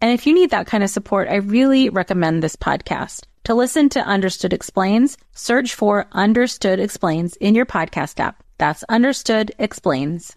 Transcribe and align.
And 0.00 0.12
if 0.12 0.26
you 0.26 0.34
need 0.34 0.50
that 0.50 0.66
kind 0.66 0.84
of 0.84 0.90
support, 0.90 1.26
I 1.28 1.36
really 1.36 1.88
recommend 1.88 2.42
this 2.42 2.54
podcast. 2.56 3.24
To 3.44 3.54
listen 3.54 3.88
to 3.90 4.00
Understood 4.00 4.52
Explains, 4.52 5.16
search 5.32 5.74
for 5.74 6.06
Understood 6.12 6.80
Explains 6.80 7.36
in 7.36 7.54
your 7.54 7.64
podcast 7.64 8.20
app. 8.20 8.42
That's 8.58 8.84
Understood 8.90 9.52
Explains. 9.58 10.36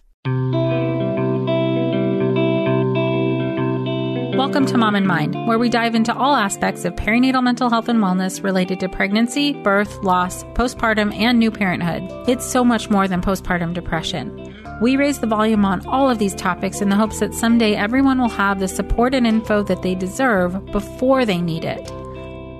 Welcome 4.34 4.64
to 4.66 4.78
Mom 4.78 4.94
and 4.94 5.06
Mind, 5.06 5.34
where 5.46 5.58
we 5.58 5.68
dive 5.68 5.94
into 5.94 6.16
all 6.16 6.34
aspects 6.34 6.86
of 6.86 6.94
perinatal 6.94 7.42
mental 7.42 7.68
health 7.68 7.90
and 7.90 7.98
wellness 7.98 8.42
related 8.42 8.80
to 8.80 8.88
pregnancy, 8.88 9.52
birth, 9.52 10.02
loss, 10.02 10.44
postpartum, 10.54 11.14
and 11.14 11.38
new 11.38 11.50
parenthood. 11.50 12.02
It's 12.26 12.46
so 12.46 12.64
much 12.64 12.88
more 12.88 13.06
than 13.06 13.20
postpartum 13.20 13.74
depression. 13.74 14.39
We 14.80 14.96
raise 14.96 15.18
the 15.18 15.26
volume 15.26 15.66
on 15.66 15.86
all 15.86 16.08
of 16.08 16.18
these 16.18 16.34
topics 16.34 16.80
in 16.80 16.88
the 16.88 16.96
hopes 16.96 17.20
that 17.20 17.34
someday 17.34 17.74
everyone 17.74 18.18
will 18.18 18.30
have 18.30 18.60
the 18.60 18.66
support 18.66 19.14
and 19.14 19.26
info 19.26 19.62
that 19.64 19.82
they 19.82 19.94
deserve 19.94 20.64
before 20.72 21.26
they 21.26 21.36
need 21.36 21.66
it. 21.66 21.84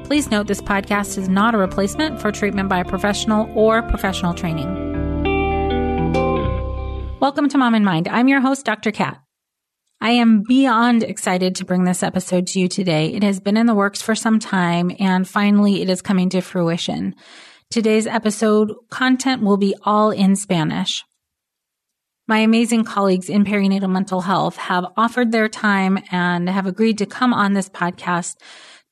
Please 0.05 0.31
note 0.31 0.47
this 0.47 0.61
podcast 0.61 1.17
is 1.17 1.31
not 1.31 1.55
a 1.55 1.59
replacement 1.59 2.21
for 2.21 2.31
treatment 2.31 2.69
by 2.69 2.81
a 2.81 2.85
professional 2.85 3.51
or 3.55 3.81
professional 3.85 4.35
training. 4.35 4.69
Welcome 7.21 7.49
to 7.49 7.57
Mom 7.57 7.75
in 7.75 7.85
Mind. 7.85 8.07
I'm 8.07 8.29
your 8.29 8.43
host, 8.43 8.67
Dr. 8.67 8.93
Kat. 8.93 9.19
I 10.03 10.11
am 10.11 10.43
beyond 10.47 11.03
excited 11.03 11.55
to 11.55 11.65
bring 11.65 11.85
this 11.85 12.03
episode 12.03 12.49
to 12.49 12.61
you 12.61 12.69
today. 12.69 13.15
It 13.15 13.23
has 13.23 13.41
been 13.41 13.57
in 13.57 13.65
the 13.65 13.75
works 13.75 14.03
for 14.03 14.15
some 14.15 14.39
time 14.39 14.91
and 14.99 15.27
finally 15.27 15.81
it 15.81 15.89
is 15.89 16.03
coming 16.03 16.29
to 16.31 16.43
fruition. 16.43 17.15
Today's 17.71 18.07
episode 18.07 18.75
content 18.91 19.41
will 19.41 19.57
be 19.57 19.75
all 19.85 20.11
in 20.11 20.37
Spanish. 20.37 21.03
My 22.31 22.39
amazing 22.39 22.85
colleagues 22.85 23.29
in 23.29 23.45
perinatal 23.45 23.91
mental 23.91 24.21
health 24.21 24.55
have 24.55 24.87
offered 24.97 25.33
their 25.33 25.49
time 25.49 25.99
and 26.13 26.49
have 26.49 26.65
agreed 26.65 26.99
to 26.99 27.07
come 27.07 27.35
on 27.35 27.55
this 27.55 27.69
podcast 27.69 28.37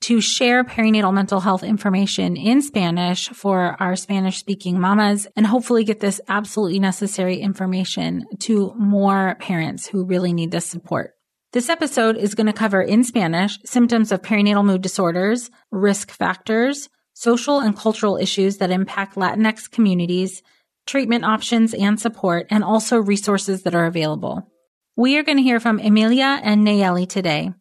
to 0.01 0.21
share 0.21 0.65
perinatal 0.65 1.15
mental 1.15 1.39
health 1.39 1.63
information 1.63 2.37
in 2.37 2.63
Spanish 2.63 3.29
for 3.29 3.77
our 3.79 3.95
Spanish 3.95 4.39
speaking 4.39 4.81
mamas 4.81 5.29
and 5.37 5.47
hopefully 5.47 5.85
get 5.85 6.01
this 6.01 6.21
absolutely 6.27 6.81
necessary 6.81 7.37
information 7.37 8.27
to 8.41 8.75
more 8.77 9.37
parents 9.39 9.87
who 9.87 10.05
really 10.05 10.33
need 10.33 10.51
this 10.51 10.67
support. 10.67 11.13
This 11.53 11.69
episode 11.69 12.17
is 12.17 12.35
going 12.35 12.49
to 12.49 12.53
cover 12.53 12.83
in 12.83 13.05
Spanish 13.05 13.57
symptoms 13.65 14.11
of 14.11 14.21
perinatal 14.21 14.65
mood 14.65 14.83
disorders, 14.83 15.49
risk 15.71 16.11
factors, 16.11 16.89
social 17.13 17.61
and 17.61 17.77
cultural 17.77 18.17
issues 18.17 18.57
that 18.57 18.73
impact 18.73 19.15
Latinx 19.15 19.71
communities, 19.71 20.43
treatment 20.89 21.25
options 21.25 21.75
and 21.75 22.01
support, 22.01 22.47
and 22.51 22.65
also 22.65 22.99
resources 22.99 23.63
that 23.63 23.75
are 23.75 23.87
available. 23.87 24.51
We 24.97 25.17
are 25.19 25.23
going 25.23 25.37
to 25.37 25.45
hear 25.45 25.61
from 25.61 25.79
Emilia 25.79 26.41
and 26.43 26.67
Nayeli 26.67 27.09
today. 27.09 27.53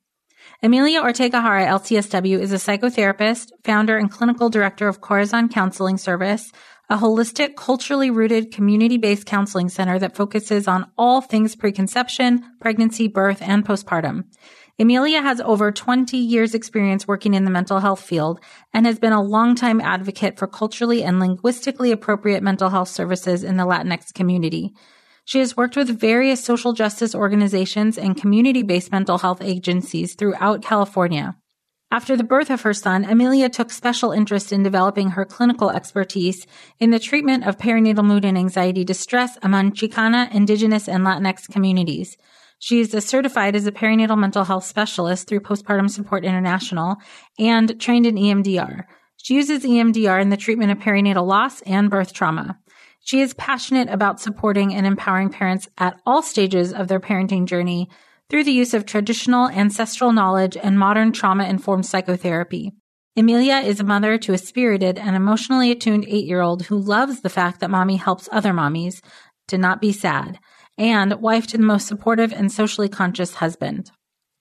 Emilia 0.63 1.01
Ortega 1.03 1.39
Jara 1.39 1.65
LCSW 1.67 2.39
is 2.39 2.51
a 2.51 2.55
psychotherapist, 2.55 3.49
founder 3.63 3.95
and 3.95 4.09
clinical 4.09 4.49
director 4.49 4.87
of 4.87 5.01
Corazon 5.01 5.49
Counseling 5.49 5.97
Service, 5.97 6.51
a 6.89 6.97
holistic, 6.97 7.55
culturally 7.55 8.09
rooted, 8.09 8.51
community-based 8.51 9.25
counseling 9.25 9.69
center 9.69 9.99
that 9.99 10.15
focuses 10.15 10.67
on 10.67 10.89
all 10.97 11.21
things 11.21 11.55
preconception, 11.55 12.41
pregnancy, 12.61 13.07
birth, 13.07 13.41
and 13.41 13.65
postpartum. 13.65 14.23
Emilia 14.79 15.23
has 15.23 15.41
over 15.41 15.71
20 15.71 16.15
years 16.15 16.53
experience 16.53 17.07
working 17.07 17.33
in 17.33 17.45
the 17.45 17.51
mental 17.51 17.79
health 17.79 18.01
field 18.01 18.39
and 18.71 18.85
has 18.85 18.99
been 18.99 19.11
a 19.11 19.23
longtime 19.23 19.81
advocate 19.81 20.37
for 20.37 20.45
culturally 20.45 21.03
and 21.03 21.19
linguistically 21.19 21.91
appropriate 21.91 22.43
mental 22.43 22.69
health 22.69 22.89
services 22.89 23.43
in 23.43 23.57
the 23.57 23.65
Latinx 23.65 24.13
community. 24.13 24.73
She 25.25 25.39
has 25.39 25.57
worked 25.57 25.75
with 25.75 25.99
various 25.99 26.43
social 26.43 26.73
justice 26.73 27.15
organizations 27.15 27.97
and 27.97 28.15
community 28.15 28.61
based 28.61 28.91
mental 28.91 29.17
health 29.17 29.41
agencies 29.41 30.13
throughout 30.13 30.61
California. 30.61 31.35
After 31.89 32.15
the 32.15 32.23
birth 32.23 32.51
of 32.51 32.61
her 32.61 32.73
son, 32.73 33.03
Emilia 33.03 33.49
took 33.49 33.71
special 33.71 34.11
interest 34.11 34.51
in 34.51 34.61
developing 34.61 35.11
her 35.11 35.25
clinical 35.25 35.71
expertise 35.71 36.45
in 36.79 36.91
the 36.91 36.99
treatment 36.99 37.47
of 37.47 37.57
perinatal 37.57 38.05
mood 38.05 38.25
and 38.25 38.37
anxiety 38.37 38.83
distress 38.83 39.39
among 39.41 39.71
Chicana, 39.71 40.31
Indigenous, 40.31 40.87
and 40.87 41.03
Latinx 41.03 41.49
communities. 41.49 42.15
She 42.59 42.79
is 42.79 42.91
certified 43.05 43.55
as 43.55 43.67
a 43.67 43.71
perinatal 43.71 44.17
mental 44.17 44.43
health 44.43 44.65
specialist 44.65 45.27
through 45.27 45.41
Postpartum 45.41 45.89
Support 45.89 46.25
International 46.25 46.97
and 47.37 47.79
trained 47.79 48.05
in 48.05 48.15
EMDR. 48.15 48.83
She 49.17 49.35
uses 49.35 49.63
EMDR 49.63 50.21
in 50.21 50.29
the 50.29 50.37
treatment 50.37 50.71
of 50.71 50.79
perinatal 50.79 51.25
loss 51.25 51.61
and 51.61 51.89
birth 51.89 52.13
trauma. 52.13 52.57
She 53.01 53.21
is 53.21 53.33
passionate 53.35 53.89
about 53.89 54.19
supporting 54.19 54.73
and 54.73 54.85
empowering 54.85 55.29
parents 55.29 55.69
at 55.77 55.99
all 56.05 56.21
stages 56.21 56.73
of 56.73 56.87
their 56.87 56.99
parenting 56.99 57.45
journey 57.45 57.89
through 58.29 58.43
the 58.43 58.51
use 58.51 58.73
of 58.73 58.85
traditional 58.85 59.49
ancestral 59.49 60.11
knowledge 60.11 60.57
and 60.57 60.77
modern 60.77 61.11
trauma 61.11 61.45
informed 61.45 61.85
psychotherapy. 61.85 62.73
Emilia 63.15 63.57
is 63.57 63.79
a 63.79 63.83
mother 63.83 64.17
to 64.17 64.33
a 64.33 64.37
spirited 64.37 64.97
and 64.97 65.15
emotionally 65.15 65.71
attuned 65.71 66.05
eight 66.07 66.25
year 66.25 66.41
old 66.41 66.63
who 66.63 66.77
loves 66.77 67.21
the 67.21 67.29
fact 67.29 67.59
that 67.59 67.71
mommy 67.71 67.95
helps 67.95 68.29
other 68.31 68.51
mommies 68.51 69.01
to 69.47 69.57
not 69.57 69.81
be 69.81 69.91
sad, 69.91 70.39
and 70.77 71.13
wife 71.21 71.47
to 71.47 71.57
the 71.57 71.63
most 71.63 71.87
supportive 71.87 72.31
and 72.31 72.51
socially 72.51 72.89
conscious 72.89 73.35
husband. 73.35 73.91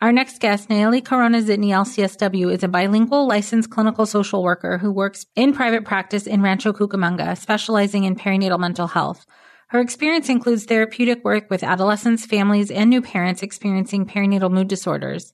Our 0.02 0.12
next 0.12 0.40
guest, 0.40 0.68
Nayeli 0.68 1.02
Corona 1.02 1.40
Zitney 1.40 1.68
LCSW, 1.68 2.52
is 2.52 2.62
a 2.62 2.68
bilingual 2.68 3.26
licensed 3.26 3.70
clinical 3.70 4.04
social 4.04 4.42
worker 4.42 4.76
who 4.76 4.92
works 4.92 5.24
in 5.34 5.54
private 5.54 5.86
practice 5.86 6.26
in 6.26 6.42
Rancho 6.42 6.74
Cucamonga, 6.74 7.36
specializing 7.38 8.04
in 8.04 8.14
perinatal 8.14 8.60
mental 8.60 8.88
health. 8.88 9.24
Her 9.68 9.80
experience 9.80 10.28
includes 10.28 10.64
therapeutic 10.64 11.24
work 11.24 11.48
with 11.48 11.64
adolescents, 11.64 12.26
families, 12.26 12.70
and 12.70 12.90
new 12.90 13.00
parents 13.00 13.42
experiencing 13.42 14.06
perinatal 14.06 14.52
mood 14.52 14.68
disorders. 14.68 15.32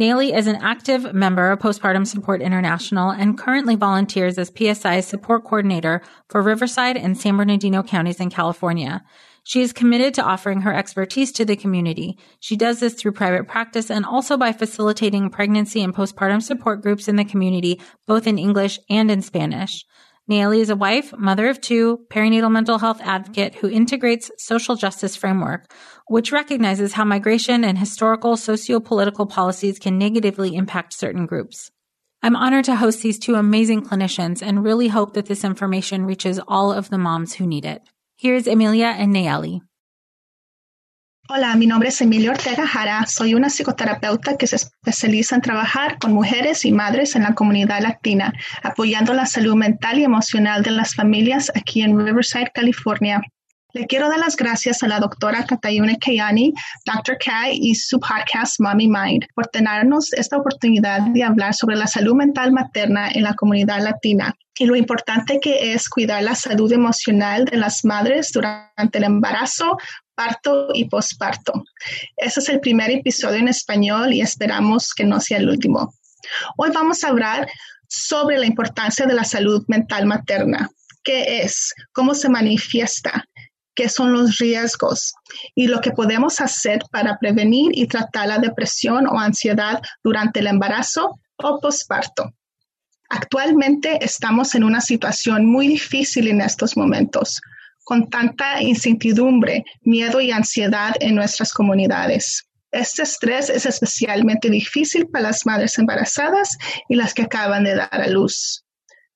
Nayeli 0.00 0.34
is 0.34 0.46
an 0.46 0.56
active 0.56 1.12
member 1.12 1.50
of 1.50 1.58
Postpartum 1.58 2.06
Support 2.06 2.40
International 2.40 3.10
and 3.10 3.36
currently 3.36 3.74
volunteers 3.74 4.38
as 4.38 4.50
PSI's 4.50 5.06
support 5.06 5.44
coordinator 5.44 6.02
for 6.28 6.40
Riverside 6.40 6.96
and 6.96 7.18
San 7.18 7.36
Bernardino 7.36 7.82
counties 7.82 8.20
in 8.20 8.30
California. 8.30 9.04
She 9.48 9.62
is 9.62 9.72
committed 9.72 10.12
to 10.12 10.22
offering 10.22 10.60
her 10.60 10.74
expertise 10.74 11.32
to 11.32 11.44
the 11.46 11.56
community. 11.56 12.18
She 12.38 12.54
does 12.54 12.80
this 12.80 12.92
through 12.92 13.12
private 13.12 13.48
practice 13.48 13.90
and 13.90 14.04
also 14.04 14.36
by 14.36 14.52
facilitating 14.52 15.30
pregnancy 15.30 15.80
and 15.80 15.94
postpartum 15.94 16.42
support 16.42 16.82
groups 16.82 17.08
in 17.08 17.16
the 17.16 17.24
community, 17.24 17.80
both 18.06 18.26
in 18.26 18.38
English 18.38 18.78
and 18.90 19.10
in 19.10 19.22
Spanish. 19.22 19.86
Nayeli 20.30 20.58
is 20.58 20.68
a 20.68 20.76
wife, 20.76 21.14
mother 21.16 21.48
of 21.48 21.62
two, 21.62 22.00
perinatal 22.10 22.52
mental 22.52 22.76
health 22.76 23.00
advocate 23.02 23.54
who 23.54 23.70
integrates 23.70 24.30
social 24.36 24.76
justice 24.76 25.16
framework, 25.16 25.72
which 26.08 26.30
recognizes 26.30 26.92
how 26.92 27.06
migration 27.06 27.64
and 27.64 27.78
historical 27.78 28.36
socio-political 28.36 29.24
policies 29.24 29.78
can 29.78 29.96
negatively 29.96 30.56
impact 30.56 30.92
certain 30.92 31.24
groups. 31.24 31.70
I'm 32.22 32.36
honored 32.36 32.66
to 32.66 32.76
host 32.76 33.00
these 33.00 33.18
two 33.18 33.36
amazing 33.36 33.86
clinicians 33.86 34.42
and 34.42 34.62
really 34.62 34.88
hope 34.88 35.14
that 35.14 35.24
this 35.24 35.42
information 35.42 36.04
reaches 36.04 36.38
all 36.46 36.70
of 36.70 36.90
the 36.90 36.98
moms 36.98 37.32
who 37.32 37.46
need 37.46 37.64
it. 37.64 37.80
Here's 38.20 38.48
Emilia 38.48 38.96
and 38.98 39.14
Nayeli. 39.14 39.60
Hola, 41.28 41.54
mi 41.54 41.68
nombre 41.68 41.90
es 41.90 42.00
Emilia 42.00 42.32
Ortega 42.32 42.66
Jara. 42.66 43.06
Soy 43.06 43.32
una 43.34 43.48
psicoterapeuta 43.48 44.36
que 44.36 44.48
se 44.48 44.56
especializa 44.56 45.36
en 45.36 45.40
trabajar 45.40 46.00
con 46.00 46.14
mujeres 46.14 46.64
y 46.64 46.72
madres 46.72 47.14
en 47.14 47.22
la 47.22 47.36
comunidad 47.36 47.80
latina, 47.80 48.32
apoyando 48.64 49.14
la 49.14 49.24
salud 49.24 49.54
mental 49.54 50.00
y 50.00 50.02
emocional 50.02 50.64
de 50.64 50.72
las 50.72 50.96
familias 50.96 51.52
aquí 51.54 51.82
en 51.82 51.96
Riverside, 51.96 52.50
California. 52.52 53.22
Le 53.78 53.86
quiero 53.86 54.08
dar 54.08 54.18
las 54.18 54.34
gracias 54.34 54.82
a 54.82 54.88
la 54.88 54.98
doctora 54.98 55.46
Katayune 55.46 55.98
Kayani, 56.00 56.52
Dr. 56.84 57.16
Kai 57.24 57.56
y 57.62 57.76
su 57.76 58.00
podcast 58.00 58.58
Mommy 58.58 58.88
Mind 58.88 59.24
por 59.36 59.46
tenernos 59.46 60.12
esta 60.14 60.36
oportunidad 60.36 61.02
de 61.12 61.22
hablar 61.22 61.54
sobre 61.54 61.76
la 61.76 61.86
salud 61.86 62.16
mental 62.16 62.50
materna 62.50 63.08
en 63.08 63.22
la 63.22 63.34
comunidad 63.34 63.80
latina 63.80 64.34
y 64.58 64.66
lo 64.66 64.74
importante 64.74 65.38
que 65.38 65.74
es 65.74 65.88
cuidar 65.88 66.24
la 66.24 66.34
salud 66.34 66.72
emocional 66.72 67.44
de 67.44 67.56
las 67.56 67.84
madres 67.84 68.32
durante 68.32 68.98
el 68.98 69.04
embarazo, 69.04 69.78
parto 70.16 70.70
y 70.74 70.86
posparto. 70.86 71.62
Este 72.16 72.40
es 72.40 72.48
el 72.48 72.58
primer 72.58 72.90
episodio 72.90 73.38
en 73.38 73.46
español 73.46 74.12
y 74.12 74.22
esperamos 74.22 74.92
que 74.92 75.04
no 75.04 75.20
sea 75.20 75.38
el 75.38 75.48
último. 75.48 75.94
Hoy 76.56 76.70
vamos 76.74 77.04
a 77.04 77.10
hablar 77.10 77.48
sobre 77.86 78.38
la 78.38 78.46
importancia 78.46 79.06
de 79.06 79.14
la 79.14 79.22
salud 79.22 79.64
mental 79.68 80.04
materna. 80.06 80.68
¿Qué 81.04 81.42
es? 81.42 81.72
¿Cómo 81.92 82.12
se 82.16 82.28
manifiesta? 82.28 83.24
Qué 83.78 83.88
son 83.88 84.12
los 84.12 84.38
riesgos 84.38 85.14
y 85.54 85.68
lo 85.68 85.80
que 85.80 85.92
podemos 85.92 86.40
hacer 86.40 86.80
para 86.90 87.16
prevenir 87.16 87.70
y 87.74 87.86
tratar 87.86 88.26
la 88.26 88.38
depresión 88.38 89.06
o 89.06 89.20
ansiedad 89.20 89.80
durante 90.02 90.40
el 90.40 90.48
embarazo 90.48 91.20
o 91.36 91.60
posparto. 91.60 92.34
Actualmente 93.08 94.04
estamos 94.04 94.56
en 94.56 94.64
una 94.64 94.80
situación 94.80 95.46
muy 95.46 95.68
difícil 95.68 96.26
en 96.26 96.40
estos 96.40 96.76
momentos, 96.76 97.40
con 97.84 98.10
tanta 98.10 98.60
incertidumbre, 98.60 99.64
miedo 99.82 100.20
y 100.20 100.32
ansiedad 100.32 100.94
en 100.98 101.14
nuestras 101.14 101.52
comunidades. 101.52 102.48
Este 102.72 103.02
estrés 103.02 103.48
es 103.48 103.64
especialmente 103.64 104.50
difícil 104.50 105.06
para 105.06 105.28
las 105.28 105.46
madres 105.46 105.78
embarazadas 105.78 106.58
y 106.88 106.96
las 106.96 107.14
que 107.14 107.22
acaban 107.22 107.62
de 107.62 107.76
dar 107.76 107.88
a 107.92 108.08
luz 108.08 108.64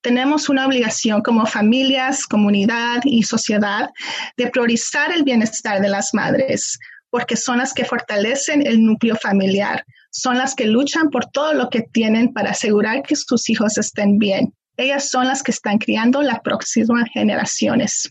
tenemos 0.03 0.49
una 0.49 0.67
obligación 0.67 1.23
como 1.23 1.47
familias, 1.47 2.27
comunidad 2.27 3.01
y 3.05 3.23
sociedad 3.23 3.89
de 4.37 4.49
priorizar 4.49 5.13
el 5.13 5.23
bienestar 5.23 5.81
de 5.81 5.89
las 5.89 6.13
madres, 6.13 6.79
porque 7.09 7.37
son 7.37 7.59
las 7.59 7.73
que 7.73 7.85
fortalecen 7.85 8.67
el 8.67 8.85
núcleo 8.85 9.17
familiar, 9.17 9.85
son 10.11 10.37
las 10.39 10.55
que 10.55 10.67
luchan 10.67 11.09
por 11.09 11.27
todo 11.27 11.55
lo 11.55 11.71
que 11.71 11.83
tienen 11.83 12.33
para 12.33 12.51
asegurar 12.51 13.03
que 13.03 13.17
sus 13.17 13.49
hijos 13.49 13.79
estén 13.79 14.19
bien. 14.19 14.53
Ellas 14.77 15.09
son 15.09 15.27
las 15.27 15.43
que 15.43 15.53
están 15.53 15.79
criando 15.79 16.21
las 16.23 16.41
próximas 16.41 17.09
generaciones. 17.13 18.11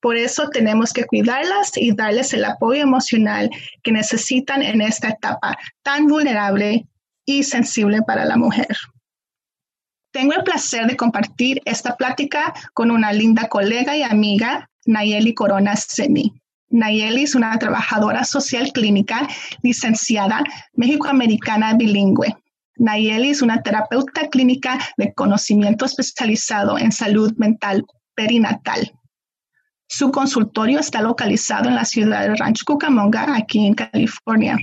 Por 0.00 0.16
eso 0.16 0.48
tenemos 0.48 0.92
que 0.92 1.04
cuidarlas 1.04 1.72
y 1.76 1.94
darles 1.94 2.32
el 2.34 2.44
apoyo 2.44 2.82
emocional 2.82 3.50
que 3.82 3.92
necesitan 3.92 4.62
en 4.62 4.80
esta 4.80 5.10
etapa 5.10 5.56
tan 5.82 6.06
vulnerable 6.06 6.86
y 7.24 7.42
sensible 7.44 8.00
para 8.06 8.24
la 8.24 8.36
mujer. 8.36 8.76
Tengo 10.12 10.34
el 10.34 10.44
placer 10.44 10.86
de 10.86 10.96
compartir 10.96 11.62
esta 11.64 11.96
plática 11.96 12.52
con 12.74 12.90
una 12.90 13.12
linda 13.12 13.48
colega 13.48 13.96
y 13.96 14.02
amiga, 14.02 14.68
Nayeli 14.84 15.32
Corona 15.32 15.74
Semi. 15.74 16.34
Nayeli 16.68 17.22
es 17.22 17.34
una 17.34 17.58
trabajadora 17.58 18.24
social 18.24 18.72
clínica 18.72 19.26
licenciada 19.62 20.44
mexicoamericana 20.74 21.74
bilingüe. 21.74 22.36
Nayeli 22.76 23.30
es 23.30 23.40
una 23.40 23.62
terapeuta 23.62 24.28
clínica 24.28 24.78
de 24.98 25.14
conocimiento 25.14 25.86
especializado 25.86 26.78
en 26.78 26.92
salud 26.92 27.32
mental 27.36 27.84
perinatal. 28.14 28.92
Su 29.88 30.10
consultorio 30.10 30.78
está 30.78 31.00
localizado 31.00 31.68
en 31.68 31.74
la 31.74 31.84
ciudad 31.86 32.22
de 32.22 32.34
Rancho 32.34 32.64
Cucamonga, 32.66 33.34
aquí 33.34 33.66
en 33.66 33.74
California, 33.74 34.58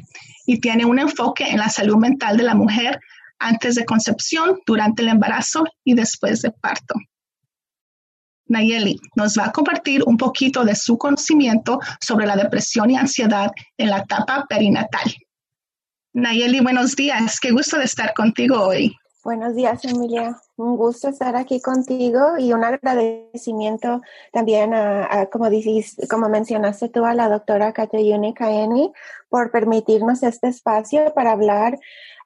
y 0.45 0.59
tiene 0.59 0.85
un 0.85 0.99
enfoque 0.99 1.47
en 1.49 1.57
la 1.57 1.69
salud 1.69 1.97
mental 1.97 2.37
de 2.37 2.43
la 2.43 2.55
mujer 2.55 2.99
antes 3.39 3.75
de 3.75 3.85
concepción, 3.85 4.59
durante 4.65 5.01
el 5.01 5.09
embarazo 5.09 5.63
y 5.83 5.93
después 5.95 6.41
de 6.41 6.51
parto. 6.51 6.95
Nayeli 8.49 8.99
nos 9.15 9.37
va 9.37 9.45
a 9.45 9.51
compartir 9.51 10.03
un 10.05 10.17
poquito 10.17 10.65
de 10.65 10.75
su 10.75 10.97
conocimiento 10.97 11.79
sobre 12.01 12.25
la 12.25 12.35
depresión 12.35 12.89
y 12.89 12.97
ansiedad 12.97 13.51
en 13.77 13.89
la 13.91 13.99
etapa 13.99 14.45
perinatal. 14.49 15.13
Nayeli, 16.13 16.59
buenos 16.59 16.95
días. 16.95 17.39
Qué 17.39 17.51
gusto 17.51 17.77
de 17.77 17.85
estar 17.85 18.13
contigo 18.13 18.59
hoy. 18.59 18.95
Buenos 19.23 19.53
días, 19.53 19.83
Emilia. 19.83 20.39
Un 20.55 20.77
gusto 20.77 21.09
estar 21.09 21.35
aquí 21.35 21.61
contigo 21.61 22.37
y 22.39 22.53
un 22.53 22.63
agradecimiento 22.63 24.01
también 24.31 24.73
a, 24.73 25.27
como, 25.31 25.49
como 26.09 26.29
mencionaste 26.29 26.89
tú, 26.89 27.05
a 27.05 27.13
la 27.13 27.29
doctora 27.29 27.73
Katayune 27.73 28.33
Kaeni 28.33 28.91
por 29.27 29.51
permitirnos 29.51 30.23
este 30.23 30.47
espacio 30.47 31.13
para 31.13 31.33
hablar 31.33 31.77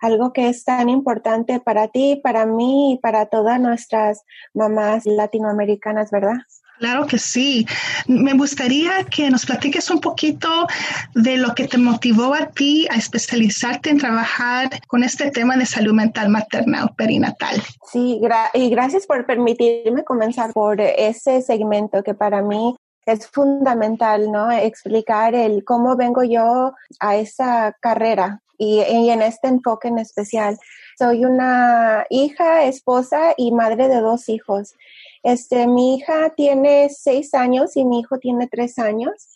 algo 0.03 0.33
que 0.33 0.49
es 0.49 0.65
tan 0.65 0.89
importante 0.89 1.61
para 1.61 1.87
ti, 1.87 2.19
para 2.21 2.45
mí 2.45 2.93
y 2.93 2.97
para 2.97 3.27
todas 3.27 3.59
nuestras 3.59 4.23
mamás 4.53 5.05
latinoamericanas, 5.05 6.11
¿verdad? 6.11 6.35
Claro 6.79 7.07
que 7.07 7.17
sí. 7.17 7.65
Me 8.07 8.33
gustaría 8.33 9.05
que 9.05 9.29
nos 9.29 9.45
platiques 9.45 9.89
un 9.89 10.01
poquito 10.01 10.67
de 11.15 11.37
lo 11.37 11.55
que 11.55 11.69
te 11.69 11.77
motivó 11.77 12.33
a 12.33 12.47
ti 12.47 12.85
a 12.89 12.95
especializarte 12.95 13.91
en 13.91 13.99
trabajar 13.99 14.81
con 14.87 15.03
este 15.03 15.31
tema 15.31 15.55
de 15.55 15.65
salud 15.65 15.93
mental 15.93 16.27
materna 16.27 16.83
o 16.83 16.93
perinatal. 16.93 17.61
Sí, 17.89 18.19
y 18.53 18.69
gracias 18.69 19.07
por 19.07 19.25
permitirme 19.25 20.03
comenzar 20.03 20.51
por 20.51 20.81
ese 20.81 21.41
segmento 21.41 22.03
que 22.03 22.13
para 22.13 22.41
mí 22.41 22.75
es 23.05 23.27
fundamental, 23.27 24.31
¿no? 24.31 24.51
Explicar 24.51 25.35
el 25.35 25.63
cómo 25.63 25.95
vengo 25.95 26.23
yo 26.23 26.73
a 26.99 27.15
esa 27.17 27.75
carrera 27.79 28.41
y, 28.57 28.79
en 28.79 29.21
este 29.21 29.47
enfoque 29.47 29.89
en 29.89 29.99
especial. 29.99 30.57
Soy 30.97 31.25
una 31.25 32.05
hija, 32.09 32.65
esposa 32.65 33.33
y 33.35 33.51
madre 33.51 33.87
de 33.87 33.99
dos 33.99 34.29
hijos. 34.29 34.75
Este, 35.23 35.67
mi 35.67 35.95
hija 35.95 36.31
tiene 36.35 36.89
seis 36.89 37.33
años 37.33 37.75
y 37.75 37.85
mi 37.85 38.01
hijo 38.01 38.19
tiene 38.19 38.47
tres 38.47 38.77
años. 38.77 39.29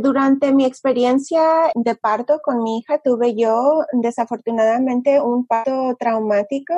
Durante 0.00 0.52
mi 0.52 0.64
experiencia 0.64 1.70
de 1.74 1.94
parto 1.94 2.40
con 2.42 2.62
mi 2.62 2.78
hija 2.78 2.98
tuve 2.98 3.34
yo 3.34 3.84
desafortunadamente 3.92 5.20
un 5.20 5.46
parto 5.46 5.96
traumático. 5.98 6.74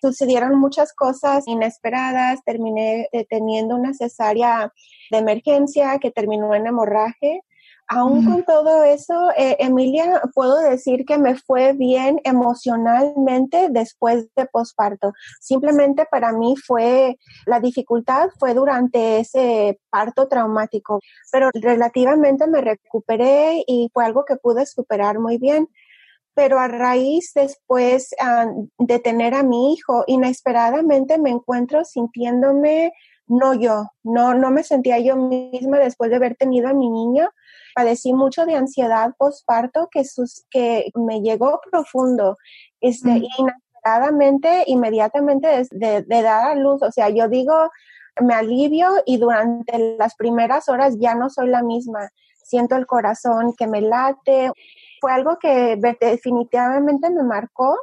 Sucedieron 0.00 0.58
muchas 0.58 0.92
cosas 0.92 1.46
inesperadas, 1.46 2.42
terminé 2.44 3.08
teniendo 3.28 3.76
una 3.76 3.92
cesárea 3.94 4.72
de 5.10 5.18
emergencia 5.18 5.98
que 5.98 6.10
terminó 6.10 6.54
en 6.54 6.66
hemorragia 6.66 7.40
aún 7.88 8.24
con 8.24 8.44
todo 8.44 8.84
eso, 8.84 9.30
eh, 9.36 9.56
Emilia, 9.60 10.22
puedo 10.34 10.58
decir 10.58 11.04
que 11.06 11.18
me 11.18 11.36
fue 11.36 11.72
bien 11.72 12.20
emocionalmente 12.24 13.68
después 13.70 14.28
de 14.36 14.46
posparto. 14.46 15.12
Simplemente 15.40 16.06
para 16.10 16.32
mí 16.32 16.54
fue, 16.56 17.18
la 17.46 17.60
dificultad 17.60 18.28
fue 18.38 18.54
durante 18.54 19.20
ese 19.20 19.80
parto 19.90 20.28
traumático, 20.28 21.00
pero 21.32 21.50
relativamente 21.54 22.46
me 22.46 22.60
recuperé 22.60 23.64
y 23.66 23.90
fue 23.92 24.04
algo 24.04 24.24
que 24.24 24.36
pude 24.36 24.66
superar 24.66 25.18
muy 25.18 25.38
bien. 25.38 25.68
Pero 26.34 26.60
a 26.60 26.68
raíz 26.68 27.32
después 27.34 28.14
ah, 28.20 28.46
de 28.78 28.98
tener 29.00 29.34
a 29.34 29.42
mi 29.42 29.72
hijo, 29.72 30.04
inesperadamente 30.06 31.18
me 31.18 31.30
encuentro 31.30 31.84
sintiéndome 31.84 32.92
no 33.28 33.54
yo, 33.54 33.90
no, 34.02 34.34
no 34.34 34.50
me 34.50 34.64
sentía 34.64 34.98
yo 34.98 35.16
misma 35.16 35.78
después 35.78 36.10
de 36.10 36.16
haber 36.16 36.36
tenido 36.36 36.68
a 36.68 36.74
mi 36.74 36.90
niño 36.90 37.30
padecí 37.78 38.12
mucho 38.12 38.44
de 38.44 38.56
ansiedad 38.56 39.14
postparto 39.16 39.88
que, 39.88 40.04
sus, 40.04 40.44
que 40.50 40.90
me 40.96 41.20
llegó 41.20 41.60
profundo, 41.70 42.36
este, 42.80 43.22
inesperadamente, 43.38 44.64
inmediatamente 44.66 45.64
de, 45.70 46.02
de, 46.02 46.22
dar 46.22 46.50
a 46.50 46.54
luz. 46.56 46.82
O 46.82 46.90
sea, 46.90 47.08
yo 47.08 47.28
digo, 47.28 47.70
me 48.20 48.34
alivio 48.34 48.88
y 49.06 49.18
durante 49.18 49.96
las 49.96 50.16
primeras 50.16 50.68
horas 50.68 50.96
ya 50.98 51.14
no 51.14 51.30
soy 51.30 51.50
la 51.50 51.62
misma. 51.62 52.10
Siento 52.42 52.74
el 52.74 52.86
corazón 52.86 53.54
que 53.56 53.68
me 53.68 53.80
late. 53.80 54.50
Fue 55.00 55.12
algo 55.12 55.38
que 55.38 55.76
definitivamente 56.00 57.10
me 57.10 57.22
marcó 57.22 57.76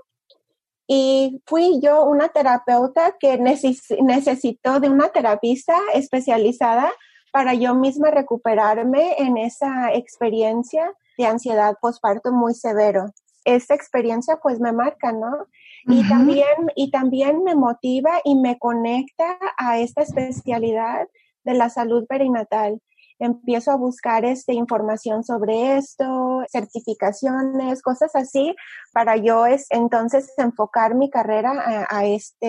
y 0.87 1.41
fui 1.47 1.79
yo 1.81 2.05
una 2.05 2.29
terapeuta 2.29 3.15
que 3.19 3.37
necesitó 3.37 4.79
de 4.79 4.89
una 4.89 5.09
terapista 5.09 5.77
especializada 5.93 6.91
para 7.31 7.53
yo 7.53 7.73
misma 7.75 8.11
recuperarme 8.11 9.15
en 9.17 9.37
esa 9.37 9.93
experiencia 9.93 10.93
de 11.17 11.25
ansiedad 11.25 11.75
postparto 11.81 12.31
muy 12.31 12.53
severo. 12.53 13.07
Esta 13.45 13.73
experiencia 13.73 14.37
pues 14.41 14.59
me 14.59 14.71
marca, 14.71 15.11
¿no? 15.11 15.47
Y 15.87 16.07
también, 16.07 16.71
y 16.75 16.89
también 16.89 17.43
me 17.43 17.55
motiva 17.55 18.19
y 18.23 18.35
me 18.35 18.57
conecta 18.57 19.37
a 19.57 19.79
esta 19.79 20.01
especialidad 20.01 21.07
de 21.43 21.53
la 21.53 21.69
salud 21.69 22.05
perinatal. 22.07 22.81
Empiezo 23.19 23.71
a 23.71 23.77
buscar 23.77 24.25
este, 24.25 24.53
información 24.53 25.23
sobre 25.23 25.77
esto, 25.77 26.43
certificaciones, 26.51 27.81
cosas 27.81 28.15
así, 28.15 28.55
para 28.93 29.17
yo 29.17 29.45
es, 29.45 29.67
entonces 29.69 30.33
enfocar 30.37 30.95
mi 30.95 31.09
carrera 31.09 31.51
a, 31.51 31.97
a 31.97 32.05
esta 32.05 32.47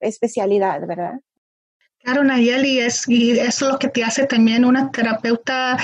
especialidad, 0.00 0.86
¿verdad? 0.86 1.20
Claro, 2.04 2.22
Nayeli, 2.22 2.80
es, 2.80 3.08
y 3.08 3.30
eso 3.30 3.66
es 3.66 3.72
lo 3.72 3.78
que 3.78 3.88
te 3.88 4.04
hace 4.04 4.26
también 4.26 4.66
una 4.66 4.90
terapeuta 4.90 5.78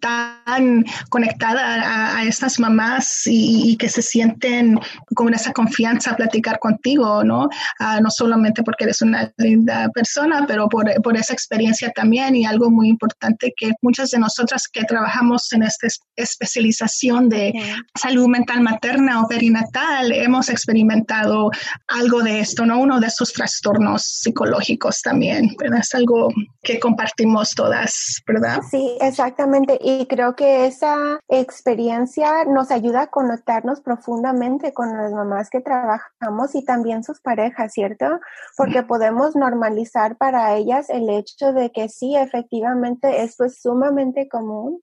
tan 0.00 0.84
conectada 1.10 2.16
a, 2.18 2.24
estas 2.24 2.58
mamás 2.58 3.22
y, 3.26 3.76
que 3.76 3.88
se 3.88 4.02
sienten 4.02 4.80
con 5.14 5.32
esa 5.32 5.52
confianza 5.52 6.10
a 6.10 6.16
platicar 6.16 6.58
contigo, 6.58 7.22
¿no? 7.22 7.48
Ah, 7.78 8.00
no 8.00 8.10
solamente 8.10 8.64
porque 8.64 8.82
eres 8.82 9.00
una 9.00 9.32
linda 9.36 9.88
persona, 9.90 10.44
pero 10.48 10.68
por, 10.68 10.90
por, 11.02 11.16
esa 11.16 11.34
experiencia 11.34 11.92
también 11.92 12.34
y 12.34 12.44
algo 12.44 12.68
muy 12.68 12.88
importante 12.88 13.54
que 13.56 13.70
muchas 13.80 14.10
de 14.10 14.18
nosotras 14.18 14.66
que 14.66 14.82
trabajamos 14.82 15.52
en 15.52 15.62
esta 15.62 15.86
especialización 16.16 17.28
de 17.28 17.52
salud 17.94 18.26
mental 18.26 18.60
materna 18.60 19.22
o 19.22 19.28
perinatal 19.28 20.10
hemos 20.10 20.48
experimentado 20.48 21.52
algo 21.86 22.22
de 22.22 22.40
esto, 22.40 22.66
¿no? 22.66 22.80
Uno 22.80 22.98
de 22.98 23.06
esos 23.06 23.32
trastornos 23.32 24.02
psicológicos 24.02 25.00
también 25.12 25.48
también, 25.58 25.74
Es 25.78 25.94
algo 25.94 26.28
que 26.62 26.80
compartimos 26.80 27.54
todas, 27.54 28.22
¿verdad? 28.26 28.60
Sí, 28.70 28.96
exactamente. 29.00 29.78
Y 29.80 30.06
creo 30.06 30.34
que 30.34 30.66
esa 30.66 31.20
experiencia 31.28 32.44
nos 32.44 32.70
ayuda 32.70 33.02
a 33.02 33.06
conectarnos 33.08 33.80
profundamente 33.80 34.72
con 34.72 34.96
las 34.96 35.12
mamás 35.12 35.50
que 35.50 35.60
trabajamos 35.60 36.54
y 36.54 36.64
también 36.64 37.04
sus 37.04 37.20
parejas, 37.20 37.72
¿cierto? 37.72 38.20
Porque 38.56 38.82
podemos 38.82 39.36
normalizar 39.36 40.16
para 40.16 40.54
ellas 40.56 40.88
el 40.88 41.10
hecho 41.10 41.52
de 41.52 41.70
que 41.70 41.88
sí, 41.88 42.16
efectivamente, 42.16 43.22
esto 43.22 43.44
es 43.44 43.60
sumamente 43.60 44.28
común 44.28 44.80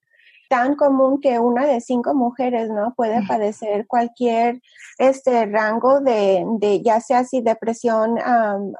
tan 0.49 0.75
común 0.75 1.21
que 1.21 1.39
una 1.39 1.65
de 1.65 1.79
cinco 1.79 2.13
mujeres, 2.15 2.69
¿no? 2.69 2.93
Puede 2.95 3.25
padecer 3.27 3.85
cualquier 3.87 4.61
este 4.97 5.45
rango 5.45 6.01
de, 6.01 6.43
de 6.59 6.81
ya 6.81 6.99
sea 6.99 7.23
si 7.23 7.41
depresión 7.41 8.15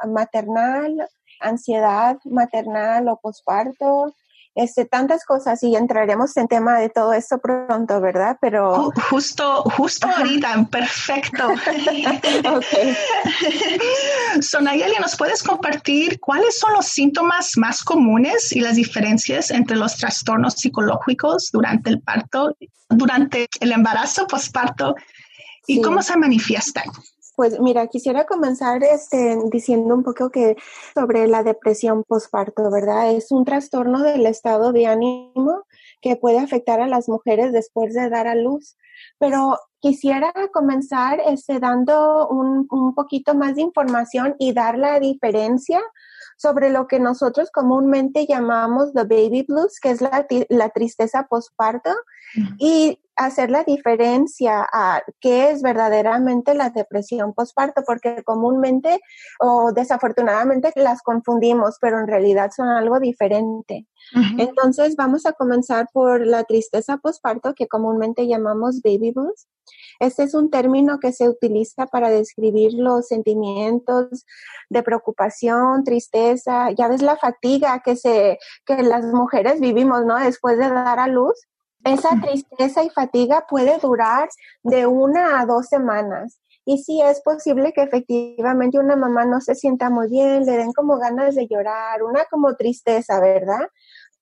maternal 0.08 1.08
ansiedad 1.40 2.18
maternal 2.26 3.08
o 3.08 3.20
posparto, 3.20 4.14
este, 4.56 4.86
tantas 4.86 5.24
cosas 5.24 5.62
y 5.64 5.76
entraremos 5.76 6.36
en 6.36 6.48
tema 6.48 6.80
de 6.80 6.90
todo 6.90 7.14
esto 7.14 7.38
pronto, 7.38 8.02
¿verdad? 8.02 8.38
Pero 8.42 8.92
justo, 9.10 9.64
justo 9.78 10.08
ahorita, 10.08 10.68
perfecto. 10.70 11.48
okay. 12.56 12.96
Sonayeli, 14.42 14.96
¿nos 15.00 15.16
puedes 15.16 15.44
compartir 15.44 16.20
cuáles 16.20 16.58
son 16.58 16.74
los 16.74 16.88
síntomas 16.88 17.52
más 17.56 17.84
comunes 17.84 18.52
y 18.52 18.60
las 18.60 18.76
diferencias 18.76 19.52
entre 19.52 19.78
los 19.78 19.96
trastornos 19.96 20.56
psicológicos 20.56 21.52
durante 21.54 21.92
el 21.92 22.02
parto, 22.02 22.56
durante 22.90 23.48
el 23.62 23.72
embarazo, 23.72 24.28
posparto 24.28 24.96
y 25.68 25.82
cómo 25.82 26.02
se 26.02 26.18
manifiestan? 26.18 26.86
Pues 27.40 27.58
mira, 27.58 27.88
quisiera 27.88 28.26
comenzar 28.26 28.84
este, 28.84 29.38
diciendo 29.50 29.96
un 29.96 30.04
poco 30.04 30.30
que 30.30 30.58
sobre 30.94 31.26
la 31.26 31.42
depresión 31.42 32.04
postparto, 32.04 32.70
¿verdad? 32.70 33.14
Es 33.14 33.32
un 33.32 33.46
trastorno 33.46 34.04
del 34.04 34.26
estado 34.26 34.74
de 34.74 34.88
ánimo 34.88 35.64
que 36.02 36.18
puede 36.18 36.40
afectar 36.40 36.82
a 36.82 36.88
las 36.88 37.08
mujeres 37.08 37.54
después 37.54 37.94
de 37.94 38.10
dar 38.10 38.28
a 38.28 38.36
luz. 38.36 38.76
Pero 39.20 39.58
quisiera 39.80 40.34
comenzar 40.52 41.22
este, 41.28 41.62
dando 41.62 42.28
un, 42.28 42.68
un 42.72 42.94
poquito 42.94 43.34
más 43.36 43.56
de 43.56 43.62
información 43.62 44.36
y 44.38 44.52
dar 44.52 44.78
la 44.78 45.00
diferencia 45.00 45.80
sobre 46.36 46.70
lo 46.70 46.88
que 46.88 47.00
nosotros 47.00 47.52
comúnmente 47.52 48.26
llamamos 48.26 48.92
the 48.92 49.04
baby 49.04 49.46
blues, 49.48 49.80
que 49.82 49.92
es 49.92 50.02
la, 50.02 50.28
la 50.50 50.70
tristeza 50.72 51.28
postparto, 51.30 51.92
y 52.58 53.00
hacer 53.20 53.52
la 53.52 53.66
diferencia 53.66 54.66
a 54.72 55.04
qué 55.20 55.52
es 55.52 55.62
verdaderamente 55.62 56.54
la 56.54 56.70
depresión 56.70 57.34
postparto, 57.34 57.84
porque 57.86 58.24
comúnmente 58.24 59.02
o 59.40 59.74
desafortunadamente 59.74 60.72
las 60.76 61.02
confundimos, 61.02 61.78
pero 61.82 62.00
en 62.00 62.08
realidad 62.08 62.52
son 62.56 62.70
algo 62.70 63.00
diferente. 63.00 63.88
Entonces 64.38 64.96
vamos 64.96 65.26
a 65.26 65.34
comenzar 65.34 65.88
por 65.92 66.26
la 66.26 66.46
tristeza 66.46 66.98
postparto, 66.98 67.54
que 67.54 67.68
comúnmente 67.68 68.26
llamamos 68.26 68.82
baby 68.82 69.12
blues. 69.12 69.48
Este 70.00 70.24
es 70.24 70.34
un 70.34 70.50
término 70.50 71.00
que 71.00 71.12
se 71.12 71.28
utiliza 71.28 71.88
para 71.88 72.10
describir 72.10 72.74
los 72.74 73.08
sentimientos 73.08 74.26
de 74.70 74.82
preocupación, 74.82 75.84
tristeza, 75.84 76.72
ya 76.72 76.88
ves 76.88 77.02
la 77.02 77.18
fatiga 77.18 77.82
que 77.84 77.98
se 77.98 78.40
que 78.66 78.82
las 78.82 79.04
mujeres 79.06 79.60
vivimos, 79.60 80.06
¿no? 80.06 80.18
Después 80.18 80.58
de 80.58 80.70
dar 80.70 81.00
a 81.00 81.08
luz. 81.08 81.36
Esa 81.84 82.10
tristeza 82.22 82.84
y 82.84 82.90
fatiga 82.90 83.46
puede 83.50 83.78
durar 83.80 84.30
de 84.64 84.86
una 84.86 85.40
a 85.40 85.46
dos 85.46 85.68
semanas. 85.68 86.40
Y 86.66 86.78
sí 86.80 87.02
es 87.02 87.22
posible 87.22 87.74
que 87.74 87.82
efectivamente 87.82 88.78
una 88.78 88.96
mamá 88.96 89.26
no 89.26 89.42
se 89.42 89.56
sienta 89.56 89.90
muy 89.90 90.08
bien, 90.10 90.46
le 90.46 90.58
den 90.58 90.74
como 90.74 90.98
ganas 90.98 91.36
de 91.36 91.48
llorar, 91.48 92.04
una 92.04 92.26
como 92.26 92.56
tristeza, 92.56 93.20
¿verdad? 93.20 93.70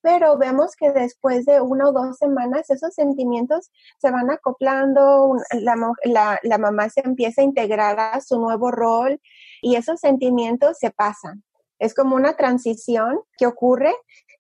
pero 0.07 0.37
vemos 0.37 0.75
que 0.77 0.91
después 0.91 1.45
de 1.45 1.59
una 1.59 1.89
o 1.89 1.91
dos 1.91 2.17
semanas 2.17 2.69
esos 2.69 2.93
sentimientos 2.93 3.71
se 3.97 4.09
van 4.09 4.31
acoplando, 4.31 5.35
la, 5.51 6.39
la, 6.43 6.57
mamá 6.57 6.89
se 6.89 7.01
empieza 7.01 7.41
a 7.41 7.43
integrar 7.43 7.99
a 7.99 8.21
su 8.21 8.39
nuevo 8.39 8.71
rol 8.71 9.19
y 9.61 9.75
esos 9.75 9.99
sentimientos 9.99 10.77
se 10.79 10.91
pasan. 10.91 11.43
Es 11.77 11.93
como 11.93 12.15
una 12.15 12.37
transición 12.37 13.19
que 13.37 13.47
ocurre 13.47 13.93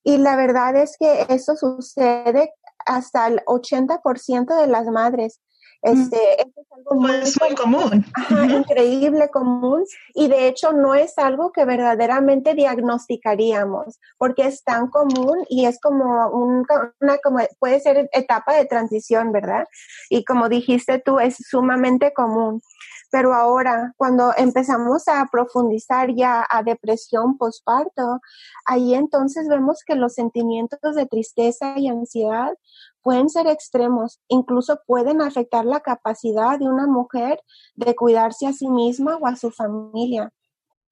y 0.03 0.17
la 0.17 0.37
verdad 0.37 0.75
es 0.77 0.95
que 0.97 1.25
eso 1.27 1.57
sucede 1.57 2.53
hasta 2.87 3.27
el 3.27 3.41
80% 3.45 4.59
de 4.59 4.67
las 4.67 4.87
madres. 4.87 5.39
Este, 5.83 6.41
es 6.41 6.47
algo 6.75 6.95
muy, 6.95 7.55
común. 7.55 8.05
Increíble 8.49 9.29
común. 9.29 9.85
Y 10.15 10.27
de 10.27 10.47
hecho 10.47 10.73
no 10.73 10.95
es 10.95 11.17
algo 11.17 11.51
que 11.51 11.65
verdaderamente 11.65 12.55
diagnosticaríamos, 12.55 13.99
porque 14.17 14.47
es 14.47 14.63
tan 14.63 14.87
común 14.87 15.45
y 15.49 15.65
es 15.65 15.79
como 15.79 16.29
una, 16.29 17.17
como 17.23 17.39
puede 17.59 17.79
ser 17.79 18.09
etapa 18.11 18.55
de 18.55 18.65
transición, 18.65 19.31
¿verdad? 19.31 19.67
Y 20.09 20.25
como 20.25 20.49
dijiste 20.49 20.99
tú, 20.99 21.19
es 21.19 21.37
sumamente 21.37 22.11
común. 22.13 22.61
Pero 23.09 23.33
ahora, 23.33 23.93
cuando 23.97 24.33
empezamos 24.37 25.07
a 25.07 25.25
profundizar 25.31 26.13
ya 26.13 26.45
a 26.49 26.63
depresión 26.63 27.37
postparto, 27.37 28.19
ahí 28.65 28.93
entonces 28.93 29.47
vemos 29.47 29.83
que 29.85 29.95
los 29.95 30.13
sentimientos 30.13 30.95
de 30.95 31.05
tristeza 31.05 31.77
y 31.77 31.87
ansiedad 31.87 32.53
pueden 33.01 33.29
ser 33.29 33.47
extremos, 33.47 34.19
incluso 34.27 34.79
pueden 34.85 35.21
afectar 35.21 35.63
la 35.65 35.79
capacidad 35.79 36.59
de 36.59 36.67
una 36.67 36.87
mujer 36.87 37.39
de 37.75 37.95
cuidarse 37.95 38.47
a 38.47 38.53
sí 38.53 38.67
misma 38.67 39.15
o 39.15 39.27
a 39.27 39.35
su 39.37 39.51
familia. 39.51 40.31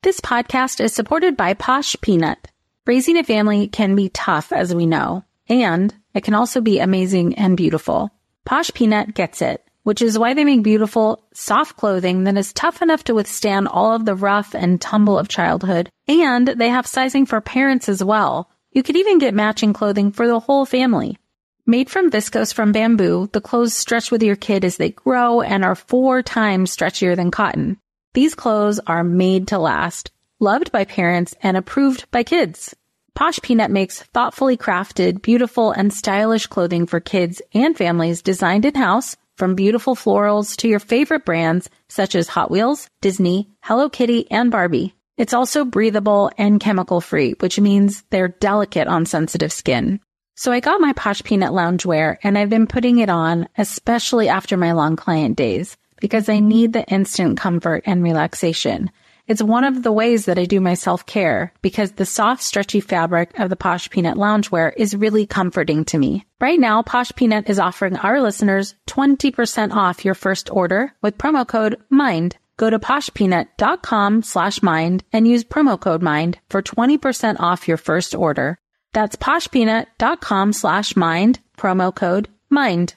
This 0.01 0.22
podcast 0.22 0.79
is 0.79 0.93
supported 0.93 1.36
by 1.36 1.55
Posh 1.55 1.95
Peanut. 2.00 2.48
Raising 2.86 3.17
a 3.17 3.24
family 3.24 3.67
can 3.67 3.95
be 3.95 4.10
tough, 4.10 4.53
as 4.53 4.74
we 4.74 4.86
know, 4.86 5.24
and 5.50 5.93
it 6.13 6.24
can 6.24 6.36
also 6.36 6.62
be 6.62 6.79
amazing 6.79 7.36
and 7.36 7.57
beautiful. 7.57 8.12
Posh 8.45 8.72
Peanut 8.72 9.15
gets 9.15 9.41
it, 9.41 9.64
which 9.85 10.01
is 10.01 10.17
why 10.17 10.33
they 10.33 10.43
make 10.43 10.63
beautiful, 10.63 11.23
soft 11.31 11.77
clothing 11.77 12.23
that 12.23 12.35
is 12.35 12.51
tough 12.51 12.81
enough 12.81 13.03
to 13.03 13.13
withstand 13.13 13.67
all 13.67 13.93
of 13.93 14.03
the 14.03 14.15
rough 14.15 14.55
and 14.55 14.81
tumble 14.81 15.19
of 15.19 15.27
childhood. 15.27 15.91
And 16.07 16.47
they 16.47 16.69
have 16.69 16.87
sizing 16.87 17.27
for 17.27 17.39
parents 17.39 17.87
as 17.87 18.03
well. 18.03 18.49
You 18.71 18.81
could 18.81 18.95
even 18.95 19.19
get 19.19 19.35
matching 19.35 19.73
clothing 19.73 20.11
for 20.11 20.27
the 20.27 20.39
whole 20.39 20.65
family. 20.65 21.19
Made 21.67 21.91
from 21.91 22.09
viscose 22.09 22.51
from 22.51 22.71
bamboo, 22.71 23.29
the 23.31 23.41
clothes 23.41 23.75
stretch 23.75 24.09
with 24.09 24.23
your 24.23 24.35
kid 24.35 24.65
as 24.65 24.77
they 24.77 24.89
grow 24.89 25.41
and 25.41 25.63
are 25.63 25.75
four 25.75 26.23
times 26.23 26.75
stretchier 26.75 27.15
than 27.15 27.29
cotton. 27.29 27.77
These 28.15 28.33
clothes 28.33 28.79
are 28.87 29.03
made 29.03 29.49
to 29.49 29.59
last, 29.59 30.09
loved 30.39 30.71
by 30.71 30.85
parents, 30.85 31.35
and 31.43 31.55
approved 31.55 32.09
by 32.09 32.23
kids. 32.23 32.75
Posh 33.13 33.39
Peanut 33.43 33.69
makes 33.69 34.01
thoughtfully 34.01 34.57
crafted, 34.57 35.21
beautiful, 35.21 35.71
and 35.71 35.93
stylish 35.93 36.47
clothing 36.47 36.87
for 36.87 36.99
kids 36.99 37.39
and 37.53 37.77
families 37.77 38.23
designed 38.23 38.65
in-house, 38.65 39.15
from 39.37 39.55
beautiful 39.55 39.95
florals 39.95 40.55
to 40.57 40.67
your 40.67 40.79
favorite 40.79 41.25
brands 41.25 41.69
such 41.89 42.15
as 42.15 42.27
Hot 42.29 42.49
Wheels, 42.51 42.89
Disney, 43.01 43.49
Hello 43.61 43.89
Kitty, 43.89 44.29
and 44.31 44.51
Barbie. 44.51 44.95
It's 45.17 45.33
also 45.33 45.63
breathable 45.63 46.31
and 46.37 46.59
chemical 46.59 47.01
free, 47.01 47.35
which 47.39 47.59
means 47.59 48.03
they're 48.09 48.27
delicate 48.27 48.87
on 48.87 49.05
sensitive 49.05 49.51
skin. 49.51 49.99
So 50.35 50.51
I 50.51 50.59
got 50.59 50.81
my 50.81 50.91
Posh 50.93 51.23
Peanut 51.23 51.51
loungewear 51.51 52.17
and 52.21 52.37
I've 52.37 52.49
been 52.49 52.67
putting 52.67 52.97
it 52.99 53.09
on, 53.09 53.47
especially 53.57 54.27
after 54.27 54.57
my 54.57 54.73
long 54.73 54.97
client 54.97 55.37
days, 55.37 55.77
because 56.01 56.27
I 56.27 56.39
need 56.39 56.73
the 56.73 56.85
instant 56.85 57.39
comfort 57.39 57.83
and 57.85 58.03
relaxation. 58.03 58.91
It's 59.27 59.41
one 59.41 59.63
of 59.63 59.82
the 59.82 59.91
ways 59.91 60.25
that 60.25 60.38
I 60.38 60.46
do 60.46 60.62
my 60.62 60.75
self 60.75 61.05
care 61.05 61.51
because 61.63 61.94
the 61.94 62.05
soft, 62.05 62.44
stretchy 62.44 62.79
fabric 62.79 63.39
of 63.39 63.50
the 63.50 63.55
Posh 63.55 63.89
Peanut 63.89 64.17
loungewear 64.17 64.72
is 64.77 64.96
really 64.96 65.25
comforting 65.25 65.84
to 65.86 65.98
me. 65.98 66.25
Right 66.39 66.60
now, 66.60 66.84
Posh 66.84 67.12
Peanut 67.15 67.50
is 67.50 67.60
offering 67.60 67.98
our 67.98 68.22
listeners 68.22 68.75
20% 68.88 69.72
off 69.74 70.05
your 70.05 70.13
first 70.13 70.51
order 70.51 70.94
with 71.01 71.17
promo 71.17 71.48
code 71.48 71.77
MIND. 71.89 72.38
Go 72.58 72.70
to 72.70 72.79
poshpeanut.com 72.79 74.22
slash 74.22 74.62
mind 74.62 75.03
and 75.12 75.27
use 75.27 75.44
promo 75.44 75.79
code 75.79 76.03
MIND 76.03 76.39
for 76.50 76.62
20% 76.62 77.39
off 77.39 77.67
your 77.67 77.77
first 77.77 78.13
order. 78.13 78.60
That's 78.94 79.15
poshpeanut.com 79.15 80.53
slash 80.53 80.96
mind, 80.96 81.39
promo 81.58 81.94
code 81.94 82.29
MIND. 82.50 82.94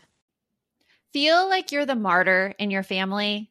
Feel 1.13 1.49
like 1.49 1.73
you're 1.73 1.87
the 1.87 1.97
martyr 1.97 2.55
in 2.59 2.71
your 2.71 2.83
family? 2.83 3.51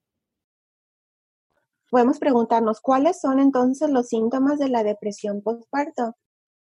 Podemos 1.91 2.17
preguntarnos 2.17 2.81
cuáles 2.81 3.21
son 3.21 3.39
entonces 3.39 3.91
los 3.91 4.07
síntomas 4.07 4.57
de 4.57 4.69
la 4.69 4.83
depresión 4.83 5.41
postparto. 5.43 6.15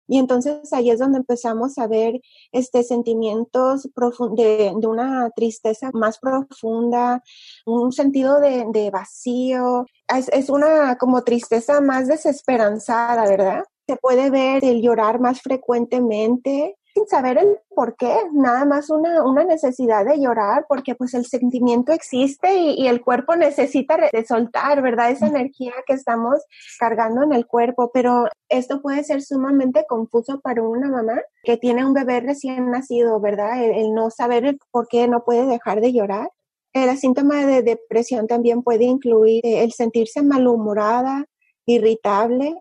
Y 0.09 0.19
entonces 0.19 0.73
ahí 0.73 0.91
es 0.91 0.99
donde 0.99 1.19
empezamos 1.19 1.79
a 1.79 1.87
ver 1.87 2.21
este 2.51 2.83
sentimientos 2.83 3.89
de, 4.37 4.75
de 4.77 4.87
una 4.87 5.31
tristeza 5.31 5.91
más 5.95 6.19
profunda, 6.19 7.23
un 7.65 7.93
sentido 7.93 8.41
de, 8.41 8.91
vacío. 8.93 9.87
Es, 10.15 10.29
es, 10.31 10.51
una 10.51 10.99
como 10.99 11.23
tristeza 11.23 11.81
más 11.81 12.09
desesperanzada, 12.09 13.27
¿verdad? 13.29 13.65
Se 13.87 13.97
puede 13.97 14.29
ver 14.31 14.65
el 14.65 14.83
llorar 14.83 15.21
más 15.21 15.41
frecuentemente, 15.41 16.77
sin 16.95 17.07
saber 17.07 17.39
el 17.39 17.59
por 17.75 17.97
qué, 17.97 18.15
nada 18.33 18.65
más 18.65 18.91
una, 18.91 19.25
una 19.25 19.45
necesidad 19.45 20.05
de 20.05 20.21
llorar, 20.21 20.67
porque 20.69 20.95
pues 20.95 21.15
el 21.15 21.25
sentimiento 21.25 21.93
existe 21.93 22.55
y, 22.55 22.87
el 22.87 23.01
cuerpo 23.01 23.35
necesita 23.37 23.97
de 23.97 24.25
soltar, 24.27 24.83
¿verdad? 24.83 25.11
Esa 25.11 25.29
energía 25.29 25.73
que 25.87 25.95
estamos 25.95 26.45
cargando 26.79 27.23
en 27.23 27.33
el 27.33 27.47
cuerpo, 27.47 27.91
pero 27.93 28.27
esto 28.49 28.83
puede 28.83 29.05
ser 29.05 29.23
sumamente 29.23 29.87
confuso 29.89 30.41
para 30.41 30.63
una 30.63 30.91
mamá 30.91 31.21
que 31.45 31.57
tiene 31.57 31.85
un 31.87 31.95
bebé 31.95 32.21
recién 32.21 32.71
nacido, 32.71 33.21
¿verdad? 33.21 33.63
El, 33.65 33.95
no 33.95 34.11
saber 34.11 34.59
por 34.71 34.89
qué 34.89 35.09
no 35.09 35.25
puede 35.25 35.47
dejar 35.47 35.81
de 35.81 35.93
llorar. 35.93 36.31
El 36.75 36.97
síntoma 36.99 37.47
de 37.47 37.63
depresión 37.63 38.27
también 38.27 38.63
puede 38.63 38.85
incluir 38.85 39.43
el 39.45 39.73
sentirse 39.73 40.23
malhumorada, 40.23 41.27
irritable, 41.65 42.57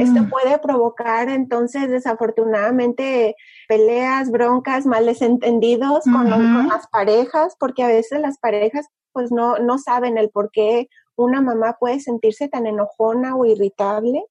esto 0.00 0.28
puede 0.28 0.58
provocar 0.58 1.28
entonces 1.28 1.88
desafortunadamente 1.88 3.36
peleas, 3.70 4.32
broncas, 4.32 4.84
males 4.84 5.22
entendidos 5.22 6.02
con, 6.02 6.28
las 6.66 6.88
parejas, 6.88 7.54
porque 7.56 7.84
a 7.84 7.86
veces 7.86 8.20
las 8.20 8.36
parejas 8.36 8.88
pues 9.12 9.30
no, 9.30 9.58
no 9.58 9.78
saben 9.78 10.18
el 10.18 10.28
por 10.28 10.50
qué 10.50 10.88
una 11.14 11.40
mamá 11.40 11.76
puede 11.78 12.00
sentirse 12.00 12.48
tan 12.48 12.66
enojona 12.66 13.36
o 13.36 13.44
irritable. 13.44 14.24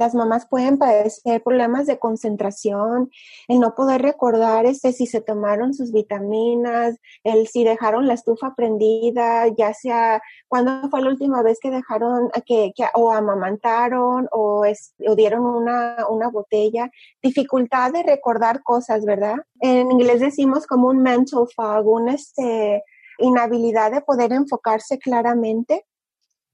Las 0.00 0.14
mamás 0.14 0.46
pueden 0.46 0.78
padecer 0.78 1.42
problemas 1.42 1.86
de 1.86 1.98
concentración, 1.98 3.10
el 3.48 3.60
no 3.60 3.74
poder 3.74 4.00
recordar 4.00 4.64
este, 4.64 4.94
si 4.94 5.06
se 5.06 5.20
tomaron 5.20 5.74
sus 5.74 5.92
vitaminas, 5.92 6.96
el 7.22 7.46
si 7.48 7.64
dejaron 7.64 8.06
la 8.06 8.14
estufa 8.14 8.54
prendida, 8.54 9.46
ya 9.48 9.74
sea 9.74 10.22
cuándo 10.48 10.88
fue 10.88 11.02
la 11.02 11.10
última 11.10 11.42
vez 11.42 11.58
que 11.60 11.70
dejaron 11.70 12.30
que, 12.46 12.72
que 12.74 12.86
o 12.94 13.12
amamantaron 13.12 14.26
o, 14.32 14.64
o 15.06 15.14
dieron 15.16 15.44
una, 15.44 16.06
una 16.08 16.30
botella. 16.30 16.90
Dificultad 17.22 17.92
de 17.92 18.02
recordar 18.02 18.62
cosas, 18.62 19.04
¿verdad? 19.04 19.36
En 19.60 19.92
inglés 19.92 20.20
decimos 20.20 20.66
como 20.66 20.88
un 20.88 21.02
mental 21.02 21.44
fog, 21.54 21.86
una 21.86 22.14
este, 22.14 22.82
inhabilidad 23.18 23.92
de 23.92 24.00
poder 24.00 24.32
enfocarse 24.32 24.98
claramente. 24.98 25.84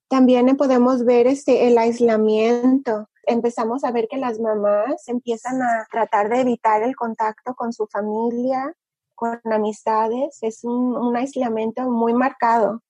También 0.09 0.57
podemos 0.57 1.05
ver 1.05 1.29
este, 1.29 1.69
el 1.69 1.79
aislamiento 1.79 3.09
empezamos 3.27 3.85
a 3.85 3.91
ver 3.91 4.09
que 4.09 4.17
las 4.17 4.41
mamás 4.41 5.09
empiezan 5.09 5.61
a 5.63 5.87
tratar 5.91 6.29
de 6.29 6.41
evitar 6.41 6.83
el 6.83 6.97
contacto 6.97 7.55
con 7.55 7.73
su 7.73 7.87
familia, 7.87 8.75
con 9.15 9.41
amistades. 9.45 10.39
Es 10.43 10.65
un, 10.65 11.17
aislamiento 11.17 11.83
muy 11.91 12.15
marcado. 12.15 12.83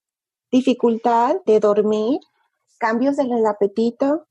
Dificultad 0.52 1.36
de 1.46 1.58
dormir, 1.58 2.20
cambios 2.78 3.18
en 3.18 3.32
el 3.32 3.46
apetito, 3.46 4.26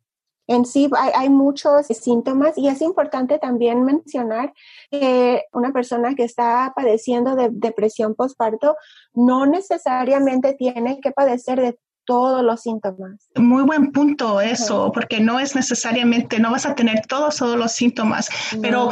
en 0.47 0.65
sí 0.65 0.89
hay, 0.95 1.29
muchos 1.29 1.87
síntomas 1.87 2.55
y 2.55 2.67
es 2.67 2.81
importante 2.81 3.39
también 3.39 3.83
mencionar 3.83 4.53
que 4.91 5.43
una 5.51 5.71
persona 5.73 6.13
que 6.13 6.23
está 6.23 6.71
padeciendo 6.75 7.35
de 7.35 7.49
depresión 7.51 8.13
postparto 8.13 8.75
no 9.13 9.47
necesariamente 9.47 10.53
tiene 10.53 10.99
que 11.01 11.11
padecer 11.11 11.59
de 11.59 11.79
todos 12.05 12.43
los 12.43 12.61
síntomas. 12.61 13.29
Muy 13.35 13.63
buen 13.63 13.91
punto 13.91 14.41
eso, 14.41 14.91
porque 14.93 15.19
no 15.19 15.39
es 15.39 15.55
necesariamente, 15.55 16.39
no 16.39 16.51
vas 16.51 16.65
a 16.65 16.75
tener 16.75 17.05
todos, 17.07 17.37
todos 17.37 17.57
los 17.57 17.71
síntomas, 17.71 18.29
pero 18.61 18.89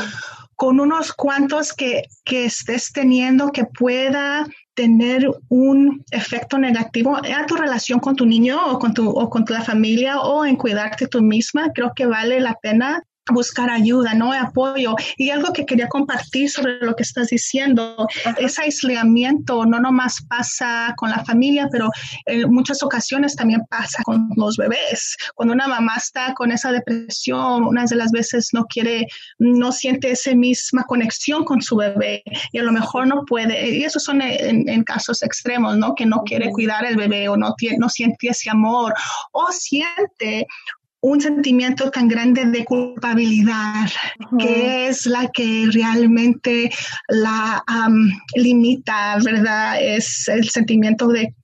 con 0.56 0.80
unos 0.80 1.14
cuantos 1.14 1.74
que, 1.74 2.04
que 2.24 2.46
estés 2.46 2.92
teniendo 2.92 3.52
que 3.52 3.66
pueda 3.66 4.46
tener 4.74 5.30
un 5.50 6.04
efecto 6.12 6.58
negativo 6.58 7.18
en 7.24 7.46
tu 7.46 7.56
relación 7.56 8.00
con 8.00 8.16
tu 8.16 8.26
niño 8.26 8.60
o 8.68 8.80
con 8.80 8.94
tu 8.94 9.10
o 9.10 9.30
con 9.30 9.46
tu 9.46 9.54
familia 9.56 10.20
o 10.20 10.46
en 10.46 10.56
cuidarte 10.56 11.08
tú 11.08 11.22
misma, 11.22 11.72
creo 11.74 11.94
que 11.96 12.06
vale 12.06 12.40
la 12.40 12.56
pena 12.56 13.04
buscar 13.32 13.70
ayuda, 13.70 14.14
¿no? 14.14 14.34
Apoyo. 14.34 14.96
Y 15.18 15.30
algo 15.30 15.54
que 15.54 15.66
quería 15.66 15.88
compartir 15.88 16.50
sobre 16.50 16.80
lo 16.80 16.96
que 16.96 17.04
estás 17.04 17.30
diciendo, 17.30 18.08
ese 18.38 18.64
aislamiento 18.64 19.66
no 19.66 19.80
nomás 19.80 20.22
pasa 20.28 20.94
con 20.98 21.10
la 21.10 21.24
familia, 21.24 21.70
pero 21.72 21.90
en 22.26 22.52
muchas 22.52 22.84
ocasiones 22.84 23.36
también 23.36 23.66
pasa 23.70 24.04
con 24.04 24.30
los 24.36 24.58
bebés. 24.58 25.16
Cuando 25.36 25.54
una 25.54 25.68
mamá 25.68 25.94
está 25.98 26.34
con 26.34 26.52
esa 26.52 26.72
depresión, 26.72 27.64
unas 27.64 27.90
de 27.90 27.96
las 27.96 28.12
veces 28.12 28.50
no 28.52 28.66
quiere, 28.66 29.08
no 29.40 29.72
siente 29.72 30.12
esa 30.12 30.36
misma 30.36 30.84
conexión 30.84 31.46
con 31.46 31.62
su 31.62 31.76
bebé 31.78 32.24
y 32.52 32.60
a 32.60 32.64
lo 32.64 32.72
mejor 32.72 33.08
no 33.08 33.24
puede, 33.26 33.78
y 33.78 33.84
esos 33.84 34.04
son 34.04 34.22
en, 34.22 34.84
casos 34.84 35.24
extremos, 35.24 35.78
¿no? 35.78 35.96
Que 35.96 36.06
no 36.06 36.24
quiere 36.24 36.50
cuidar 36.50 36.86
el 36.86 36.98
bebé 36.98 37.30
o 37.30 37.38
no, 37.38 37.54
tiene, 37.56 37.78
no 37.78 37.88
siente 37.88 38.28
ese 38.28 38.50
amor 38.50 38.94
o 39.32 39.52
siente 39.52 40.46
un 41.04 41.20
sentimiento 41.20 41.92
tan 41.92 42.08
grande 42.08 42.46
de 42.46 42.64
culpabilidad, 42.64 43.90
que 44.40 44.88
es 44.88 45.06
la 45.06 45.28
que 45.28 45.68
realmente 45.70 46.72
la 47.10 47.62
limita, 48.36 49.18
¿verdad? 49.22 49.82
Es 49.82 50.30
el 50.30 50.50
sentimiento 50.50 51.10
de 51.10 51.36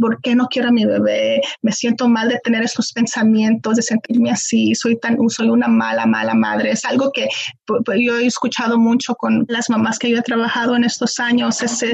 ¿por 0.00 0.20
qué 0.20 0.34
no 0.34 0.48
quiero 0.48 0.70
a 0.70 0.72
mi 0.72 0.84
bebé? 0.84 1.40
Me 1.62 1.70
siento 1.70 2.08
mal 2.08 2.28
de 2.28 2.40
tener 2.42 2.64
esos 2.64 2.92
pensamientos, 2.92 3.76
de 3.76 3.82
sentirme 3.82 4.32
así, 4.32 4.74
soy 4.74 4.98
tan, 4.98 5.16
soy 5.28 5.48
una 5.48 5.68
mala, 5.68 6.06
mala 6.06 6.34
madre. 6.34 6.72
Es 6.72 6.84
algo 6.84 7.12
que 7.12 7.28
yo 7.68 8.18
he 8.18 8.26
escuchado 8.26 8.78
mucho 8.78 9.14
con 9.14 9.44
las 9.46 9.70
mamás 9.70 10.00
que 10.00 10.10
yo 10.10 10.18
he 10.18 10.22
trabajado 10.22 10.74
en 10.74 10.82
estos 10.82 11.20
años, 11.20 11.62
es, 11.62 11.84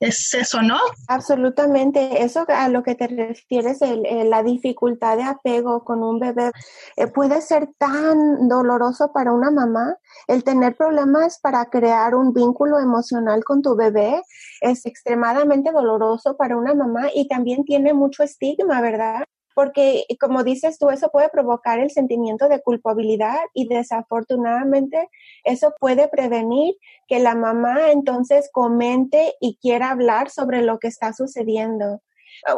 es 0.00 0.32
eso, 0.32 0.62
¿no? 0.62 0.78
Absolutamente, 1.08 2.22
eso 2.22 2.46
a 2.48 2.68
lo 2.70 2.82
que 2.82 2.94
te 2.94 3.08
refieres, 3.08 3.80
la 4.24 4.42
dificultad 4.42 5.18
de 5.18 5.24
apego 5.24 5.84
con 5.84 6.02
un 6.02 6.18
bebé 6.18 6.50
eh, 6.96 7.06
puede 7.06 7.40
ser 7.40 7.68
tan 7.78 8.48
doloroso 8.48 9.12
para 9.12 9.32
una 9.32 9.50
mamá, 9.50 9.96
el 10.28 10.44
tener 10.44 10.76
problemas 10.76 11.38
para 11.40 11.66
crear 11.66 12.14
un 12.14 12.32
vínculo 12.32 12.78
emocional 12.78 13.44
con 13.44 13.62
tu 13.62 13.76
bebé 13.76 14.22
es 14.60 14.86
extremadamente 14.86 15.72
doloroso 15.72 16.36
para 16.36 16.56
una 16.56 16.74
mamá 16.74 17.08
y 17.14 17.28
también 17.28 17.64
tiene 17.64 17.94
mucho 17.94 18.22
estigma, 18.22 18.80
¿verdad? 18.80 19.24
Porque, 19.54 20.06
como 20.18 20.44
dices 20.44 20.78
tú, 20.78 20.88
eso 20.88 21.10
puede 21.10 21.28
provocar 21.28 21.78
el 21.78 21.90
sentimiento 21.90 22.48
de 22.48 22.62
culpabilidad 22.62 23.36
y 23.52 23.68
desafortunadamente 23.68 25.10
eso 25.44 25.74
puede 25.78 26.08
prevenir 26.08 26.74
que 27.06 27.18
la 27.18 27.34
mamá 27.34 27.90
entonces 27.90 28.48
comente 28.50 29.34
y 29.40 29.58
quiera 29.60 29.90
hablar 29.90 30.30
sobre 30.30 30.62
lo 30.62 30.78
que 30.78 30.88
está 30.88 31.12
sucediendo 31.12 32.00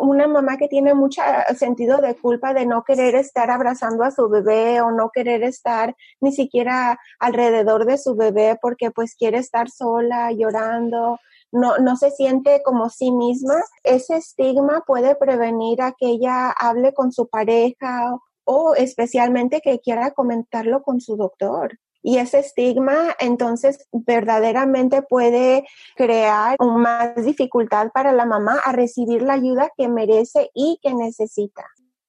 una 0.00 0.26
mamá 0.26 0.56
que 0.56 0.68
tiene 0.68 0.94
mucho 0.94 1.22
sentido 1.56 1.98
de 1.98 2.14
culpa 2.14 2.54
de 2.54 2.66
no 2.66 2.84
querer 2.84 3.14
estar 3.14 3.50
abrazando 3.50 4.04
a 4.04 4.10
su 4.10 4.28
bebé 4.28 4.80
o 4.80 4.90
no 4.90 5.10
querer 5.10 5.42
estar 5.42 5.94
ni 6.20 6.32
siquiera 6.32 6.98
alrededor 7.18 7.84
de 7.84 7.98
su 7.98 8.14
bebé 8.16 8.58
porque 8.60 8.90
pues 8.90 9.14
quiere 9.14 9.38
estar 9.38 9.70
sola, 9.70 10.32
llorando, 10.32 11.18
no, 11.52 11.78
no 11.78 11.96
se 11.96 12.10
siente 12.10 12.62
como 12.64 12.90
sí 12.90 13.12
misma, 13.12 13.54
ese 13.84 14.16
estigma 14.16 14.82
puede 14.86 15.14
prevenir 15.14 15.82
a 15.82 15.92
que 15.92 16.06
ella 16.06 16.50
hable 16.50 16.92
con 16.94 17.12
su 17.12 17.28
pareja 17.28 18.16
o 18.44 18.74
especialmente 18.74 19.60
que 19.60 19.80
quiera 19.80 20.10
comentarlo 20.10 20.82
con 20.82 21.00
su 21.00 21.16
doctor. 21.16 21.78
Y 22.04 22.18
ese 22.18 22.40
estigma 22.40 23.16
entonces 23.18 23.88
verdaderamente 23.90 25.00
puede 25.00 25.66
crear 25.96 26.56
más 26.60 27.16
dificultad 27.24 27.90
para 27.92 28.12
la 28.12 28.26
mamá 28.26 28.60
a 28.62 28.72
recibir 28.72 29.22
la 29.22 29.32
ayuda 29.32 29.70
que 29.76 29.88
merece 29.88 30.50
y 30.54 30.78
que 30.82 30.92
necesita. 30.92 31.64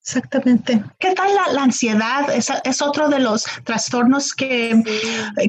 Exactamente. 0.08 0.84
¿Qué 1.00 1.16
tal 1.16 1.30
la, 1.52 1.64
ansiedad? 1.64 2.30
Es, 2.30 2.52
es, 2.64 2.82
otro 2.84 3.10
de 3.10 3.18
los 3.18 3.44
trastornos 3.64 4.36
que, 4.36 4.84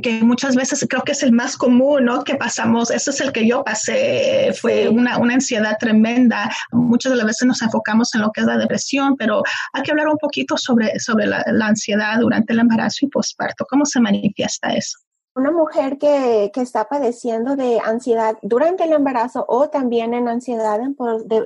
que, 0.02 0.22
muchas 0.22 0.56
veces 0.56 0.86
creo 0.88 1.02
que 1.02 1.12
es 1.12 1.22
el 1.22 1.32
más 1.32 1.58
común, 1.58 2.06
¿no? 2.06 2.24
Que 2.24 2.36
pasamos, 2.36 2.90
eso 2.90 3.10
es 3.10 3.20
el 3.20 3.32
que 3.32 3.46
yo 3.46 3.62
pasé, 3.62 4.54
fue 4.58 4.88
una, 4.88 5.18
una, 5.18 5.34
ansiedad 5.34 5.76
tremenda. 5.78 6.50
Muchas 6.72 7.12
de 7.12 7.18
las 7.18 7.26
veces 7.26 7.46
nos 7.46 7.60
enfocamos 7.60 8.14
en 8.14 8.22
lo 8.22 8.32
que 8.32 8.40
es 8.40 8.46
la 8.46 8.56
depresión, 8.56 9.14
pero 9.18 9.42
hay 9.74 9.82
que 9.82 9.90
hablar 9.90 10.08
un 10.08 10.16
poquito 10.16 10.56
sobre, 10.56 10.98
sobre 11.00 11.26
la, 11.26 11.44
la 11.52 11.66
ansiedad 11.66 12.18
durante 12.18 12.54
el 12.54 12.60
embarazo 12.60 13.04
y 13.04 13.08
posparto. 13.08 13.66
¿Cómo 13.68 13.84
se 13.84 14.00
manifiesta 14.00 14.70
eso? 14.70 15.05
Una 15.36 15.50
mujer 15.50 15.98
que, 15.98 16.50
que, 16.54 16.62
está 16.62 16.88
padeciendo 16.88 17.56
de 17.56 17.78
ansiedad 17.78 18.38
durante 18.40 18.84
el 18.84 18.94
embarazo 18.94 19.44
o 19.46 19.68
también 19.68 20.14
en 20.14 20.28
ansiedad 20.28 20.80
en, 20.80 20.96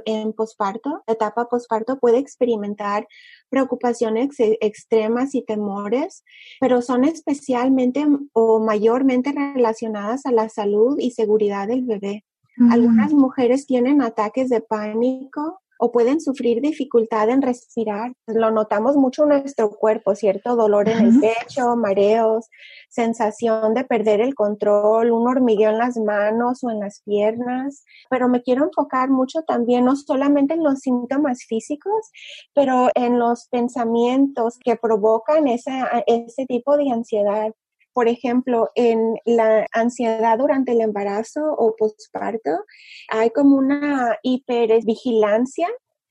en 0.05 0.33
posparto, 0.33 1.03
etapa 1.09 1.48
posparto, 1.48 1.98
puede 1.98 2.18
experimentar 2.18 3.09
preocupaciones 3.48 4.37
extremas 4.38 5.35
y 5.35 5.42
temores, 5.42 6.22
pero 6.61 6.83
son 6.83 7.03
especialmente 7.03 8.07
o 8.33 8.61
mayormente 8.61 9.33
relacionadas 9.33 10.24
a 10.24 10.31
la 10.31 10.48
salud 10.48 10.96
y 11.00 11.11
seguridad 11.11 11.66
del 11.66 11.85
bebé. 11.85 12.24
Algunas 12.70 13.12
mujeres 13.12 13.66
tienen 13.66 14.03
ataques 14.03 14.50
de 14.50 14.61
pánico 14.61 15.62
o 15.81 15.90
pueden 15.90 16.21
sufrir 16.21 16.61
dificultad 16.61 17.31
en 17.31 17.40
respirar. 17.40 18.12
Lo 18.27 18.51
notamos 18.51 18.97
mucho 18.97 19.23
en 19.23 19.31
nuestro 19.31 19.71
cuerpo, 19.71 20.14
¿cierto? 20.14 20.55
Dolor 20.55 20.90
en 20.90 20.99
el 20.99 21.21
pecho, 21.21 21.75
mareos, 21.75 22.49
sensación 22.90 23.73
de 23.73 23.85
perder 23.85 24.21
el 24.21 24.35
control, 24.35 25.11
un 25.11 25.27
hormigueo 25.27 25.71
en 25.71 25.79
las 25.79 25.97
manos 25.97 26.62
o 26.62 26.71
en 26.71 26.81
las 26.81 27.01
piernas. 27.03 27.85
Pero 28.11 28.29
me 28.29 28.43
quiero 28.43 28.64
enfocar 28.64 29.09
mucho 29.09 29.43
también, 29.43 29.87
no 29.87 29.97
solamente 29.97 30.55
en 30.55 30.62
los 30.62 30.81
síntomas 30.81 31.45
físicos, 31.49 32.11
pero 32.55 32.88
en 32.95 33.19
los 33.19 33.49
pensamientos 33.49 34.59
que 34.62 34.77
provocan 34.77 35.49
ese 35.49 36.47
tipo 36.47 36.77
de 36.77 36.90
ansiedad 36.90 37.55
por 37.92 38.09
ejemplo, 38.09 38.70
en 38.74 39.16
la 39.24 39.66
ansiedad 39.72 40.38
durante 40.38 40.72
el 40.72 40.81
embarazo 40.81 41.40
o 41.53 41.74
postparto, 41.76 42.50
hay 43.09 43.31
como 43.31 43.57
una 43.57 44.18
hipervigilancia 44.22 45.68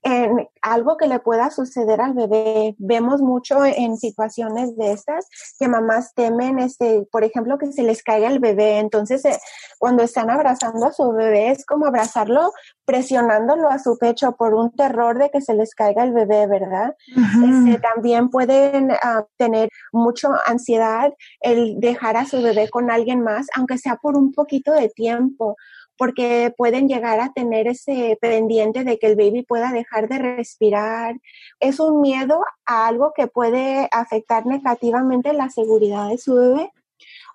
en 0.10 0.48
algo 0.62 0.98
que 0.98 1.08
le 1.08 1.20
pueda 1.20 1.50
suceder 1.52 2.02
al 2.02 2.14
bebé. 2.14 2.76
Vemos 2.78 3.22
mucho 3.22 3.64
en 3.66 3.98
situaciones 3.98 4.76
de 4.78 4.92
estas 4.92 5.28
que 5.60 5.68
mamás 5.68 6.14
temen, 6.14 6.60
este, 6.60 7.08
por 7.12 7.24
ejemplo, 7.24 7.58
que 7.58 7.72
se 7.72 7.84
les 7.84 8.04
caiga 8.04 8.28
el 8.28 8.40
bebé. 8.40 8.80
Entonces, 8.80 9.24
eh, 9.26 9.38
cuando 9.78 10.04
están 10.04 10.30
abrazando 10.30 10.86
a 10.86 10.92
su 10.92 11.12
bebé, 11.12 11.52
es 11.52 11.66
como 11.66 11.86
abrazarlo, 11.86 12.52
presionándolo 12.86 13.70
a 13.70 13.80
su 13.80 13.98
pecho 13.98 14.36
por 14.36 14.54
un 14.54 14.72
terror 14.72 15.18
de 15.20 15.30
que 15.30 15.42
se 15.42 15.54
les 15.54 15.76
caiga 15.76 16.04
el 16.04 16.12
bebé, 16.12 16.48
¿verdad? 16.48 16.96
Este, 17.16 17.80
también 17.80 18.30
pueden 18.30 18.92
uh, 18.92 19.24
tener 19.38 19.70
mucha 19.92 20.30
ansiedad 20.46 21.14
el 21.42 21.80
dejar 21.80 22.18
a 22.18 22.26
su 22.26 22.42
bebé 22.42 22.70
con 22.70 22.90
alguien 22.90 23.22
más, 23.22 23.48
aunque 23.56 23.78
sea 23.78 23.98
por 23.98 24.18
un 24.18 24.34
poquito 24.34 24.72
de 24.72 24.90
tiempo 24.90 25.56
porque 26.00 26.54
pueden 26.58 26.88
llegar 26.88 27.20
a 27.20 27.34
tener 27.34 27.68
ese 27.68 28.18
pendiente 28.22 28.86
de 28.86 28.98
que 28.98 29.08
el 29.08 29.18
baby 29.18 29.44
pueda 29.44 29.74
dejar 29.74 30.08
de 30.08 30.18
respirar. 30.18 31.20
Es 31.60 31.82
un 31.82 32.00
miedo 32.02 32.42
a 32.66 32.88
algo 32.88 33.12
que 33.14 33.28
puede 33.28 33.90
afectar 33.92 34.46
negativamente 34.46 35.34
la 35.34 35.50
seguridad 35.50 36.08
de 36.08 36.18
su 36.18 36.36
bebé. 36.36 36.72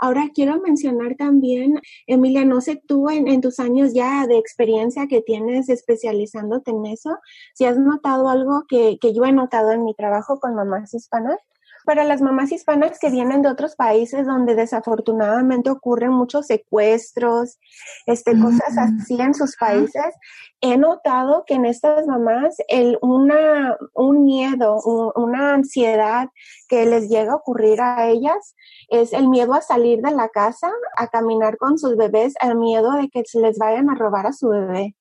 Ahora 0.00 0.30
quiero 0.34 0.60
mencionar 0.60 1.14
también, 1.16 1.78
Emilia, 2.06 2.46
no 2.46 2.62
sé 2.62 2.76
tú 2.76 3.10
en, 3.10 3.40
tus 3.42 3.60
años 3.60 3.92
ya 3.92 4.26
de 4.26 4.38
experiencia 4.38 5.06
que 5.08 5.20
tienes 5.20 5.68
especializándote 5.68 6.70
en 6.70 6.86
eso, 6.86 7.18
si 7.52 7.66
has 7.66 7.78
notado 7.78 8.28
algo 8.30 8.64
que, 8.66 8.98
que 8.98 9.12
yo 9.12 9.24
he 9.24 9.32
notado 9.32 9.72
en 9.72 9.84
mi 9.84 9.94
trabajo 9.94 10.40
con 10.40 10.54
mamás 10.54 10.94
hispanas, 10.94 11.38
para 11.84 12.04
las 12.04 12.20
mamás 12.20 12.52
hispanas 12.52 12.98
que 12.98 13.10
vienen 13.10 13.42
de 13.42 13.48
otros 13.48 13.76
países 13.76 14.26
donde 14.26 14.54
desafortunadamente 14.54 15.70
ocurren 15.70 16.12
muchos 16.12 16.46
secuestros, 16.46 17.58
este, 18.06 18.38
cosas 18.40 18.76
así 18.78 19.20
en 19.20 19.34
sus 19.34 19.56
países, 19.56 20.14
he 20.60 20.76
notado 20.76 21.44
que 21.46 21.54
en 21.54 21.66
estas 21.66 22.06
mamás 22.06 22.56
el, 22.68 22.98
una, 23.02 23.76
un 23.94 24.24
miedo, 24.24 24.80
una 25.14 25.54
ansiedad 25.54 26.28
que 26.68 26.86
les 26.86 27.08
llega 27.08 27.32
a 27.32 27.36
ocurrir 27.36 27.80
a 27.80 28.08
ellas 28.08 28.54
es 28.88 29.12
el 29.12 29.28
miedo 29.28 29.54
a 29.54 29.60
salir 29.60 30.00
de 30.00 30.10
la 30.10 30.28
casa, 30.28 30.70
a 30.96 31.08
caminar 31.08 31.58
con 31.58 31.78
sus 31.78 31.96
bebés, 31.96 32.34
el 32.40 32.56
miedo 32.56 32.92
de 32.92 33.08
que 33.08 33.22
se 33.24 33.40
les 33.40 33.58
vayan 33.58 33.90
a 33.90 33.94
robar 33.94 34.26
a 34.26 34.32
su 34.32 34.48
bebé. 34.48 34.94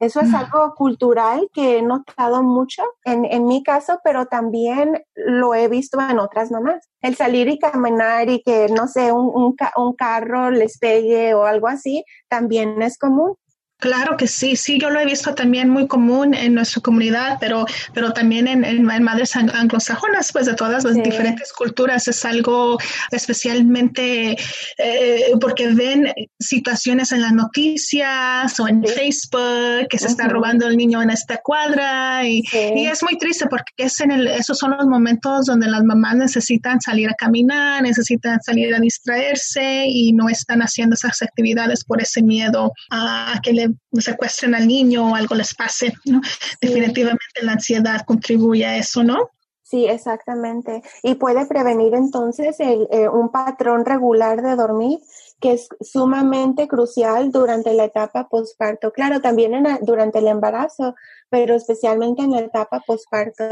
Eso 0.00 0.20
es 0.20 0.32
algo 0.32 0.74
cultural 0.76 1.50
que 1.52 1.78
he 1.78 1.82
notado 1.82 2.42
mucho 2.44 2.82
en, 3.04 3.24
en, 3.24 3.46
mi 3.46 3.64
caso, 3.64 3.98
pero 4.04 4.26
también 4.26 5.04
lo 5.16 5.54
he 5.54 5.66
visto 5.66 5.98
en 6.00 6.20
otras 6.20 6.52
mamás. 6.52 6.88
El 7.00 7.16
salir 7.16 7.48
y 7.48 7.58
caminar 7.58 8.30
y 8.30 8.40
que, 8.42 8.68
no 8.68 8.86
sé, 8.86 9.10
un, 9.10 9.26
un, 9.34 9.56
un 9.76 9.92
carro 9.94 10.50
les 10.50 10.78
pegue 10.78 11.34
o 11.34 11.44
algo 11.44 11.66
así, 11.66 12.04
también 12.28 12.80
es 12.80 12.96
común. 12.96 13.34
Claro 13.80 14.16
que 14.16 14.26
sí, 14.26 14.56
sí, 14.56 14.76
yo 14.80 14.90
lo 14.90 14.98
he 14.98 15.04
visto 15.04 15.36
también 15.36 15.68
muy 15.68 15.86
común 15.86 16.34
en 16.34 16.52
nuestra 16.52 16.82
comunidad, 16.82 17.36
pero, 17.38 17.64
pero 17.94 18.12
también 18.12 18.48
en, 18.48 18.64
en, 18.64 18.82
madres 19.04 19.36
anglosajonas, 19.36 20.32
pues 20.32 20.46
de 20.46 20.54
todas 20.54 20.82
las 20.82 20.96
diferentes 20.96 21.52
culturas, 21.52 22.08
es 22.08 22.24
algo 22.24 22.76
especialmente 23.12 24.36
eh, 24.78 25.30
porque 25.40 25.68
ven 25.68 26.12
situaciones 26.40 27.12
en 27.12 27.22
las 27.22 27.32
noticias 27.32 28.58
o 28.58 28.66
en 28.66 28.82
Facebook 28.82 29.86
que 29.88 29.98
se 29.98 30.08
está 30.08 30.26
robando 30.26 30.66
el 30.66 30.76
niño 30.76 31.00
en 31.00 31.10
esta 31.10 31.36
cuadra 31.36 32.26
y, 32.26 32.42
y, 32.74 32.86
es 32.86 33.00
muy 33.04 33.16
triste 33.16 33.46
porque 33.46 33.72
es 33.76 34.00
en 34.00 34.10
el, 34.10 34.26
esos 34.26 34.58
son 34.58 34.76
los 34.76 34.88
momentos 34.88 35.46
donde 35.46 35.68
las 35.68 35.84
mamás 35.84 36.16
necesitan 36.16 36.80
salir 36.80 37.10
a 37.10 37.14
caminar, 37.14 37.82
necesitan 37.82 38.40
salir 38.42 38.74
a 38.74 38.80
distraerse 38.80 39.84
y 39.86 40.12
no 40.14 40.28
están 40.28 40.62
haciendo 40.62 40.94
esas 40.94 41.22
actividades 41.22 41.84
por 41.84 42.02
ese 42.02 42.24
miedo 42.24 42.72
a 42.90 43.38
que 43.40 43.52
le 43.52 43.67
secuestren 43.92 44.54
al 44.54 44.66
niño 44.66 45.10
o 45.10 45.14
algo 45.14 45.34
les 45.34 45.54
pase, 45.54 45.92
¿no? 46.04 46.20
Definitivamente 46.60 47.42
la 47.42 47.52
ansiedad 47.52 48.02
contribuye 48.06 48.66
a 48.66 48.76
eso, 48.76 49.02
¿no? 49.02 49.30
Sí, 49.68 49.84
exactamente. 49.84 50.82
Y 51.02 51.16
puede 51.16 51.44
prevenir 51.44 51.94
entonces 51.94 52.58
el, 52.58 52.88
eh, 52.90 53.06
un 53.06 53.30
patrón 53.30 53.84
regular 53.84 54.40
de 54.40 54.56
dormir 54.56 54.98
que 55.40 55.52
es 55.52 55.68
sumamente 55.82 56.66
crucial 56.66 57.30
durante 57.30 57.74
la 57.74 57.84
etapa 57.84 58.28
posparto. 58.28 58.92
Claro, 58.92 59.20
también 59.20 59.52
en, 59.52 59.66
durante 59.82 60.20
el 60.20 60.28
embarazo, 60.28 60.94
pero 61.28 61.54
especialmente 61.54 62.22
en 62.22 62.30
la 62.30 62.40
etapa 62.40 62.82
posparto. 62.86 63.44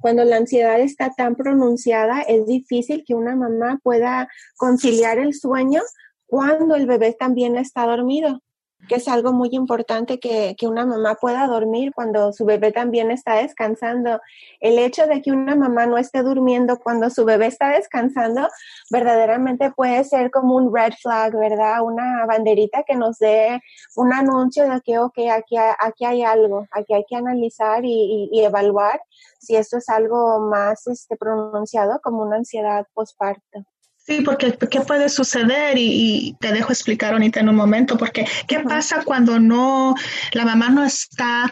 Cuando 0.00 0.24
la 0.24 0.38
ansiedad 0.38 0.80
está 0.80 1.12
tan 1.14 1.36
pronunciada, 1.36 2.22
es 2.22 2.46
difícil 2.46 3.04
que 3.06 3.14
una 3.14 3.36
mamá 3.36 3.78
pueda 3.80 4.28
conciliar 4.56 5.18
el 5.20 5.34
sueño 5.34 5.82
cuando 6.26 6.74
el 6.74 6.86
bebé 6.86 7.16
también 7.18 7.56
está 7.56 7.86
dormido 7.86 8.40
que 8.88 8.96
es 8.96 9.08
algo 9.08 9.32
muy 9.32 9.50
importante 9.52 10.18
que, 10.18 10.56
que, 10.58 10.66
una 10.66 10.84
mamá 10.86 11.14
pueda 11.14 11.46
dormir 11.46 11.92
cuando 11.94 12.32
su 12.32 12.44
bebé 12.44 12.72
también 12.72 13.10
está 13.10 13.36
descansando. 13.36 14.20
El 14.60 14.78
hecho 14.78 15.06
de 15.06 15.22
que 15.22 15.32
una 15.32 15.54
mamá 15.54 15.86
no 15.86 15.98
esté 15.98 16.22
durmiendo 16.22 16.78
cuando 16.78 17.10
su 17.10 17.24
bebé 17.24 17.46
está 17.46 17.70
descansando, 17.70 18.48
verdaderamente 18.90 19.70
puede 19.70 20.04
ser 20.04 20.30
como 20.30 20.56
un 20.56 20.74
red 20.74 20.92
flag, 21.00 21.36
¿verdad? 21.36 21.82
Una 21.82 22.26
banderita 22.26 22.82
que 22.82 22.96
nos 22.96 23.18
dé 23.18 23.60
un 23.96 24.12
anuncio 24.12 24.68
de 24.68 24.80
que, 24.80 24.98
ok, 24.98 25.18
aquí, 25.32 25.56
aquí 25.56 26.04
hay 26.04 26.22
algo, 26.22 26.66
aquí 26.72 26.94
hay 26.94 27.04
que 27.08 27.16
analizar 27.16 27.84
y, 27.84 28.28
y, 28.32 28.44
evaluar 28.44 29.00
si 29.38 29.56
esto 29.56 29.78
es 29.78 29.88
algo 29.88 30.40
más 30.40 30.86
este, 30.86 31.16
pronunciado 31.16 32.00
como 32.02 32.22
una 32.22 32.36
ansiedad 32.36 32.86
postparto. 32.94 33.64
Sí, 34.10 34.22
porque 34.22 34.58
¿qué 34.68 34.80
puede 34.80 35.08
suceder? 35.08 35.78
Y, 35.78 36.36
te 36.40 36.52
dejo 36.52 36.72
explicar 36.72 37.12
ahorita 37.12 37.38
en 37.38 37.48
un 37.48 37.54
momento, 37.54 37.96
porque 37.96 38.26
¿qué 38.48 38.58
pasa 38.58 39.04
cuando 39.04 39.38
no, 39.38 39.94
la 40.32 40.44
mamá 40.44 40.68
no 40.68 40.84
está 40.84 41.48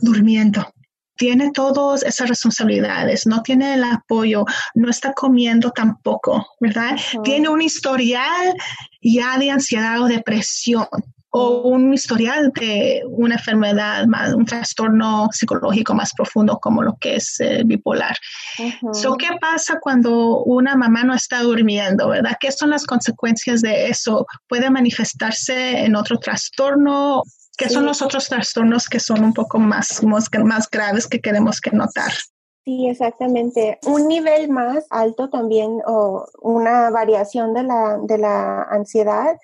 durmiendo? 0.00 0.72
Tiene 1.16 1.50
todas 1.52 2.02
esas 2.02 2.30
responsabilidades, 2.30 3.26
no 3.26 3.42
tiene 3.42 3.74
el 3.74 3.84
apoyo, 3.84 4.46
no 4.74 4.88
está 4.88 5.12
comiendo 5.12 5.70
tampoco, 5.70 6.46
¿verdad? 6.60 6.96
Tiene 7.22 7.50
un 7.50 7.60
historial 7.60 8.54
ya 9.02 9.36
de 9.36 9.50
ansiedad 9.50 10.00
o 10.00 10.06
depresión 10.06 10.86
o 11.30 11.68
un 11.68 11.92
historial 11.92 12.50
de 12.52 13.02
una 13.08 13.34
enfermedad, 13.34 14.06
más, 14.06 14.32
un 14.32 14.46
trastorno 14.46 15.28
psicológico 15.32 15.94
más 15.94 16.12
profundo 16.14 16.58
como 16.58 16.82
lo 16.82 16.96
que 16.96 17.16
es 17.16 17.40
eh, 17.40 17.62
bipolar. 17.64 18.16
¿Qué 18.56 19.28
pasa 19.40 19.78
cuando 19.80 20.44
una 20.44 20.76
mamá 20.76 21.04
no 21.04 21.14
está 21.14 21.42
durmiendo, 21.42 22.08
verdad? 22.08 22.36
¿Qué 22.40 22.52
son 22.52 22.70
las 22.70 22.86
consecuencias 22.86 23.60
de 23.60 23.88
eso? 23.88 24.26
¿Puede 24.48 24.70
manifestarse 24.70 25.84
en 25.84 25.96
otro 25.96 26.18
trastorno? 26.18 27.22
¿Qué 27.56 27.68
son 27.68 27.86
los 27.86 28.02
otros 28.02 28.28
trastornos 28.28 28.88
que 28.88 29.00
son 29.00 29.24
un 29.24 29.32
poco 29.32 29.58
más, 29.58 30.02
más, 30.02 30.28
más 30.44 30.70
graves 30.70 31.06
que 31.06 31.20
queremos 31.20 31.60
que 31.60 31.70
notar? 31.70 32.12
Sí, 32.64 32.88
exactamente. 32.88 33.78
Un 33.86 34.08
nivel 34.08 34.48
más 34.50 34.86
alto 34.90 35.30
también 35.30 35.80
o 35.86 36.26
una 36.42 36.90
variación 36.90 37.54
de 37.54 37.62
la, 37.62 37.98
de 38.02 38.18
la 38.18 38.64
ansiedad 38.64 39.36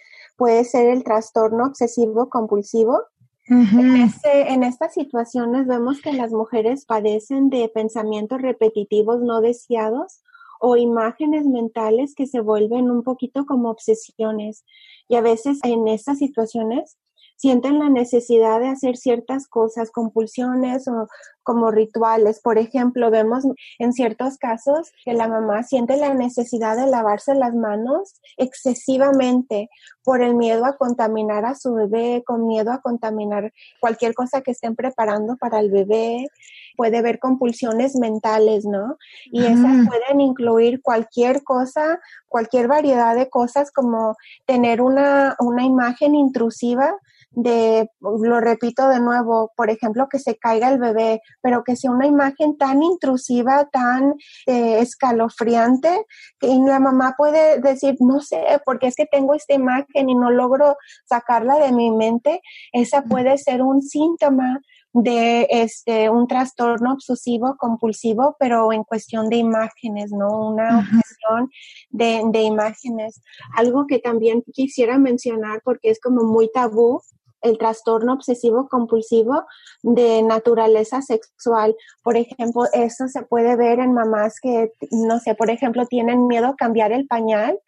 puede 0.42 0.64
ser 0.64 0.88
el 0.88 1.04
trastorno 1.04 1.66
obsesivo 1.66 2.28
compulsivo. 2.28 3.00
en, 3.46 4.64
estas 4.64 4.92
situaciones 4.92 5.68
vemos 5.68 6.00
que 6.00 6.12
las 6.12 6.32
mujeres 6.32 6.84
padecen 6.84 7.48
de 7.48 7.68
pensamientos 7.68 8.42
repetitivos 8.42 9.20
no 9.20 9.40
deseados 9.40 10.24
o 10.58 10.76
imágenes 10.76 11.46
mentales 11.46 12.16
que 12.16 12.26
se 12.26 12.40
vuelven 12.40 12.90
un 12.90 13.04
poquito 13.04 13.46
como 13.46 13.70
obsesiones. 13.70 14.64
Y 15.06 15.14
a 15.14 15.20
veces 15.20 15.60
en 15.62 15.86
estas 15.86 16.18
situaciones 16.18 16.98
sienten 17.42 17.80
la 17.80 17.88
necesidad 17.88 18.60
de 18.60 18.68
hacer 18.68 18.96
ciertas 18.96 19.48
cosas, 19.48 19.90
compulsiones 19.90 20.86
o 20.86 21.08
como 21.42 21.72
rituales. 21.72 22.40
Por 22.40 22.56
ejemplo, 22.56 23.10
vemos 23.10 23.42
en 23.80 23.92
ciertos 23.92 24.38
casos 24.38 24.92
que 25.04 25.12
la 25.12 25.26
mamá 25.26 25.64
siente 25.64 25.96
la 25.96 26.14
necesidad 26.14 26.76
de 26.76 26.86
lavarse 26.86 27.34
las 27.34 27.52
manos 27.52 28.14
excesivamente 28.36 29.70
por 30.04 30.22
el 30.22 30.36
miedo 30.36 30.64
a 30.66 30.76
contaminar 30.76 31.44
a 31.44 31.56
su 31.56 31.74
bebé, 31.74 32.22
con 32.24 32.46
miedo 32.46 32.70
a 32.70 32.80
contaminar 32.80 33.52
cualquier 33.80 34.14
cosa 34.14 34.42
que 34.42 34.52
estén 34.52 34.76
preparando 34.76 35.36
para 35.36 35.58
el 35.58 35.72
bebé. 35.72 36.28
Puede 36.76 36.98
haber 36.98 37.18
compulsiones 37.18 37.96
mentales, 37.96 38.64
¿no? 38.64 38.96
Y 39.24 39.44
esas 39.44 39.86
pueden 39.86 40.20
incluir 40.20 40.80
cualquier 40.82 41.42
cosa, 41.42 42.00
cualquier 42.28 42.68
variedad 42.68 43.14
de 43.14 43.28
cosas 43.28 43.70
como 43.70 44.16
tener 44.46 44.80
una, 44.80 45.36
una 45.38 45.64
imagen 45.64 46.14
intrusiva 46.14 46.96
de, 47.34 47.88
lo 48.00 48.40
repito 48.40 48.88
de 48.88 49.00
nuevo, 49.00 49.52
por 49.56 49.70
ejemplo, 49.70 50.08
que 50.08 50.18
se 50.18 50.36
caiga 50.36 50.68
el 50.68 50.78
bebé, 50.78 51.22
pero 51.40 51.64
que 51.64 51.76
sea 51.76 51.90
una 51.90 52.06
imagen 52.06 52.56
tan 52.58 52.82
intrusiva, 52.82 53.68
tan 53.72 54.14
eh, 54.46 54.80
escalofriante, 54.80 56.06
que 56.38 56.48
la 56.48 56.80
mamá 56.80 57.14
puede 57.16 57.60
decir, 57.60 57.96
no 58.00 58.20
sé, 58.20 58.42
porque 58.64 58.86
es 58.86 58.96
que 58.96 59.06
tengo 59.06 59.34
esta 59.34 59.54
imagen 59.54 60.10
y 60.10 60.14
no 60.14 60.30
logro 60.30 60.76
sacarla 61.04 61.56
de 61.56 61.72
mi 61.72 61.90
mente, 61.90 62.42
esa 62.72 63.02
puede 63.02 63.38
ser 63.38 63.62
un 63.62 63.82
síntoma 63.82 64.60
de 64.92 65.46
este 65.50 66.10
un 66.10 66.26
trastorno 66.26 66.92
obsesivo 66.92 67.56
compulsivo, 67.58 68.36
pero 68.38 68.72
en 68.72 68.84
cuestión 68.84 69.28
de 69.28 69.36
imágenes, 69.36 70.12
¿no? 70.12 70.48
Una 70.48 70.78
obsesión 70.78 71.50
de, 71.90 72.22
de 72.26 72.42
imágenes. 72.42 73.22
Algo 73.56 73.86
que 73.86 73.98
también 73.98 74.42
quisiera 74.52 74.98
mencionar 74.98 75.62
porque 75.64 75.90
es 75.90 76.00
como 76.00 76.24
muy 76.24 76.50
tabú 76.52 77.00
el 77.42 77.58
trastorno 77.58 78.14
obsesivo 78.14 78.68
compulsivo 78.68 79.44
de 79.82 80.22
naturaleza 80.22 81.02
sexual. 81.02 81.76
Por 82.02 82.16
ejemplo, 82.16 82.64
eso 82.72 83.08
se 83.08 83.22
puede 83.22 83.56
ver 83.56 83.80
en 83.80 83.92
mamás 83.92 84.38
que, 84.40 84.72
no 84.90 85.18
sé, 85.18 85.34
por 85.34 85.50
ejemplo, 85.50 85.86
tienen 85.86 86.26
miedo 86.26 86.46
a 86.46 86.56
cambiar 86.56 86.92
el 86.92 87.06
pañal 87.06 87.58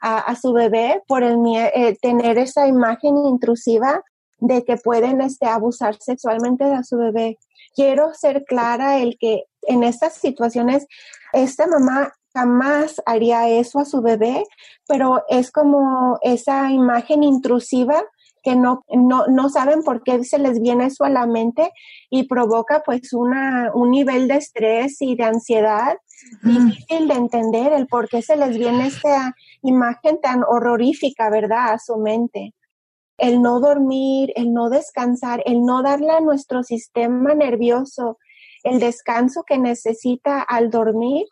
a, 0.00 0.34
su 0.34 0.52
bebé 0.52 1.00
por 1.06 1.22
el 1.22 1.38
eh, 1.56 1.96
tener 2.02 2.36
esa 2.36 2.66
imagen 2.66 3.16
intrusiva 3.24 4.02
de 4.42 4.64
que 4.64 4.76
pueden 4.76 5.20
este, 5.20 5.46
abusar 5.46 5.96
sexualmente 6.00 6.64
de 6.64 6.82
su 6.82 6.96
bebé. 6.98 7.38
Quiero 7.74 8.12
ser 8.12 8.44
clara 8.44 8.98
el 8.98 9.16
que 9.18 9.44
en 9.62 9.84
estas 9.84 10.14
situaciones 10.14 10.86
esta 11.32 11.66
mamá 11.68 12.12
jamás 12.34 13.00
haría 13.06 13.48
eso 13.48 13.78
a 13.78 13.84
su 13.84 14.02
bebé, 14.02 14.44
pero 14.88 15.22
es 15.28 15.52
como 15.52 16.18
esa 16.22 16.70
imagen 16.70 17.22
intrusiva 17.22 18.02
que 18.42 18.56
no, 18.56 18.84
no, 18.88 19.28
no 19.28 19.48
saben 19.48 19.84
por 19.84 20.02
qué 20.02 20.24
se 20.24 20.38
les 20.38 20.60
viene 20.60 20.86
eso 20.86 21.04
a 21.04 21.10
la 21.10 21.26
mente 21.26 21.70
y 22.10 22.24
provoca 22.24 22.82
pues 22.84 23.12
una, 23.12 23.70
un 23.72 23.92
nivel 23.92 24.26
de 24.26 24.38
estrés 24.38 25.00
y 25.00 25.14
de 25.14 25.24
ansiedad 25.24 25.98
difícil 26.42 27.06
de 27.06 27.14
entender 27.14 27.72
el 27.72 27.86
por 27.86 28.08
qué 28.08 28.22
se 28.22 28.36
les 28.36 28.56
viene 28.58 28.88
esta 28.88 29.36
imagen 29.62 30.20
tan 30.20 30.42
horrorífica, 30.42 31.30
¿verdad?, 31.30 31.74
a 31.74 31.78
su 31.78 31.96
mente. 31.96 32.54
El 33.22 33.40
no 33.40 33.60
dormir, 33.60 34.32
el 34.36 34.52
no 34.52 34.68
descansar, 34.68 35.42
el 35.46 35.64
no 35.64 35.82
darle 35.82 36.10
a 36.10 36.20
nuestro 36.20 36.62
sistema 36.62 37.34
nervioso 37.34 38.18
el 38.62 38.80
descanso 38.80 39.44
que 39.44 39.58
necesita 39.58 40.40
al 40.40 40.70
dormir, 40.70 41.26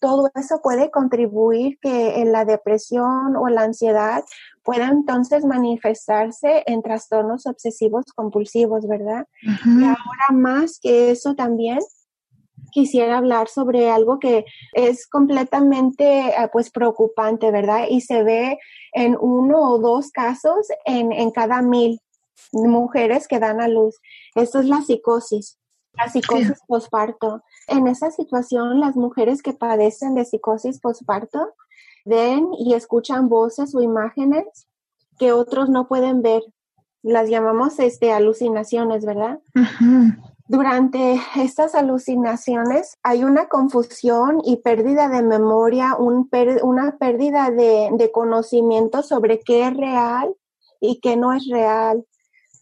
todo 0.00 0.30
eso 0.34 0.60
puede 0.62 0.90
contribuir 0.90 1.78
que 1.80 2.20
en 2.20 2.32
la 2.32 2.44
depresión 2.44 3.34
o 3.36 3.48
la 3.48 3.62
ansiedad 3.62 4.24
pueda 4.62 4.88
entonces 4.88 5.44
manifestarse 5.44 6.64
en 6.66 6.82
trastornos 6.82 7.46
obsesivos 7.46 8.04
compulsivos, 8.14 8.86
¿verdad? 8.86 9.26
Y 9.42 9.84
ahora 9.84 10.32
más 10.32 10.78
que 10.80 11.10
eso 11.10 11.34
también 11.34 11.78
quisiera 12.76 13.16
hablar 13.16 13.48
sobre 13.48 13.90
algo 13.90 14.18
que 14.18 14.44
es 14.74 15.06
completamente 15.06 16.28
eh, 16.28 16.50
pues 16.52 16.70
preocupante, 16.70 17.50
¿verdad? 17.50 17.86
Y 17.88 18.02
se 18.02 18.22
ve 18.22 18.58
en 18.92 19.16
uno 19.18 19.62
o 19.70 19.78
dos 19.78 20.10
casos 20.10 20.68
en, 20.84 21.10
en 21.10 21.30
cada 21.30 21.62
mil 21.62 22.02
mujeres 22.52 23.28
que 23.28 23.38
dan 23.38 23.62
a 23.62 23.68
luz. 23.68 23.96
Esto 24.34 24.60
es 24.60 24.66
la 24.66 24.82
psicosis, 24.82 25.58
la 25.94 26.10
psicosis 26.10 26.60
posparto. 26.68 27.42
En 27.66 27.86
esa 27.86 28.10
situación, 28.10 28.78
las 28.78 28.94
mujeres 28.94 29.40
que 29.40 29.54
padecen 29.54 30.14
de 30.14 30.26
psicosis 30.26 30.78
posparto 30.78 31.54
ven 32.04 32.50
y 32.58 32.74
escuchan 32.74 33.30
voces 33.30 33.74
o 33.74 33.80
imágenes 33.80 34.68
que 35.18 35.32
otros 35.32 35.70
no 35.70 35.88
pueden 35.88 36.20
ver. 36.20 36.42
Las 37.02 37.30
llamamos 37.30 37.78
este, 37.78 38.12
alucinaciones, 38.12 39.06
¿verdad? 39.06 39.40
Durante 40.48 41.20
estas 41.36 41.74
alucinaciones 41.74 42.96
hay 43.02 43.24
una 43.24 43.48
confusión 43.48 44.40
y 44.44 44.58
pérdida 44.58 45.08
de 45.08 45.22
memoria, 45.22 45.96
una 45.98 46.96
pérdida 46.98 47.50
de, 47.50 48.10
conocimiento 48.12 49.02
sobre 49.02 49.40
qué 49.40 49.66
es 49.66 49.76
real 49.76 50.36
y 50.80 51.00
qué 51.00 51.16
no 51.16 51.32
es 51.32 51.48
real. 51.50 52.06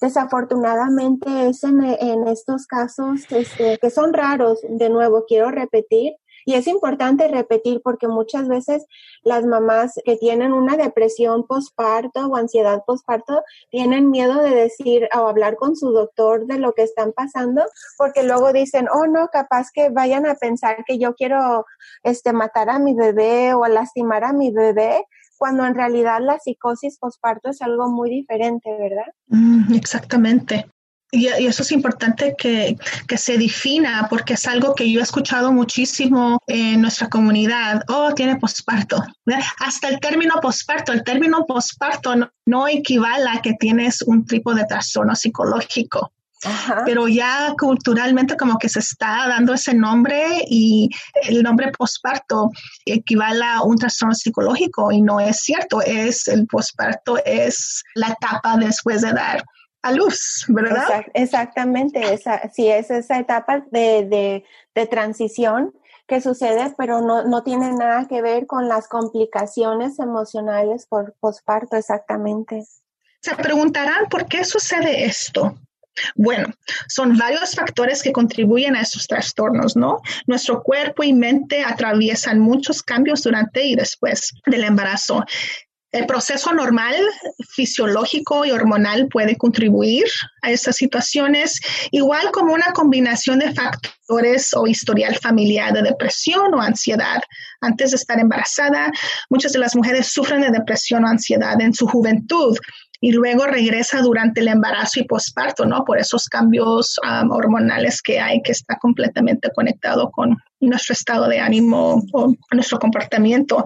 Desafortunadamente 0.00 1.48
es 1.48 1.62
en, 1.62 2.26
estos 2.26 2.66
casos 2.66 3.20
este, 3.30 3.78
que 3.78 3.90
son 3.90 4.14
raros, 4.14 4.60
de 4.66 4.88
nuevo 4.88 5.24
quiero 5.28 5.50
repetir, 5.50 6.14
y 6.44 6.54
es 6.54 6.66
importante 6.66 7.28
repetir 7.28 7.80
porque 7.82 8.08
muchas 8.08 8.48
veces 8.48 8.86
las 9.22 9.44
mamás 9.44 10.00
que 10.04 10.16
tienen 10.16 10.52
una 10.52 10.76
depresión 10.76 11.46
postparto 11.46 12.26
o 12.26 12.36
ansiedad 12.36 12.82
postparto 12.86 13.42
tienen 13.70 14.10
miedo 14.10 14.42
de 14.42 14.54
decir 14.54 15.08
o 15.14 15.26
hablar 15.26 15.56
con 15.56 15.76
su 15.76 15.90
doctor 15.90 16.46
de 16.46 16.58
lo 16.58 16.72
que 16.72 16.82
están 16.82 17.12
pasando 17.12 17.62
porque 17.98 18.22
luego 18.22 18.52
dicen, 18.52 18.88
oh 18.92 19.06
no, 19.06 19.28
capaz 19.28 19.70
que 19.72 19.90
vayan 19.90 20.26
a 20.26 20.34
pensar 20.34 20.84
que 20.86 20.98
yo 20.98 21.14
quiero 21.14 21.66
este, 22.02 22.32
matar 22.32 22.70
a 22.70 22.78
mi 22.78 22.94
bebé 22.94 23.54
o 23.54 23.66
lastimar 23.66 24.24
a 24.24 24.32
mi 24.32 24.50
bebé 24.50 25.04
cuando 25.36 25.66
en 25.66 25.74
realidad 25.74 26.20
la 26.20 26.38
psicosis 26.38 26.98
postparto 26.98 27.50
es 27.50 27.60
algo 27.60 27.88
muy 27.88 28.10
diferente, 28.10 28.70
¿verdad? 28.78 29.12
Mm, 29.28 29.74
exactamente. 29.74 30.66
Y, 31.14 31.26
eso 31.26 31.62
es 31.62 31.72
importante 31.72 32.34
que, 32.36 32.76
se 33.16 33.38
defina 33.38 34.06
porque 34.10 34.34
es 34.34 34.46
algo 34.46 34.74
que 34.74 34.90
yo 34.90 35.00
he 35.00 35.02
escuchado 35.02 35.52
muchísimo 35.52 36.40
en 36.46 36.80
nuestra 36.80 37.08
comunidad. 37.08 37.82
Oh, 37.88 38.12
tiene 38.12 38.36
posparto. 38.36 39.02
Hasta 39.60 39.88
el 39.88 40.00
término 40.00 40.34
posparto, 40.42 40.92
el 40.92 41.04
término 41.04 41.46
posparto 41.46 42.16
no, 42.16 42.30
no 42.46 42.68
equivale 42.68 43.30
a 43.30 43.40
que 43.40 43.54
tienes 43.54 44.02
un 44.02 44.26
tipo 44.26 44.52
de 44.54 44.64
trastorno 44.66 45.14
psicológico. 45.14 46.12
Pero 46.84 47.08
ya 47.08 47.54
culturalmente 47.58 48.36
como 48.36 48.58
que 48.58 48.68
se 48.68 48.80
está 48.80 49.26
dando 49.28 49.54
ese 49.54 49.74
nombre 49.74 50.44
y 50.48 50.90
el 51.22 51.42
nombre 51.42 51.72
posparto 51.76 52.50
equivale 52.84 53.44
a 53.44 53.62
un 53.62 53.76
trastorno 53.76 54.14
psicológico 54.14 54.92
y 54.92 55.00
no 55.00 55.20
es 55.20 55.38
cierto, 55.40 55.80
es 55.80 56.28
el 56.28 56.46
posparto 56.46 57.18
es 57.24 57.82
la 57.94 58.08
etapa 58.08 58.56
después 58.56 59.00
de 59.00 59.12
dar 59.12 59.44
a 59.84 59.92
luz, 59.92 60.46
¿verdad? 60.48 61.04
exactamente, 61.12 62.14
esa, 62.14 62.50
sí, 62.50 62.68
es 62.68 62.90
esa 62.90 63.18
etapa 63.18 63.64
de, 63.70 64.42
transición 64.90 65.74
que 66.06 66.22
sucede, 66.22 66.74
pero 66.78 67.02
no, 67.02 67.42
tiene 67.42 67.70
nada 67.72 68.06
que 68.08 68.22
ver 68.22 68.46
con 68.46 68.66
las 68.66 68.88
complicaciones 68.88 69.98
emocionales 69.98 70.86
por 70.86 71.14
posparto, 71.20 71.76
exactamente. 71.76 72.64
Se 73.20 73.36
preguntarán 73.36 74.06
por 74.10 74.26
qué 74.26 74.44
sucede 74.44 75.04
esto. 75.04 75.54
Bueno, 76.16 76.48
son 76.88 77.16
varios 77.16 77.54
factores 77.54 78.02
que 78.02 78.12
contribuyen 78.12 78.74
a 78.76 78.80
estos 78.80 79.06
trastornos, 79.06 79.76
¿no? 79.76 80.00
Nuestro 80.26 80.62
cuerpo 80.62 81.04
y 81.04 81.12
mente 81.12 81.62
atraviesan 81.62 82.40
muchos 82.40 82.82
cambios 82.82 83.22
durante 83.22 83.64
y 83.64 83.76
después 83.76 84.32
del 84.46 84.64
embarazo. 84.64 85.24
El 85.94 86.06
proceso 86.06 86.52
normal, 86.52 86.96
fisiológico 87.50 88.44
y 88.44 88.50
hormonal 88.50 89.06
puede 89.06 89.36
contribuir 89.36 90.06
a 90.42 90.50
estas 90.50 90.74
situaciones, 90.74 91.60
igual 91.92 92.32
como 92.32 92.52
una 92.52 92.72
combinación 92.72 93.38
de 93.38 93.52
factores 93.52 94.52
o 94.54 94.66
historial 94.66 95.14
familiar 95.14 95.72
de 95.72 95.82
depresión 95.82 96.52
o 96.52 96.60
ansiedad. 96.60 97.22
Antes 97.60 97.92
de 97.92 97.96
estar 97.98 98.18
embarazada, 98.18 98.90
muchas 99.30 99.52
de 99.52 99.60
las 99.60 99.76
mujeres 99.76 100.08
sufren 100.08 100.40
de 100.40 100.50
depresión 100.50 101.04
o 101.04 101.06
ansiedad 101.06 101.60
en 101.60 101.72
su 101.72 101.86
juventud 101.86 102.58
y 103.00 103.12
luego 103.12 103.46
regresa 103.46 104.00
durante 104.00 104.40
el 104.40 104.48
embarazo 104.48 104.98
y 104.98 105.04
posparto, 105.04 105.64
¿no? 105.64 105.84
Por 105.84 106.00
esos 106.00 106.26
cambios 106.26 106.98
hormonales 107.30 108.02
que 108.02 108.18
hay 108.18 108.42
que 108.42 108.50
está 108.50 108.76
completamente 108.80 109.48
conectado 109.54 110.10
con 110.10 110.36
nuestro 110.58 110.92
estado 110.92 111.28
de 111.28 111.38
ánimo 111.38 112.02
o 112.12 112.34
nuestro 112.50 112.80
comportamiento. 112.80 113.64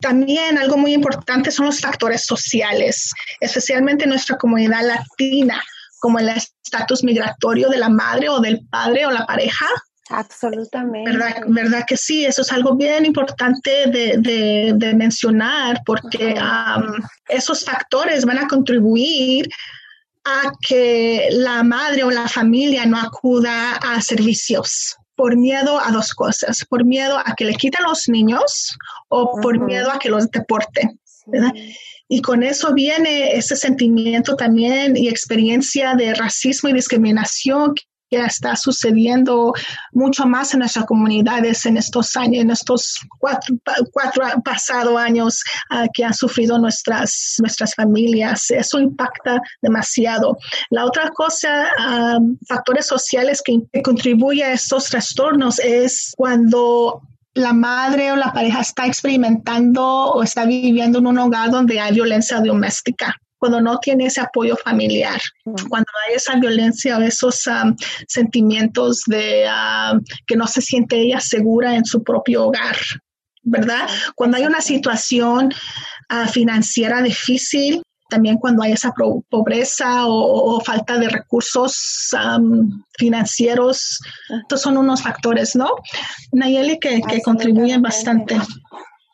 También 0.00 0.58
algo 0.58 0.76
muy 0.76 0.94
importante 0.94 1.50
son 1.50 1.66
los 1.66 1.80
factores 1.80 2.24
sociales, 2.24 3.12
especialmente 3.40 4.04
en 4.04 4.10
nuestra 4.10 4.36
comunidad 4.38 4.82
latina, 4.82 5.62
como 6.00 6.18
el 6.18 6.30
estatus 6.30 7.04
migratorio 7.04 7.68
de 7.68 7.78
la 7.78 7.88
madre 7.88 8.28
o 8.28 8.40
del 8.40 8.66
padre 8.70 9.06
o 9.06 9.10
la 9.10 9.26
pareja. 9.26 9.66
Absolutamente. 10.08 11.12
¿Verdad, 11.46 11.84
que 11.86 11.96
sí? 11.96 12.24
Eso 12.24 12.42
es 12.42 12.50
algo 12.50 12.74
bien 12.74 13.06
importante 13.06 13.86
de, 13.86 14.94
mencionar 14.96 15.82
porque 15.86 16.34
esos 17.28 17.64
factores 17.64 18.24
van 18.24 18.38
a 18.38 18.48
contribuir 18.48 19.48
a 20.24 20.50
que 20.66 21.28
la 21.30 21.62
madre 21.62 22.04
o 22.04 22.10
la 22.10 22.28
familia 22.28 22.84
no 22.86 22.98
acuda 22.98 23.76
a 23.76 24.00
servicios 24.00 24.96
por 25.20 25.36
miedo 25.36 25.78
a 25.78 25.90
dos 25.92 26.14
cosas, 26.14 26.64
por 26.64 26.82
miedo 26.82 27.18
a 27.18 27.34
que 27.36 27.44
le 27.44 27.52
quiten 27.52 27.84
los 27.84 28.08
niños 28.08 28.74
o 29.08 29.38
por 29.42 29.58
miedo 29.60 29.90
a 29.90 29.98
que 29.98 30.08
los 30.08 30.30
deporten. 30.30 30.98
Y 32.08 32.22
con 32.22 32.42
eso 32.42 32.72
viene 32.72 33.34
ese 33.34 33.54
sentimiento 33.54 34.34
también 34.34 34.96
y 34.96 35.08
experiencia 35.08 35.94
de 35.94 36.14
racismo 36.14 36.70
y 36.70 36.72
discriminación 36.72 37.74
que 38.10 38.18
está 38.18 38.56
sucediendo 38.56 39.52
mucho 39.92 40.26
más 40.26 40.52
en 40.52 40.60
nuestras 40.60 40.84
comunidades 40.84 41.64
en 41.66 41.76
estos 41.76 42.16
años, 42.16 42.42
en 42.42 42.50
estos 42.50 42.98
cuatro, 43.18 43.56
cuatro 43.92 44.24
pasados 44.44 44.98
años 44.98 45.42
ah, 45.70 45.86
que 45.92 46.04
han 46.04 46.14
sufrido 46.14 46.58
nuestras, 46.58 47.36
nuestras 47.38 47.74
familias. 47.74 48.50
Eso 48.50 48.80
impacta 48.80 49.40
demasiado. 49.62 50.36
La 50.70 50.84
otra 50.84 51.10
cosa, 51.10 51.68
ah, 51.78 52.18
factores 52.48 52.86
sociales 52.86 53.42
que, 53.44 53.60
que 53.72 53.82
contribuyen 53.82 54.48
a 54.48 54.52
estos 54.52 54.90
trastornos 54.90 55.60
es 55.60 56.12
cuando 56.16 57.02
la 57.34 57.52
madre 57.52 58.10
o 58.10 58.16
la 58.16 58.32
pareja 58.32 58.60
está 58.60 58.86
experimentando 58.86 59.84
o 59.84 60.22
está 60.22 60.44
viviendo 60.44 60.98
en 60.98 61.06
un 61.06 61.18
hogar 61.18 61.50
donde 61.50 61.78
hay 61.78 61.94
violencia 61.94 62.40
doméstica 62.40 63.16
cuando 63.40 63.60
no 63.60 63.78
tiene 63.78 64.06
ese 64.06 64.20
apoyo 64.20 64.54
familiar, 64.54 65.20
cuando 65.44 65.90
hay 66.06 66.14
esa 66.14 66.36
violencia 66.36 66.98
o 66.98 67.00
esos 67.00 67.46
um, 67.46 67.74
sentimientos 68.06 69.02
de 69.06 69.46
um, 69.48 70.00
que 70.26 70.36
no 70.36 70.46
se 70.46 70.60
siente 70.60 71.00
ella 71.00 71.20
segura 71.20 71.74
en 71.74 71.86
su 71.86 72.04
propio 72.04 72.44
hogar, 72.44 72.76
¿verdad? 73.42 73.88
Cuando 74.14 74.36
hay 74.36 74.44
una 74.44 74.60
situación 74.60 75.52
uh, 76.10 76.28
financiera 76.28 77.00
difícil, 77.00 77.82
también 78.10 78.36
cuando 78.36 78.62
hay 78.62 78.72
esa 78.72 78.92
pobreza 79.30 80.06
o, 80.06 80.60
falta 80.60 80.98
de 80.98 81.08
recursos 81.08 82.10
um, 82.12 82.82
financieros, 82.98 84.00
estos 84.42 84.60
son 84.60 84.76
unos 84.76 85.02
factores, 85.02 85.56
¿no? 85.56 85.70
Nayeli, 86.32 86.78
que, 86.78 87.00
que 87.00 87.22
contribuyen 87.22 87.80
bastante. 87.80 88.36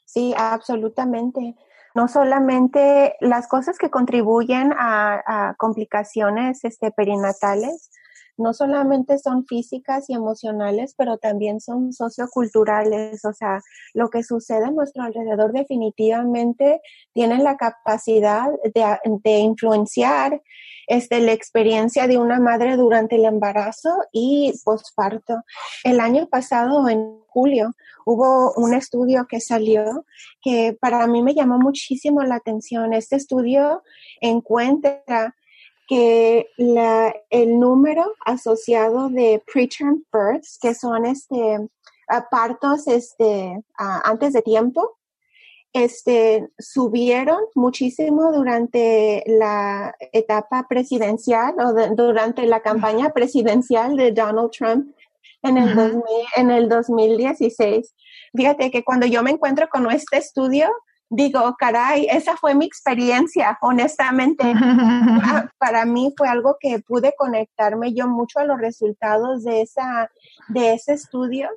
Sí, 0.05 0.35
absolutamente 0.37 1.55
no 1.97 2.09
solamente 2.09 3.17
las 3.21 3.49
cosas 3.49 3.79
que 3.79 3.89
contribuyen 3.89 4.75
a, 4.79 5.55
complicaciones 5.57 6.63
este, 6.63 6.91
perinatales, 6.91 7.91
no 8.39 8.53
solamente 8.53 9.19
son 9.19 9.47
físicas 9.47 10.09
y 10.09 10.15
emocionales, 10.15 10.95
pero 10.97 11.19
también 11.19 11.61
son 11.61 11.93
socioculturales, 11.93 13.25
o 13.25 13.33
sea, 13.33 13.61
lo 13.95 14.11
que 14.11 14.23
sucede 14.23 14.67
a 14.67 14.71
nuestro 14.71 15.03
alrededor 15.03 15.53
definitivamente 15.53 16.81
tiene 17.13 17.39
la 17.39 17.57
capacidad 17.57 18.49
de, 18.75 19.39
influenciar 19.39 20.43
este, 20.87 21.21
la 21.21 21.33
experiencia 21.33 22.07
de 22.07 22.19
una 22.19 22.39
madre 22.39 22.77
durante 22.77 23.17
el 23.17 23.25
embarazo 23.25 23.91
y 24.13 24.53
posparto. 24.65 25.43
El 25.83 26.01
año 26.01 26.29
pasado, 26.29 26.89
en 26.89 27.21
julio, 27.29 27.73
hubo 28.05 28.53
un 28.55 28.73
estudio 28.73 29.27
que 29.29 29.41
salió 29.41 30.07
que 30.41 30.77
para 30.81 31.07
mí 31.07 31.23
me 31.23 31.35
llamó 31.35 31.59
muchísimo 31.59 32.23
la 32.23 32.37
atención. 32.37 32.93
Este 32.93 33.17
estudio 33.17 33.83
encuentra 34.21 35.35
que 35.87 36.49
la, 36.57 37.15
el 37.31 37.59
número 37.59 38.05
asociado 38.25 39.09
de 39.09 39.43
preterm 39.53 40.05
births, 40.13 40.59
que 40.61 40.75
son 40.75 41.07
este, 41.07 41.69
partos 42.31 42.87
este, 42.87 43.63
antes 43.77 44.33
de 44.33 44.43
tiempo, 44.43 44.97
este, 45.73 46.49
subieron 46.59 47.39
muchísimo 47.55 48.33
durante 48.33 49.23
la 49.27 49.95
etapa 50.13 50.67
presidencial 50.69 51.55
o 51.59 51.95
durante 51.95 52.47
la 52.47 52.61
campaña 52.61 53.11
presidencial 53.11 53.97
de 53.97 54.13
Donald 54.13 54.51
Trump 54.53 54.95
en 55.43 55.59
el, 55.59 56.03
en 56.37 56.51
el 56.51 56.69
2016. 56.69 57.95
Fíjate 58.35 58.71
que 58.71 58.85
cuando 58.85 59.07
yo 59.07 59.23
me 59.23 59.33
encuentro 59.33 59.69
con 59.69 59.91
este 59.91 60.17
estudio, 60.17 60.71
digo, 61.09 61.55
caray, 61.59 62.07
esa 62.11 62.37
fue 62.37 62.55
mi 62.55 62.67
experiencia, 62.67 63.59
honestamente. 63.61 64.45
Ah, 65.29 65.49
para 65.59 65.85
mí 65.85 66.13
fue 66.17 66.29
algo 66.29 66.57
que 66.61 66.79
pude 66.81 67.15
conectarme 67.17 67.93
yo 67.95 68.07
mucho 68.07 68.39
a 68.39 68.45
los 68.45 68.59
resultados 68.59 69.43
de, 69.43 69.63
esa, 69.63 70.11
de 70.49 70.75
ese 70.75 70.93
estudio 70.93 71.49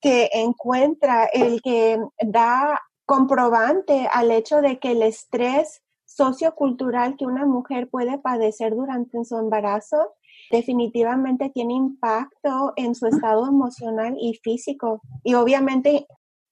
que 0.00 0.28
encuentra 0.32 1.26
el 1.32 1.62
que 1.62 1.98
da 2.20 2.80
comprobante 3.06 4.08
al 4.12 4.30
hecho 4.30 4.60
de 4.60 4.78
que 4.78 4.92
el 4.92 5.02
estrés 5.02 5.82
sociocultural 6.04 7.16
que 7.16 7.26
una 7.26 7.46
mujer 7.46 7.88
puede 7.88 8.18
padecer 8.18 8.74
durante 8.74 9.24
su 9.24 9.38
embarazo 9.38 10.14
definitivamente 10.50 11.50
tiene 11.50 11.74
impacto 11.74 12.72
en 12.76 12.94
su 12.94 13.06
estado 13.06 13.46
emocional 13.46 14.16
y 14.20 14.34
físico. 14.42 15.02
Y 15.24 15.34
obviamente 15.34 16.06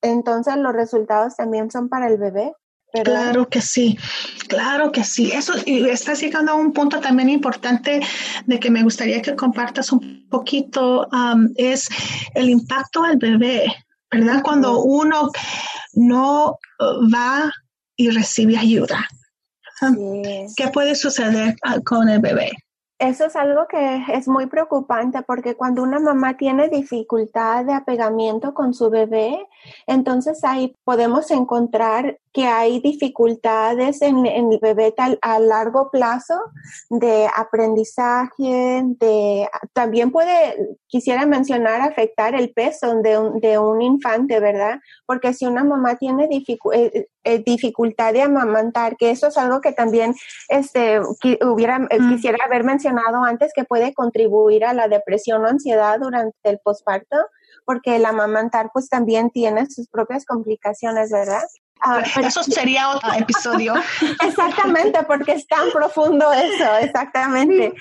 entonces 0.05 0.57
los 0.57 0.73
resultados 0.73 1.37
también 1.37 1.71
son 1.71 1.89
para 1.89 2.09
el 2.09 2.19
bebé. 2.19 2.53
Claro 3.03 3.49
que 3.49 3.61
sí, 3.61 3.99
claro 4.47 4.93
que 4.93 5.03
sí. 5.03 5.33
Eso 5.33 5.55
y 5.67 5.89
estás 5.89 6.21
llegando 6.21 6.53
a 6.53 6.55
un 6.55 6.73
punto 6.73 7.01
también 7.01 7.29
importante 7.29 8.01
de 8.47 8.61
que 8.61 8.71
me 8.71 8.85
gustaría 8.85 9.21
que 9.21 9.35
compartas 9.35 9.91
un 9.91 10.29
poquito, 10.29 11.09
es 11.57 11.89
el 12.35 12.51
impacto 12.51 13.03
al 13.03 13.17
bebé, 13.17 13.67
¿verdad? 14.13 14.43
Cuando 14.45 14.81
uno 14.83 15.31
no 15.95 16.51
uh, 16.51 17.13
va 17.13 17.51
y 17.97 18.11
recibe 18.11 18.57
ayuda. 18.57 19.05
¿Qué 20.57 20.69
puede 20.69 20.95
suceder 20.95 21.57
ah, 21.63 21.81
con 21.85 22.09
el 22.09 22.21
bebé? 22.21 22.53
Eso 22.99 23.27
es 23.27 23.35
algo 23.35 23.67
que 23.67 24.05
es 24.09 24.29
muy 24.29 24.47
preocupante 24.47 25.23
porque 25.23 25.57
cuando 25.57 25.83
una 25.83 25.99
mamá 25.99 26.37
tiene 26.37 26.69
dificultad 26.69 27.65
de 27.65 27.73
apegamiento 27.73 28.55
con 28.55 28.73
su 28.73 28.89
bebé, 28.89 29.49
entonces 29.87 30.45
ahí 30.45 30.77
podemos 30.85 31.31
encontrar 31.33 32.19
que 32.35 32.47
hay 32.47 32.81
dificultades 32.81 34.03
en, 34.03 34.27
el 34.27 34.59
bebé 34.61 34.91
tal, 34.91 35.21
a 35.23 35.39
largo 35.39 35.89
plazo 35.93 36.35
de 36.91 37.29
aprendizaje, 37.35 38.83
de 38.99 39.49
también 39.73 40.11
puede, 40.11 40.77
quisiera 40.89 41.27
mencionar, 41.27 41.81
afectar 41.81 42.35
el 42.35 42.53
peso 42.53 42.97
de 43.03 43.19
un, 43.19 43.39
de 43.39 43.57
un 43.61 43.81
infante, 43.81 44.41
¿verdad? 44.41 44.81
Porque 45.07 45.33
si 45.33 45.47
una 45.47 45.63
mamá 45.63 45.95
tiene 45.95 46.29
eh, 46.29 47.07
eh, 47.23 47.39
dificultad 47.47 48.13
de 48.13 48.23
amamantar, 48.23 48.97
que 48.97 49.11
eso 49.11 49.29
es 49.29 49.39
algo 49.39 49.61
que 49.61 49.71
también 49.71 50.13
este, 50.49 50.99
hubiera, 51.01 51.87
eh, 51.89 51.99
quisiera 52.11 52.39
haber 52.45 52.65
mencionado 52.65 53.23
antes, 53.23 53.53
que 53.55 53.63
puede 53.63 53.95
contribuir 53.95 54.65
a 54.65 54.75
la 54.75 54.89
depresión 54.89 55.45
o 55.45 55.47
ansiedad 55.47 56.01
durante 56.01 56.37
el 56.43 56.59
posparto, 56.59 57.17
porque 57.65 57.95
el 57.95 58.05
amamantar 58.07 58.71
pues 58.73 58.89
también 58.89 59.31
tiene 59.31 59.71
sus 59.71 59.89
propias 59.89 60.27
complicaciones, 60.27 61.13
¿verdad? 61.13 61.45
Ah, 61.85 62.03
eso 62.23 62.43
sería 62.43 62.91
otro 62.91 63.13
episodio. 63.19 63.75
exactamente, 64.23 65.03
porque 65.07 65.33
es 65.33 65.47
tan 65.47 65.71
profundo 65.71 66.33
eso, 66.33 66.77
exactamente. 66.81 67.75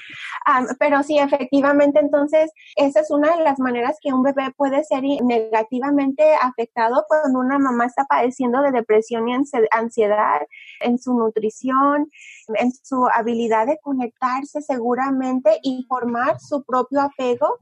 Pero 0.77 1.01
sí, 1.03 1.17
efectivamente, 1.17 1.99
entonces, 1.99 2.51
esa 2.75 2.99
es 2.99 3.09
una 3.11 3.37
de 3.37 3.43
las 3.43 3.59
maneras 3.59 3.97
que 4.01 4.11
un 4.11 4.23
bebé 4.23 4.51
puede 4.57 4.83
ser 4.83 5.03
negativamente 5.03 6.35
afectado 6.35 7.05
cuando 7.07 7.39
una 7.39 7.59
mamá 7.59 7.85
está 7.85 8.03
padeciendo 8.03 8.61
de 8.61 8.71
depresión 8.71 9.29
y 9.29 9.35
ansiedad 9.71 10.41
en 10.81 10.99
su 10.99 11.13
nutrición, 11.13 12.11
en 12.55 12.73
su 12.73 13.07
habilidad 13.13 13.67
de 13.67 13.79
conectarse 13.81 14.61
seguramente 14.61 15.59
y 15.63 15.85
formar 15.87 16.39
su 16.41 16.63
propio 16.65 17.01
apego 17.01 17.57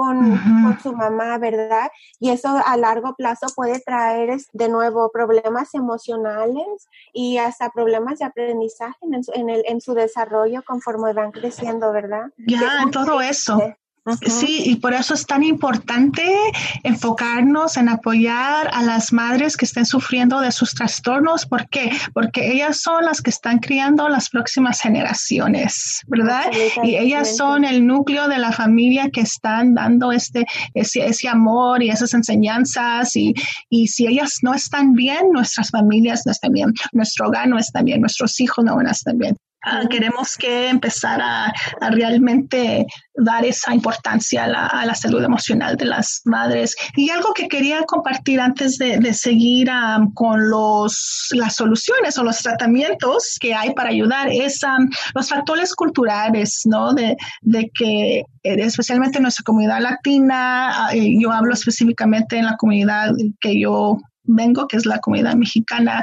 con, 0.00 0.78
su 0.82 0.94
mamá, 0.94 1.36
¿verdad? 1.36 1.90
Y 2.18 2.30
eso 2.30 2.48
a 2.64 2.76
largo 2.78 3.14
plazo 3.16 3.48
puede 3.54 3.80
traer 3.80 4.40
de 4.54 4.68
nuevo 4.70 5.10
problemas 5.12 5.74
emocionales 5.74 6.88
y 7.12 7.36
hasta 7.36 7.68
problemas 7.68 8.18
de 8.18 8.24
aprendizaje 8.24 8.96
en, 9.02 9.22
su, 9.22 9.32
en, 9.34 9.50
el, 9.50 9.62
en 9.66 9.82
su 9.82 9.92
desarrollo 9.92 10.62
conforme 10.62 11.12
van 11.12 11.32
creciendo, 11.32 11.92
¿verdad? 11.92 12.30
Ya, 12.38 12.82
en 12.82 12.90
todo 12.90 13.20
eso. 13.20 13.58
Sí, 14.26 14.62
y 14.64 14.76
por 14.76 14.94
eso 14.94 15.14
es 15.14 15.26
tan 15.26 15.42
importante 15.42 16.24
enfocarnos 16.82 17.76
en 17.76 17.88
apoyar 17.88 18.70
a 18.72 18.82
las 18.82 19.12
madres 19.12 19.56
que 19.56 19.66
estén 19.66 19.84
sufriendo 19.84 20.40
de 20.40 20.52
sus 20.52 20.74
trastornos. 20.74 21.46
¿Por 21.46 21.68
qué? 21.68 21.90
Porque 22.14 22.50
ellas 22.52 22.80
son 22.80 23.04
las 23.04 23.20
que 23.20 23.30
están 23.30 23.58
criando 23.58 24.08
las 24.08 24.30
próximas 24.30 24.80
generaciones, 24.80 26.00
¿verdad? 26.06 26.50
Y 26.82 26.96
ellas 26.96 27.36
son 27.36 27.64
el 27.64 27.86
núcleo 27.86 28.26
de 28.28 28.38
la 28.38 28.52
familia 28.52 29.10
que 29.10 29.20
están 29.20 29.74
dando 29.74 30.12
este, 30.12 30.46
ese, 30.74 31.06
ese 31.06 31.28
amor 31.28 31.82
y 31.82 31.90
esas 31.90 32.14
enseñanzas. 32.14 33.14
Y, 33.16 33.34
y 33.68 33.88
si 33.88 34.06
ellas 34.06 34.38
no 34.42 34.54
están 34.54 34.94
bien, 34.94 35.30
nuestras 35.32 35.70
familias 35.70 36.22
no 36.24 36.32
están 36.32 36.52
bien, 36.52 36.72
nuestro 36.92 37.28
hogar 37.28 37.48
no 37.48 37.58
está 37.58 37.82
bien, 37.82 38.00
nuestros 38.00 38.40
hijos 38.40 38.64
no 38.64 38.80
están 38.90 39.18
bien. 39.18 39.36
Uh, 39.66 39.86
queremos 39.88 40.36
que 40.38 40.68
empezar 40.68 41.20
a, 41.20 41.52
a, 41.82 41.90
realmente 41.90 42.86
dar 43.14 43.44
esa 43.44 43.74
importancia 43.74 44.44
a 44.44 44.46
la, 44.46 44.66
a 44.66 44.86
la, 44.86 44.94
salud 44.94 45.22
emocional 45.22 45.76
de 45.76 45.84
las 45.84 46.22
madres. 46.24 46.74
Y 46.96 47.10
algo 47.10 47.34
que 47.34 47.46
quería 47.46 47.82
compartir 47.82 48.40
antes 48.40 48.78
de, 48.78 48.96
de 48.96 49.12
seguir 49.12 49.68
um, 49.68 50.14
con 50.14 50.48
los, 50.48 51.28
las 51.32 51.56
soluciones 51.56 52.16
o 52.16 52.24
los 52.24 52.38
tratamientos 52.38 53.36
que 53.38 53.54
hay 53.54 53.74
para 53.74 53.90
ayudar 53.90 54.28
es 54.28 54.62
um, 54.62 54.88
los 55.14 55.28
factores 55.28 55.74
culturales, 55.74 56.62
¿no? 56.64 56.94
De, 56.94 57.18
de 57.42 57.70
que 57.74 58.24
especialmente 58.42 59.18
en 59.18 59.24
nuestra 59.24 59.44
comunidad 59.44 59.82
latina, 59.82 60.88
uh, 60.90 60.96
yo 60.96 61.32
hablo 61.32 61.52
específicamente 61.52 62.38
en 62.38 62.46
la 62.46 62.56
comunidad 62.56 63.12
que 63.42 63.60
yo 63.60 63.98
vengo, 64.24 64.66
que 64.66 64.78
es 64.78 64.86
la 64.86 65.00
comunidad 65.00 65.34
mexicana, 65.34 66.02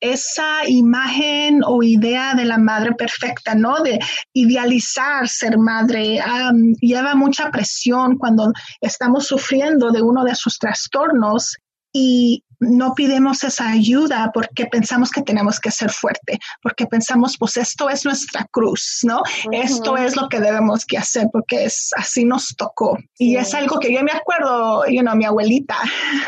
esa 0.00 0.68
imagen 0.68 1.62
o 1.64 1.82
idea 1.82 2.34
de 2.34 2.44
la 2.44 2.58
madre 2.58 2.92
perfecta, 2.94 3.54
¿no? 3.54 3.80
De 3.82 3.98
idealizar 4.32 5.28
ser 5.28 5.58
madre, 5.58 6.20
um, 6.20 6.74
lleva 6.80 7.14
mucha 7.14 7.50
presión 7.50 8.16
cuando 8.18 8.52
estamos 8.80 9.26
sufriendo 9.26 9.90
de 9.90 10.02
uno 10.02 10.24
de 10.24 10.34
sus 10.34 10.58
trastornos 10.58 11.56
y 11.92 12.44
no 12.60 12.94
pidemos 12.94 13.44
esa 13.44 13.70
ayuda 13.70 14.30
porque 14.32 14.66
pensamos 14.66 15.10
que 15.10 15.22
tenemos 15.22 15.60
que 15.60 15.70
ser 15.70 15.90
fuerte, 15.90 16.38
porque 16.62 16.86
pensamos, 16.86 17.36
pues 17.38 17.56
esto 17.56 17.88
es 17.88 18.04
nuestra 18.04 18.46
cruz, 18.50 19.00
¿no? 19.02 19.22
Esto 19.52 19.96
es 19.96 20.16
lo 20.16 20.28
que 20.28 20.40
debemos 20.40 20.84
que 20.84 20.98
hacer 20.98 21.28
porque 21.32 21.64
es 21.64 21.90
así 21.96 22.24
nos 22.24 22.54
tocó. 22.56 22.98
Y 23.18 23.36
es 23.36 23.54
algo 23.54 23.78
que 23.78 23.92
yo 23.92 24.02
me 24.02 24.12
acuerdo, 24.12 24.86
you 24.86 25.00
know, 25.00 25.16
mi 25.16 25.24
abuelita 25.24 25.76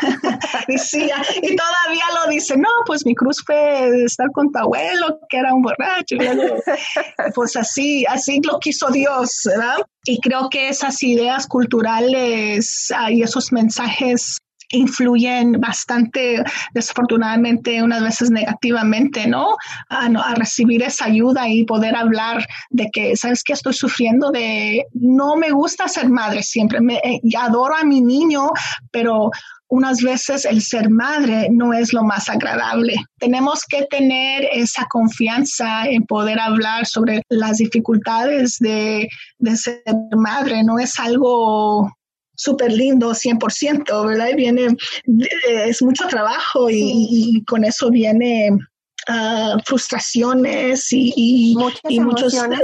decía, 0.67 1.21
y 1.41 1.55
todavía 1.55 2.05
lo 2.23 2.29
dice, 2.29 2.57
no, 2.57 2.69
pues 2.85 3.05
mi 3.05 3.15
cruz 3.15 3.43
fue 3.45 4.05
estar 4.05 4.31
con 4.31 4.51
tu 4.51 4.59
abuelo, 4.59 5.19
que 5.29 5.37
era 5.37 5.53
un 5.53 5.61
borracho. 5.61 6.15
pues 7.35 7.55
así, 7.55 8.05
así 8.05 8.39
lo 8.43 8.59
quiso 8.59 8.89
Dios, 8.89 9.41
¿verdad? 9.45 9.77
Y 10.05 10.19
creo 10.21 10.49
que 10.49 10.69
esas 10.69 11.01
ideas 11.03 11.47
culturales 11.47 12.87
y 13.09 13.21
esos 13.21 13.51
mensajes 13.51 14.39
influyen 14.69 15.53
bastante, 15.59 16.43
desafortunadamente, 16.73 17.81
unas 17.81 18.03
veces 18.03 18.31
negativamente, 18.31 19.27
¿no? 19.27 19.55
A, 19.89 20.09
recibir 20.35 20.83
esa 20.83 21.05
ayuda 21.05 21.49
y 21.49 21.65
poder 21.65 21.95
hablar 21.95 22.47
de 22.69 22.89
que, 22.91 23.15
¿sabes 23.15 23.43
qué? 23.43 23.53
Estoy 23.53 23.73
sufriendo 23.73 24.31
de, 24.31 24.85
no 24.93 25.35
me 25.35 25.51
gusta 25.51 25.87
ser 25.87 26.09
madre 26.09 26.43
siempre, 26.43 26.81
me, 26.81 26.95
eh, 26.97 27.19
adoro 27.37 27.75
a 27.75 27.83
mi 27.83 28.01
niño, 28.01 28.49
pero 28.91 29.31
unas 29.69 30.01
veces 30.01 30.45
el 30.45 30.61
ser 30.61 30.89
madre 30.89 31.47
no 31.51 31.73
es 31.73 31.93
lo 31.93 32.03
más 32.03 32.29
agradable. 32.29 32.95
Tenemos 33.19 33.63
que 33.65 33.85
tener 33.89 34.47
esa 34.51 34.85
confianza 34.89 35.85
en 35.85 36.03
poder 36.05 36.39
hablar 36.39 36.87
sobre 36.87 37.21
las 37.29 37.57
dificultades 37.57 38.57
de, 38.59 39.07
de 39.37 39.55
ser 39.55 39.83
madre. 40.15 40.63
No 40.63 40.79
es 40.79 40.99
algo 40.99 41.87
súper 42.39 42.71
lindo, 42.71 43.11
100%, 43.11 44.07
¿verdad? 44.07 44.29
Y 44.29 44.35
viene, 44.35 44.77
es 45.49 45.81
mucho 45.81 46.07
trabajo 46.07 46.69
y, 46.69 46.77
y 47.09 47.43
con 47.43 47.65
eso 47.65 47.89
viene 47.89 48.49
uh, 49.09 49.59
frustraciones 49.65 50.91
y, 50.93 51.13
y, 51.17 51.55
muchas 51.55 51.81
y 51.89 51.97
emociones 51.97 52.61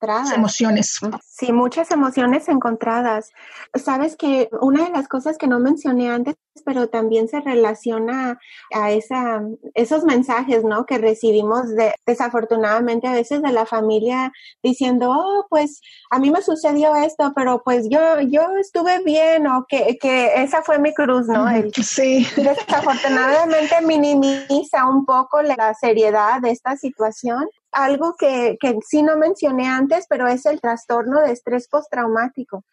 encontradas. 0.00 0.32
Emociones. 0.32 0.98
Sí, 1.24 1.52
muchas 1.52 1.90
emociones 1.90 2.48
encontradas. 2.48 3.32
Sabes 3.74 4.16
que 4.16 4.48
una 4.60 4.84
de 4.84 4.90
las 4.90 5.08
cosas 5.08 5.38
que 5.38 5.46
no 5.46 5.58
mencioné 5.58 6.10
antes, 6.10 6.36
pero 6.64 6.88
también 6.88 7.28
se 7.28 7.40
relaciona 7.40 8.38
a 8.72 8.90
esa, 8.90 9.42
esos 9.74 10.04
mensajes, 10.04 10.64
¿no? 10.64 10.84
Que 10.84 10.98
recibimos 10.98 11.74
de, 11.74 11.94
desafortunadamente 12.06 13.06
a 13.06 13.12
veces 13.12 13.42
de 13.42 13.52
la 13.52 13.66
familia 13.66 14.32
diciendo, 14.62 15.10
oh, 15.10 15.46
pues 15.48 15.80
a 16.10 16.18
mí 16.18 16.30
me 16.30 16.42
sucedió 16.42 16.94
esto, 16.96 17.32
pero 17.34 17.62
pues 17.64 17.88
yo, 17.88 18.20
yo 18.20 18.42
estuve 18.60 19.02
bien 19.04 19.46
o 19.46 19.64
que, 19.68 19.98
que 20.00 20.42
esa 20.42 20.62
fue 20.62 20.78
mi 20.78 20.92
cruz, 20.92 21.26
¿no? 21.26 21.48
El, 21.48 21.72
sí. 21.74 22.26
Desafortunadamente 22.36 23.80
minimiza 23.82 24.86
un 24.86 25.04
poco 25.04 25.42
la 25.42 25.74
seriedad 25.74 26.40
de 26.40 26.50
esta 26.50 26.76
situación 26.76 27.48
algo 27.72 28.14
que, 28.18 28.56
que 28.60 28.78
sí 28.86 29.02
no 29.02 29.16
mencioné 29.16 29.66
antes, 29.66 30.06
pero 30.08 30.26
es 30.28 30.46
el 30.46 30.60
trastorno 30.60 31.20
de 31.20 31.32
estrés 31.32 31.68
postraumático. 31.68 32.64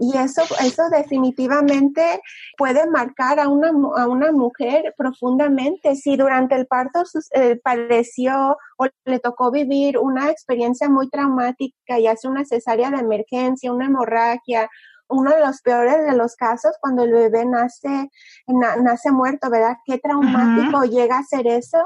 Y 0.00 0.16
eso, 0.16 0.42
eso 0.64 0.84
definitivamente 0.90 2.20
puede 2.56 2.88
marcar 2.88 3.38
a 3.38 3.48
una, 3.48 3.68
a 3.68 4.08
una 4.08 4.32
mujer 4.32 4.94
profundamente. 4.96 5.96
Si 5.96 6.16
durante 6.16 6.54
el 6.54 6.66
parto 6.66 7.02
eh, 7.34 7.60
padeció 7.62 8.56
o 8.78 8.86
le 9.04 9.18
tocó 9.18 9.50
vivir 9.50 9.98
una 9.98 10.30
experiencia 10.30 10.88
muy 10.88 11.10
traumática 11.10 11.98
y 11.98 12.06
hace 12.06 12.26
una 12.28 12.44
cesárea 12.44 12.90
de 12.90 13.00
emergencia, 13.00 13.72
una 13.72 13.86
hemorragia, 13.86 14.70
uno 15.08 15.30
de 15.30 15.40
los 15.40 15.60
peores 15.62 16.04
de 16.04 16.16
los 16.16 16.36
casos 16.36 16.72
cuando 16.80 17.04
el 17.04 17.12
bebé 17.12 17.44
nace, 17.44 18.10
nace 18.46 19.10
muerto, 19.10 19.50
¿verdad? 19.50 19.76
Qué 19.84 19.98
traumático 19.98 20.84
llega 20.84 21.18
a 21.18 21.24
ser 21.24 21.46
eso. 21.46 21.78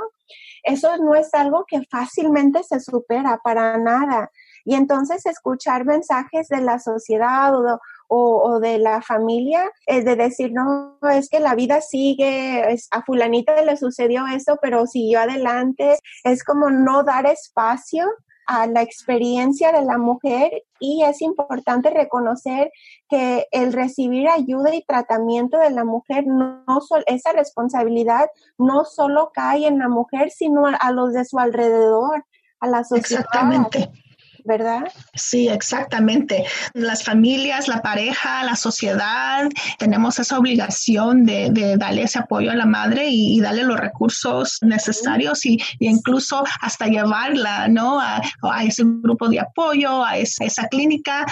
Eso 0.63 0.97
no 0.99 1.15
es 1.15 1.33
algo 1.35 1.65
que 1.67 1.83
fácilmente 1.91 2.63
se 2.63 2.81
supera 2.81 3.41
para 3.43 3.79
nada. 3.79 4.31
Y 4.65 4.75
entonces 4.75 5.25
escuchar 5.27 5.85
mensajes 5.85 6.49
de 6.49 6.61
la 6.61 6.79
sociedad 6.79 7.55
o, 7.55 7.81
o, 8.09 8.61
de 8.61 8.79
la 8.79 9.01
familia 9.01 9.71
es 9.87 10.05
de 10.05 10.17
decir, 10.17 10.53
no, 10.53 10.99
es 11.11 11.29
que 11.29 11.41
la 11.41 11.55
vida 11.55 11.81
sigue, 11.81 12.77
a 12.91 13.03
fulanita 13.03 13.63
le 13.63 13.77
sucedió 13.77 14.27
eso, 14.27 14.59
pero 14.61 14.87
siguió 14.87 15.21
adelante. 15.21 15.99
Es 16.25 16.45
como 16.45 16.71
no 16.71 17.05
dar 17.05 17.27
espacio 17.27 18.07
a 18.51 18.67
la 18.67 18.83
experiencia 18.83 19.71
de 19.71 19.83
la 19.83 19.97
mujer 19.97 20.51
y 20.81 21.05
es 21.05 21.23
importante 21.23 21.89
reconocer 21.89 22.73
que 23.09 23.47
el 23.53 23.73
recibir 23.73 24.29
ayuda 24.29 24.75
y 24.75 24.83
tratamiento 24.83 25.57
de 25.57 25.71
la 25.71 25.85
mujer, 25.85 26.27
no, 26.27 26.65
no 26.67 26.81
esa 27.07 27.31
responsabilidad 27.31 28.29
no 28.59 28.85
solo 28.85 29.31
cae 29.33 29.69
en 29.69 29.79
la 29.79 29.89
mujer, 29.89 30.33
sino 30.33 30.67
a 30.67 30.91
los 30.91 31.13
de 31.13 31.25
su 31.25 31.39
alrededor, 31.39 32.25
a 32.59 32.67
la 32.67 32.83
sociedad. 32.83 33.25
Exactamente. 33.25 33.89
¿Verdad? 34.51 34.83
Sí, 35.15 35.47
exactamente. 35.49 36.45
Las 36.75 37.05
familias, 37.05 37.69
la 37.69 37.83
pareja, 37.83 38.43
la 38.43 38.57
sociedad, 38.57 39.49
tenemos 39.79 40.19
esa 40.19 40.39
obligación 40.39 41.25
de, 41.25 41.51
de 41.53 41.77
darle 41.77 42.03
ese 42.03 42.19
apoyo 42.19 42.51
a 42.51 42.57
la 42.57 42.67
madre 42.67 43.09
y, 43.09 43.37
y 43.37 43.41
darle 43.41 43.63
los 43.63 43.79
recursos 43.79 44.59
necesarios 44.63 45.47
y, 45.47 45.53
y, 45.79 45.89
incluso 45.89 46.43
hasta 46.61 46.87
llevarla, 46.87 47.69
¿no? 47.69 48.01
A, 48.01 48.21
a 48.43 48.65
ese 48.65 48.83
grupo 48.85 49.29
de 49.29 49.39
apoyo, 49.39 50.05
a 50.05 50.19
esa, 50.19 50.67
clínica. 50.69 51.25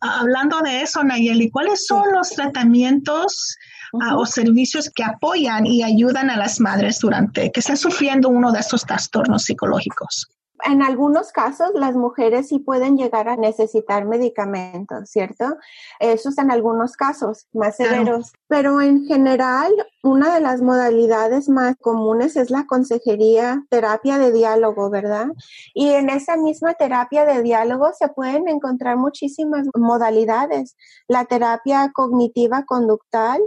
Hablando 0.00 0.60
de 0.60 0.82
eso, 0.82 1.02
Nayeli, 1.02 1.50
¿cuáles 1.50 1.86
son 1.86 2.04
los 2.12 2.28
tratamientos 2.30 3.56
Uh 3.90 4.00
-huh. 4.00 4.20
o 4.20 4.26
servicios 4.26 4.90
que 4.94 5.02
apoyan 5.02 5.64
y 5.64 5.82
ayudan 5.82 6.28
a 6.28 6.36
las 6.36 6.60
madres 6.60 6.98
durante 7.00 7.50
que 7.50 7.60
están 7.60 7.78
sufriendo 7.78 8.28
uno 8.28 8.52
de 8.52 8.60
estos 8.60 8.84
trastornos 8.84 9.44
psicológicos? 9.44 10.28
En 10.68 10.82
algunos 10.82 11.32
casos 11.32 11.70
las 11.74 11.94
mujeres 11.94 12.48
sí 12.48 12.58
pueden 12.58 12.96
llegar 12.96 13.28
a 13.28 13.36
necesitar 13.36 14.04
medicamentos, 14.04 15.10
¿cierto? 15.10 15.56
Eso 15.98 16.28
es 16.28 16.38
en 16.38 16.50
algunos 16.50 16.96
casos 16.96 17.46
más 17.52 17.76
severos, 17.76 18.32
claro. 18.32 18.44
pero 18.48 18.80
en 18.80 19.06
general 19.06 19.72
una 20.02 20.34
de 20.34 20.40
las 20.40 20.62
modalidades 20.62 21.48
más 21.48 21.76
comunes 21.80 22.36
es 22.36 22.50
la 22.50 22.66
consejería, 22.66 23.64
terapia 23.68 24.18
de 24.18 24.32
diálogo, 24.32 24.90
¿verdad? 24.90 25.28
Y 25.74 25.88
en 25.90 26.10
esa 26.10 26.36
misma 26.36 26.74
terapia 26.74 27.24
de 27.24 27.42
diálogo 27.42 27.90
se 27.98 28.08
pueden 28.08 28.48
encontrar 28.48 28.96
muchísimas 28.96 29.66
modalidades. 29.76 30.76
La 31.08 31.24
terapia 31.24 31.90
cognitiva 31.92 32.64
conductal, 32.64 33.40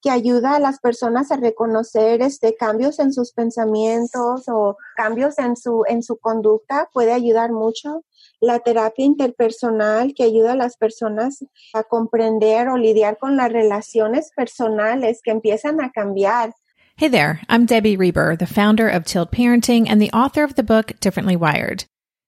que 0.00 0.10
ayuda 0.10 0.56
a 0.56 0.60
las 0.60 0.78
personas 0.78 1.32
a 1.32 1.36
reconocer 1.36 2.22
este, 2.22 2.54
cambios 2.54 2.98
en 2.98 3.12
sus 3.12 3.32
pensamientos 3.32 4.44
o 4.48 4.76
cambios 4.96 5.38
en 5.38 5.54
su, 5.56 5.84
en 5.86 6.02
su 6.02 6.16
conducta, 6.16 6.88
puede 6.92 7.12
ayudar 7.12 7.52
mucho 7.52 8.02
la 8.40 8.58
terapia 8.58 9.04
interpersonal 9.04 10.12
que 10.14 10.24
ayuda 10.24 10.52
a 10.52 10.56
las 10.56 10.76
personas 10.76 11.44
a 11.72 11.84
comprender 11.84 12.68
o 12.68 12.76
lidiar 12.76 13.16
con 13.18 13.36
las 13.36 13.52
relaciones 13.52 14.30
personales 14.34 15.20
que 15.22 15.30
empiezan 15.30 15.80
a 15.80 15.92
cambiar. 15.92 16.52
Hey 16.96 17.08
there, 17.08 17.40
I'm 17.48 17.66
Debbie 17.66 17.96
Reber, 17.96 18.36
the 18.36 18.46
founder 18.46 18.88
of 18.88 19.04
Tilt 19.04 19.30
Parenting 19.30 19.86
and 19.88 20.00
the 20.00 20.10
author 20.10 20.42
of 20.42 20.56
the 20.56 20.64
book 20.64 20.98
Differently 20.98 21.36
Wired. 21.36 21.84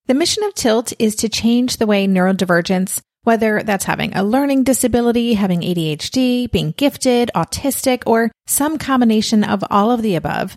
The 0.07 0.15
mission 0.15 0.45
of 0.45 0.55
Tilt 0.55 0.93
is 0.99 1.17
to 1.17 1.29
change 1.29 1.79
the 1.79 1.87
way 1.87 2.07
neurodivergence 2.07 3.01
whether 3.29 3.63
that's 3.63 3.85
having 3.85 4.17
a 4.17 4.25
learning 4.25 4.65
disability, 4.65 5.35
having 5.35 5.61
ADHD, 5.61 6.51
being 6.51 6.73
gifted, 6.79 7.31
autistic, 7.35 8.03
or 8.07 8.31
some 8.47 8.79
combination 8.79 9.45
of 9.45 9.63
all 9.71 9.91
of 9.91 10.01
the 10.01 10.15
above, 10.15 10.57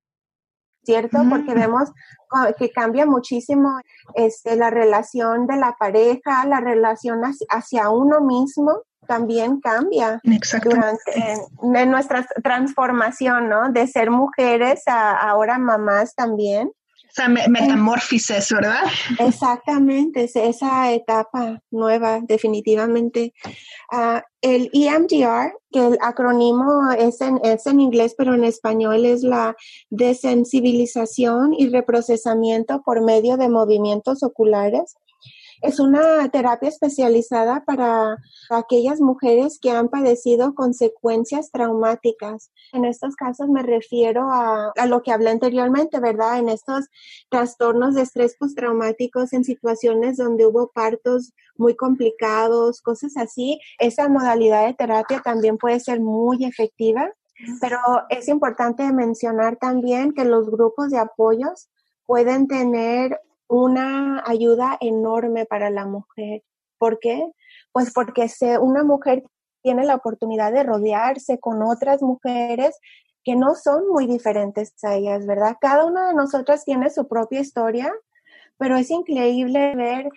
¿Cierto? 0.83 1.19
Porque 1.29 1.53
vemos 1.53 1.91
que 2.57 2.71
cambia 2.71 3.05
muchísimo 3.05 3.79
este, 4.15 4.55
la 4.55 4.69
relación 4.69 5.45
de 5.47 5.57
la 5.57 5.75
pareja, 5.77 6.45
la 6.45 6.59
relación 6.59 7.21
hacia 7.49 7.89
uno 7.89 8.21
mismo 8.21 8.81
también 9.07 9.59
cambia 9.59 10.21
durante 10.63 11.01
en, 11.61 11.91
nuestra 11.91 12.25
transformación, 12.43 13.49
¿no? 13.49 13.69
De 13.69 13.87
ser 13.87 14.09
mujeres 14.09 14.83
a 14.87 15.17
ahora 15.17 15.57
mamás 15.57 16.15
también. 16.15 16.71
O 17.11 17.13
sea, 17.13 17.27
metamorfosis, 17.27 18.49
¿verdad? 18.51 18.83
Exactamente, 19.19 20.23
es 20.23 20.35
esa 20.37 20.93
etapa 20.93 21.61
nueva, 21.69 22.21
definitivamente. 22.21 23.33
Uh, 23.91 24.21
el 24.41 24.69
EMDR, 24.71 25.53
que 25.71 25.87
el 25.87 25.97
acrónimo 26.01 26.89
es 26.97 27.19
en, 27.19 27.37
es 27.43 27.65
en 27.67 27.81
inglés, 27.81 28.15
pero 28.17 28.33
en 28.33 28.45
español 28.45 29.05
es 29.05 29.23
la 29.23 29.55
desensibilización 29.89 31.53
y 31.53 31.67
reprocesamiento 31.67 32.81
por 32.81 33.01
medio 33.03 33.35
de 33.35 33.49
movimientos 33.49 34.23
oculares. 34.23 34.95
Es 35.61 35.79
una 35.79 36.27
terapia 36.29 36.69
especializada 36.69 37.63
para 37.65 38.17
aquellas 38.49 38.99
mujeres 38.99 39.59
que 39.59 39.69
han 39.69 39.89
padecido 39.89 40.55
consecuencias 40.55 41.51
traumáticas. 41.51 42.51
En 42.73 42.83
estos 42.83 43.15
casos 43.15 43.47
me 43.47 43.61
refiero 43.61 44.27
a, 44.31 44.73
lo 44.87 45.03
que 45.03 45.11
hablé 45.11 45.29
anteriormente, 45.29 45.99
¿verdad? 45.99 46.39
En 46.39 46.49
estos 46.49 46.87
trastornos 47.29 47.93
de 47.93 48.01
estrés 48.01 48.35
postraumáticos, 48.37 49.33
en 49.33 49.43
situaciones 49.43 50.17
donde 50.17 50.47
hubo 50.47 50.71
partos 50.71 51.33
muy 51.57 51.75
complicados, 51.75 52.81
cosas 52.81 53.15
así. 53.15 53.59
Esa 53.77 54.09
modalidad 54.09 54.65
de 54.65 54.73
terapia 54.73 55.21
también 55.23 55.57
puede 55.57 55.79
ser 55.79 55.99
muy 55.99 56.43
efectiva. 56.43 57.11
Pero 57.59 57.77
es 58.09 58.27
importante 58.27 58.91
mencionar 58.91 59.57
también 59.57 60.13
que 60.13 60.25
los 60.25 60.49
grupos 60.49 60.89
de 60.89 60.99
apoyos 60.99 61.69
pueden 62.05 62.47
tener 62.47 63.19
una 63.51 64.23
ayuda 64.25 64.77
enorme 64.79 65.45
para 65.45 65.69
la 65.69 65.85
mujer. 65.85 66.41
¿Por 66.77 66.99
qué? 66.99 67.29
Pues 67.73 67.91
porque 67.93 68.29
se, 68.29 68.57
una 68.57 68.83
mujer 68.83 69.23
tiene 69.61 69.85
la 69.85 69.95
oportunidad 69.95 70.53
de 70.53 70.63
rodearse 70.63 71.37
con 71.37 71.61
otras 71.61 72.01
mujeres 72.01 72.79
que 73.25 73.35
no 73.35 73.55
son 73.55 73.89
muy 73.89 74.07
diferentes 74.07 74.73
a 74.83 74.95
ellas, 74.95 75.27
¿verdad? 75.27 75.57
Cada 75.59 75.85
una 75.85 76.07
de 76.07 76.13
nosotras 76.13 76.63
tiene 76.63 76.89
su 76.89 77.09
propia 77.09 77.41
historia, 77.41 77.93
pero 78.57 78.77
es 78.77 78.89
increíble 78.89 79.75
ver 79.75 80.09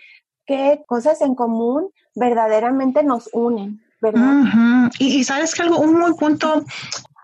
qué 0.45 0.83
cosas 0.87 1.19
en 1.19 1.35
común 1.35 1.89
verdaderamente 2.15 3.03
nos 3.03 3.29
unen, 3.33 3.81
¿verdad? 4.01 4.89
y, 4.97 5.19
y, 5.19 5.23
sabes 5.25 5.53
que 5.53 5.63
algo, 5.63 5.79
un 5.79 5.99
muy 5.99 6.13
punto 6.13 6.63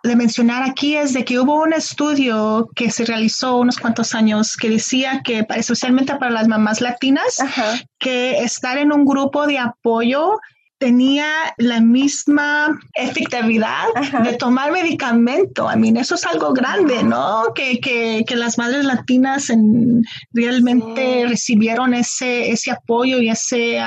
de 0.04 0.16
mencionar 0.16 0.64
aquí 0.64 0.96
es 0.96 1.14
de 1.14 1.24
que 1.24 1.40
hubo 1.40 1.62
un 1.62 1.74
estudio 1.74 2.70
que 2.76 2.90
se 2.90 3.06
realizó 3.06 3.58
unos 3.58 3.78
cuantos 3.78 4.16
años 4.16 4.58
que 4.58 4.70
decía 4.70 5.22
que 5.24 5.46
especialmente 5.56 6.16
para 6.16 6.32
las 6.32 6.48
mamás 6.48 6.82
latinas, 6.82 7.38
que 8.00 8.40
estar 8.40 8.78
en 8.78 8.92
un 8.92 9.06
grupo 9.06 9.46
de 9.48 9.60
apoyo 9.60 10.40
tenía 10.82 11.32
la 11.58 11.80
misma 11.80 12.80
efectividad 12.96 13.86
de 14.24 14.34
tomar 14.34 14.72
medicamento. 14.72 15.70
A 15.70 15.76
mí 15.76 15.94
eso 15.96 16.16
es 16.16 16.26
algo 16.26 16.54
grande, 16.54 17.04
¿no? 17.04 17.54
Que, 17.54 17.80
que, 17.80 18.24
que 18.26 18.36
las 18.36 18.58
madres 18.58 18.84
latinas 18.84 19.52
en, 19.52 20.02
realmente 20.34 21.26
recibieron 21.28 21.94
ese, 21.94 22.50
ese 22.50 22.72
apoyo 22.72 23.20
y 23.20 23.30
ese, 23.30 23.80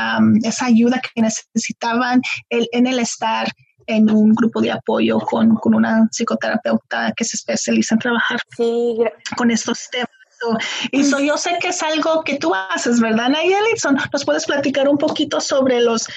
esa 0.45 0.67
ayuda 0.67 1.03
que 1.03 1.21
necesitaban 1.21 2.23
en 2.49 2.87
el 2.87 3.01
estar 3.01 3.49
en 3.87 4.11
un 4.11 4.35
grupo 4.35 4.61
de 4.61 4.73
apoyo 4.73 5.19
con, 5.21 5.55
con 5.57 5.75
una 5.75 6.09
psicoterapeuta 6.11 7.13
que 7.17 7.25
se 7.25 7.37
especializa 7.37 7.95
en 7.95 7.99
trabajar 7.99 8.41
con 9.37 9.51
estos 9.51 9.89
temas. 9.91 10.09
y 10.91 11.01
eso 11.01 11.21
yo 11.21 11.37
sé 11.37 11.59
que 11.61 11.69
es 11.69 11.83
algo 11.83 12.23
que 12.23 12.39
tú 12.39 12.53
haces, 12.55 13.01
¿verdad, 13.01 13.29
Nayeli? 13.29 13.75
¿Nos 14.13 14.25
puedes 14.25 14.47
platicar 14.47 14.89
un 14.89 14.99
poquito 14.99 15.41
sobre 15.41 15.81
los 15.81 16.09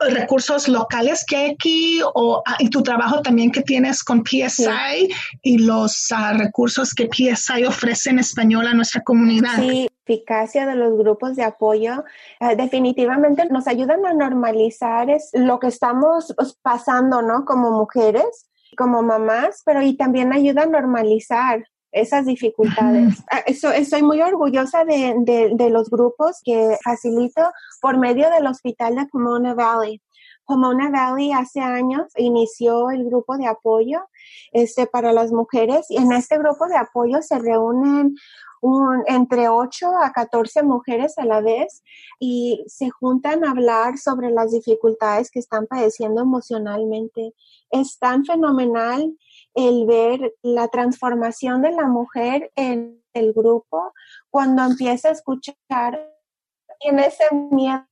recursos 0.00 0.68
locales 0.68 1.24
que 1.26 1.36
hay 1.36 1.50
aquí 1.50 2.00
o 2.14 2.42
ah, 2.46 2.56
y 2.58 2.70
tu 2.70 2.82
trabajo 2.82 3.20
también 3.20 3.50
que 3.50 3.62
tienes 3.62 4.02
con 4.04 4.24
PSI 4.24 5.08
y 5.42 5.58
los 5.58 6.12
ah, 6.12 6.34
recursos 6.34 6.94
que 6.94 7.08
PSI 7.08 7.64
ofrece 7.64 8.10
en 8.10 8.18
español 8.18 8.66
a 8.66 8.74
nuestra 8.74 9.02
comunidad. 9.02 9.56
Sí, 9.56 9.88
eficacia 10.06 10.66
de 10.66 10.76
los 10.76 10.96
grupos 10.96 11.36
de 11.36 11.44
apoyo 11.44 12.04
eh, 12.40 12.56
definitivamente 12.56 13.46
nos 13.46 13.66
ayudan 13.66 14.06
a 14.06 14.14
normalizar 14.14 15.10
es 15.10 15.30
lo 15.34 15.58
que 15.58 15.66
estamos 15.66 16.32
pues, 16.36 16.54
pasando, 16.62 17.20
¿no? 17.22 17.44
Como 17.44 17.72
mujeres, 17.72 18.48
como 18.76 19.02
mamás, 19.02 19.62
pero 19.64 19.82
y 19.82 19.96
también 19.96 20.32
ayuda 20.32 20.62
a 20.62 20.66
normalizar 20.66 21.64
esas 21.92 22.26
dificultades. 22.26 23.22
Ah, 23.30 23.42
estoy 23.46 24.02
muy 24.02 24.20
orgullosa 24.20 24.84
de, 24.84 25.14
de, 25.52 25.70
los 25.70 25.90
grupos 25.90 26.40
que 26.44 26.76
facilito 26.84 27.42
por 27.80 27.98
medio 27.98 28.30
del 28.30 28.46
hospital 28.46 28.96
de 28.96 29.06
Pomona 29.06 29.54
Valley. 29.54 30.00
Pomona 30.44 30.90
Valley 30.90 31.32
hace 31.32 31.60
años 31.60 32.06
inició 32.16 32.90
el 32.90 33.04
grupo 33.04 33.36
de 33.36 33.46
apoyo 33.46 34.00
este, 34.52 34.86
para 34.86 35.12
las 35.12 35.30
mujeres 35.30 35.86
y 35.90 35.96
en 35.96 36.12
este 36.12 36.38
grupo 36.38 36.66
de 36.68 36.76
apoyo 36.76 37.20
se 37.22 37.38
reúnen 37.38 38.16
un, 38.60 39.04
entre 39.06 39.48
8 39.48 39.90
a 40.02 40.12
14 40.12 40.62
mujeres 40.62 41.18
a 41.18 41.24
la 41.24 41.40
vez 41.40 41.82
y 42.18 42.64
se 42.66 42.90
juntan 42.90 43.44
a 43.44 43.50
hablar 43.50 43.98
sobre 43.98 44.30
las 44.30 44.52
dificultades 44.52 45.30
que 45.30 45.38
están 45.38 45.66
padeciendo 45.66 46.22
emocionalmente. 46.22 47.34
Es 47.70 47.98
tan 47.98 48.24
fenomenal 48.24 49.14
el 49.58 49.86
ver 49.86 50.34
la 50.42 50.68
transformación 50.68 51.62
de 51.62 51.72
la 51.72 51.86
mujer 51.86 52.52
en 52.54 53.02
el 53.12 53.32
grupo, 53.32 53.92
cuando 54.30 54.62
empieza 54.62 55.08
a 55.08 55.12
escuchar, 55.12 55.56
tiene 56.80 57.06
ese 57.06 57.24
miedo 57.34 57.88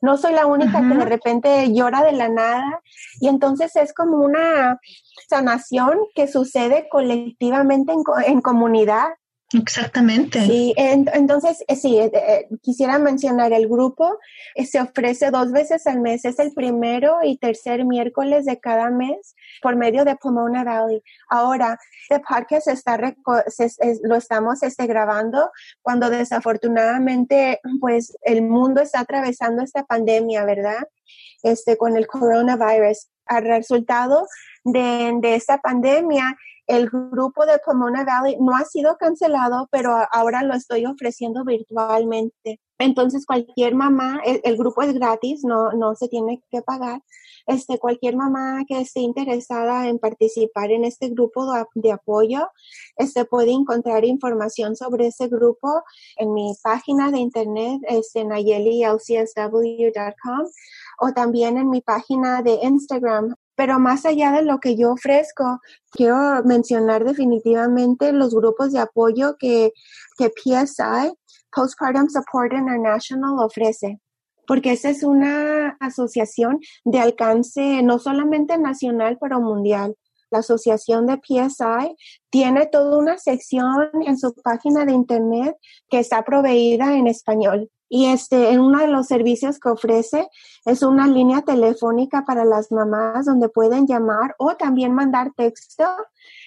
no 0.00 0.16
soy 0.16 0.32
la 0.32 0.46
única 0.46 0.80
que 0.80 0.96
de 0.96 1.04
repente 1.04 1.72
llora 1.72 2.02
de 2.02 2.12
la 2.12 2.28
nada 2.28 2.82
y 3.20 3.28
entonces 3.28 3.76
es 3.76 3.92
como 3.92 4.18
una 4.18 4.80
sanación 5.28 5.98
que 6.14 6.26
sucede 6.26 6.88
colectivamente 6.88 7.92
en, 7.92 8.02
en 8.26 8.40
comunidad 8.40 9.08
Exactamente. 9.52 10.40
Sí, 10.46 10.74
entonces, 10.76 11.64
eh, 11.66 11.74
sí, 11.74 11.98
eh, 11.98 12.10
eh, 12.14 12.48
quisiera 12.62 12.98
mencionar 12.98 13.52
el 13.52 13.68
grupo. 13.68 14.18
se 14.64 14.80
ofrece 14.80 15.30
dos 15.30 15.50
veces 15.50 15.86
al 15.88 16.00
mes. 16.00 16.24
Es 16.24 16.38
el 16.38 16.52
primero 16.52 17.18
y 17.24 17.36
tercer 17.36 17.84
miércoles 17.84 18.44
de 18.44 18.60
cada 18.60 18.90
mes 18.90 19.34
por 19.60 19.74
medio 19.74 20.04
de 20.04 20.14
Pomona 20.16 20.62
Valley. 20.62 21.02
Ahora, 21.28 21.78
este 22.08 22.22
podcast 22.26 22.68
está 22.68 22.96
lo 24.04 24.14
estamos 24.14 24.62
este, 24.62 24.86
grabando 24.86 25.50
cuando 25.82 26.10
desafortunadamente, 26.10 27.60
pues, 27.80 28.16
el 28.22 28.42
mundo 28.42 28.80
está 28.80 29.00
atravesando 29.00 29.62
esta 29.62 29.84
pandemia, 29.84 30.44
¿verdad? 30.44 30.88
Este, 31.42 31.76
con 31.76 31.96
el 31.96 32.06
coronavirus. 32.06 33.08
Al 33.26 33.44
resultado 33.44 34.26
de, 34.64 35.12
de 35.20 35.36
esta 35.36 35.58
pandemia, 35.58 36.36
el 36.70 36.88
grupo 36.88 37.44
de 37.46 37.58
Pomona 37.64 38.04
Valley 38.04 38.36
no 38.40 38.54
ha 38.54 38.64
sido 38.64 38.96
cancelado, 38.96 39.68
pero 39.72 39.92
ahora 40.12 40.44
lo 40.44 40.54
estoy 40.54 40.86
ofreciendo 40.86 41.44
virtualmente. 41.44 42.60
Entonces, 42.78 43.26
cualquier 43.26 43.74
mamá, 43.74 44.20
el, 44.24 44.56
grupo 44.56 44.82
es 44.82 44.94
gratis, 44.94 45.44
no, 45.44 45.72
no 45.72 45.96
se 45.96 46.08
tiene 46.08 46.42
que 46.50 46.62
pagar. 46.62 47.02
Este, 47.46 47.78
cualquier 47.78 48.16
mamá 48.16 48.64
que 48.66 48.80
esté 48.80 49.00
interesada 49.00 49.88
en 49.88 49.98
participar 49.98 50.70
en 50.70 50.84
este 50.84 51.08
grupo 51.08 51.52
de, 51.74 51.92
apoyo, 51.92 52.48
este, 52.96 53.24
puede 53.24 53.50
encontrar 53.50 54.04
información 54.04 54.76
sobre 54.76 55.08
ese 55.08 55.26
grupo 55.26 55.82
en 56.16 56.32
mi 56.32 56.54
página 56.62 57.10
de 57.10 57.18
internet, 57.18 57.80
este, 57.88 58.24
nayelilcsw.com 58.24 60.46
o 61.00 61.12
también 61.12 61.56
en 61.56 61.68
mi 61.68 61.80
página 61.80 62.42
de 62.42 62.60
Instagram, 62.62 63.34
pero 63.60 63.78
más 63.78 64.06
allá 64.06 64.32
de 64.32 64.42
lo 64.42 64.58
que 64.58 64.74
yo 64.74 64.92
ofrezco, 64.92 65.60
quiero 65.90 66.42
mencionar 66.44 67.04
definitivamente 67.04 68.10
los 68.10 68.34
grupos 68.34 68.72
de 68.72 68.78
apoyo 68.78 69.36
que, 69.38 69.74
que 70.16 70.30
PSI, 70.30 71.12
Postpartum 71.54 72.08
Support 72.08 72.54
International, 72.54 73.38
ofrece 73.38 74.00
porque 74.46 74.72
esa 74.72 74.88
es 74.88 75.02
una 75.02 75.76
asociación 75.78 76.58
de 76.86 77.00
alcance 77.00 77.82
no 77.82 77.98
solamente 77.98 78.56
nacional, 78.56 79.18
pero 79.20 79.42
mundial. 79.42 79.94
La 80.30 80.38
asociación 80.38 81.06
de 81.06 81.20
PSI 81.22 81.94
tiene 82.30 82.66
toda 82.66 82.96
una 82.96 83.18
sección 83.18 83.90
en 84.06 84.16
su 84.16 84.32
página 84.36 84.86
de 84.86 84.92
internet 84.92 85.54
que 85.90 85.98
está 85.98 86.22
proveída 86.22 86.96
en 86.96 87.08
español. 87.08 87.70
Y 87.92 88.06
este, 88.06 88.52
en 88.52 88.60
uno 88.60 88.78
de 88.78 88.86
los 88.86 89.08
servicios 89.08 89.58
que 89.58 89.68
ofrece 89.68 90.28
es 90.64 90.82
una 90.82 91.08
línea 91.08 91.42
telefónica 91.42 92.24
para 92.24 92.44
las 92.44 92.70
mamás 92.70 93.26
donde 93.26 93.48
pueden 93.48 93.88
llamar 93.88 94.36
o 94.38 94.54
también 94.54 94.94
mandar 94.94 95.32
texto 95.36 95.84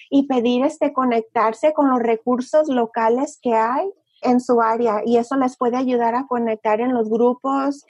y 0.08 0.26
pedir 0.26 0.64
este 0.64 0.94
conectarse 0.94 1.74
con 1.74 1.90
los 1.90 2.00
recursos 2.00 2.68
locales 2.68 3.38
que 3.42 3.52
hay 3.52 3.92
en 4.24 4.40
su 4.40 4.60
área 4.60 5.02
y 5.04 5.18
eso 5.18 5.36
les 5.36 5.56
puede 5.56 5.76
ayudar 5.76 6.14
a 6.14 6.26
conectar 6.26 6.80
en 6.80 6.94
los 6.94 7.08
grupos 7.08 7.84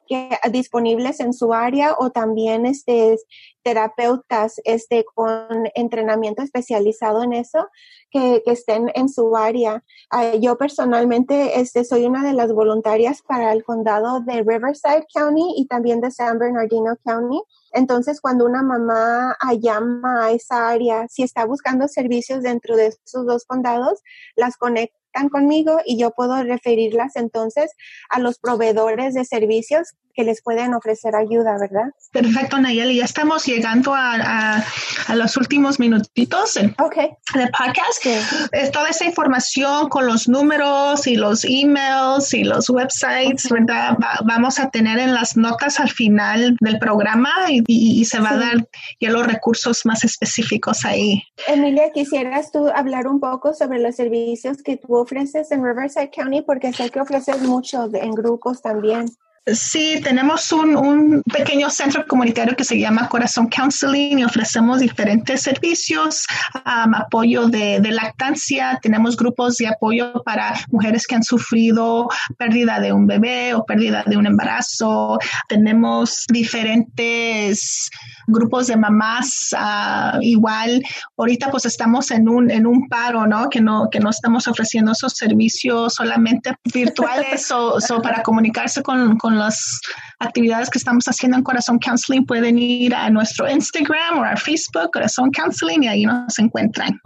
disponibles 0.50 1.20
en 1.20 1.32
su 1.32 1.54
área 1.54 1.94
o 1.98 2.10
también 2.10 2.66
este, 2.66 3.16
terapeutas 3.62 4.60
este, 4.64 5.04
con 5.14 5.68
entrenamiento 5.74 6.42
especializado 6.42 7.22
en 7.22 7.32
eso 7.32 7.68
que, 8.10 8.42
que 8.44 8.52
estén 8.52 8.90
en 8.94 9.08
su 9.08 9.36
área. 9.36 9.82
Ah, 10.10 10.34
yo 10.34 10.58
personalmente 10.58 11.60
este, 11.60 11.84
soy 11.84 12.04
una 12.04 12.24
de 12.24 12.34
las 12.34 12.52
voluntarias 12.52 13.22
para 13.22 13.52
el 13.52 13.64
condado 13.64 14.20
de 14.20 14.42
Riverside 14.42 15.06
County 15.12 15.54
y 15.56 15.66
también 15.66 16.00
de 16.00 16.10
San 16.10 16.38
Bernardino 16.38 16.96
County. 17.04 17.40
Entonces, 17.72 18.20
cuando 18.20 18.44
una 18.44 18.62
mamá 18.62 19.36
llama 19.60 20.26
a 20.26 20.30
esa 20.32 20.68
área, 20.68 21.08
si 21.08 21.22
está 21.22 21.44
buscando 21.44 21.88
servicios 21.88 22.42
dentro 22.42 22.76
de 22.76 22.88
esos 22.88 23.26
dos 23.26 23.44
condados, 23.46 24.00
las 24.36 24.56
conecta 24.56 25.03
conmigo 25.30 25.78
y 25.84 25.98
yo 25.98 26.10
puedo 26.10 26.42
referirlas 26.42 27.16
entonces 27.16 27.72
a 28.08 28.18
los 28.18 28.38
proveedores 28.38 29.14
de 29.14 29.24
servicios 29.24 29.94
que 30.14 30.24
les 30.24 30.42
pueden 30.42 30.74
ofrecer 30.74 31.14
ayuda, 31.16 31.58
¿verdad? 31.58 31.92
Perfecto, 32.12 32.58
Nayeli. 32.58 32.96
Ya 32.96 33.04
estamos 33.04 33.44
llegando 33.44 33.94
a, 33.94 34.62
a, 35.08 35.14
los 35.14 35.36
últimos 35.36 35.78
minutitos 35.78 36.54
del, 36.54 36.74
okay. 36.78 37.10
podcast. 37.32 38.72
toda 38.72 38.88
esa 38.88 39.04
información 39.04 39.88
con 39.88 40.06
los 40.06 40.28
números 40.28 41.06
y 41.06 41.16
los 41.16 41.44
emails 41.44 42.32
y 42.32 42.44
los 42.44 42.70
websites, 42.70 43.48
¿verdad? 43.50 43.96
vamos 44.24 44.58
a 44.58 44.70
tener 44.70 44.98
en 44.98 45.14
las 45.14 45.36
notas 45.36 45.80
al 45.80 45.90
final 45.90 46.56
del 46.60 46.78
programa 46.78 47.30
y, 47.48 48.04
se 48.04 48.20
va 48.20 48.30
a 48.30 48.36
dar 48.36 48.68
ya 49.00 49.10
los 49.10 49.26
recursos 49.26 49.86
más 49.86 50.04
específicos 50.04 50.84
ahí. 50.84 51.22
Emilia, 51.46 51.90
¿quisieras 51.92 52.52
tú 52.52 52.68
hablar 52.68 53.06
un 53.06 53.18
poco 53.18 53.54
sobre 53.54 53.78
los 53.78 53.96
servicios 53.96 54.62
que 54.62 54.76
tú 54.76 54.96
ofreces 54.96 55.50
en 55.50 55.64
Riverside 55.64 56.10
County? 56.10 56.42
Porque 56.42 56.72
sé 56.72 56.90
que 56.90 57.00
ofreces 57.00 57.40
mucho 57.42 57.88
en 57.94 58.12
grupos 58.12 58.60
también. 58.60 59.06
Sí, 59.46 60.00
tenemos 60.02 60.50
un, 60.52 61.22
pequeño 61.30 61.68
centro 61.68 62.06
comunitario 62.06 62.56
que 62.56 62.64
se 62.64 62.78
llama 62.78 63.10
Corazón 63.10 63.48
Counseling 63.48 64.20
y 64.20 64.24
ofrecemos 64.24 64.80
diferentes 64.80 65.42
servicios, 65.42 66.26
apoyo 66.64 67.48
de, 67.48 67.78
lactancia, 67.90 68.78
tenemos 68.80 69.18
grupos 69.18 69.58
de 69.58 69.68
apoyo 69.68 70.22
para 70.24 70.54
mujeres 70.70 71.06
que 71.06 71.16
han 71.16 71.22
sufrido 71.22 72.08
pérdida 72.38 72.80
de 72.80 72.94
un 72.94 73.06
bebé 73.06 73.52
o 73.52 73.66
pérdida 73.66 74.02
de 74.06 74.16
un 74.16 74.26
embarazo, 74.26 75.18
tenemos 75.46 76.24
diferentes 76.32 77.90
grupos 78.26 78.68
de 78.68 78.76
mamás 78.76 79.50
uh, 79.52 80.18
igual. 80.22 80.82
Ahorita 81.18 81.50
pues 81.50 81.66
estamos 81.66 82.10
en 82.10 82.28
un, 82.28 82.50
en 82.50 82.66
un 82.66 82.88
paro, 82.88 83.26
¿no? 83.26 83.50
Que 83.50 83.60
no, 83.60 83.88
que 83.90 84.00
no 84.00 84.08
estamos 84.08 84.48
ofreciendo 84.48 84.92
esos 84.92 85.12
servicios 85.12 85.94
solamente 85.94 86.54
virtuales 86.72 87.50
o, 87.52 87.78
para 88.02 88.22
comunicarse 88.22 88.82
con, 88.82 89.18
con 89.18 89.33
las 89.38 89.80
actividades 90.18 90.70
que 90.70 90.78
estamos 90.78 91.04
haciendo 91.06 91.36
en 91.36 91.44
Corazón 91.44 91.78
Counseling, 91.78 92.26
pueden 92.26 92.58
ir 92.58 92.94
a 92.94 93.10
nuestro 93.10 93.50
Instagram 93.50 94.18
o 94.18 94.24
a 94.24 94.36
Facebook, 94.36 94.90
Corazón 94.92 95.30
Counseling, 95.30 95.84
y 95.84 95.88
ahí 95.88 96.04
nos 96.04 96.38
encuentran. 96.38 97.00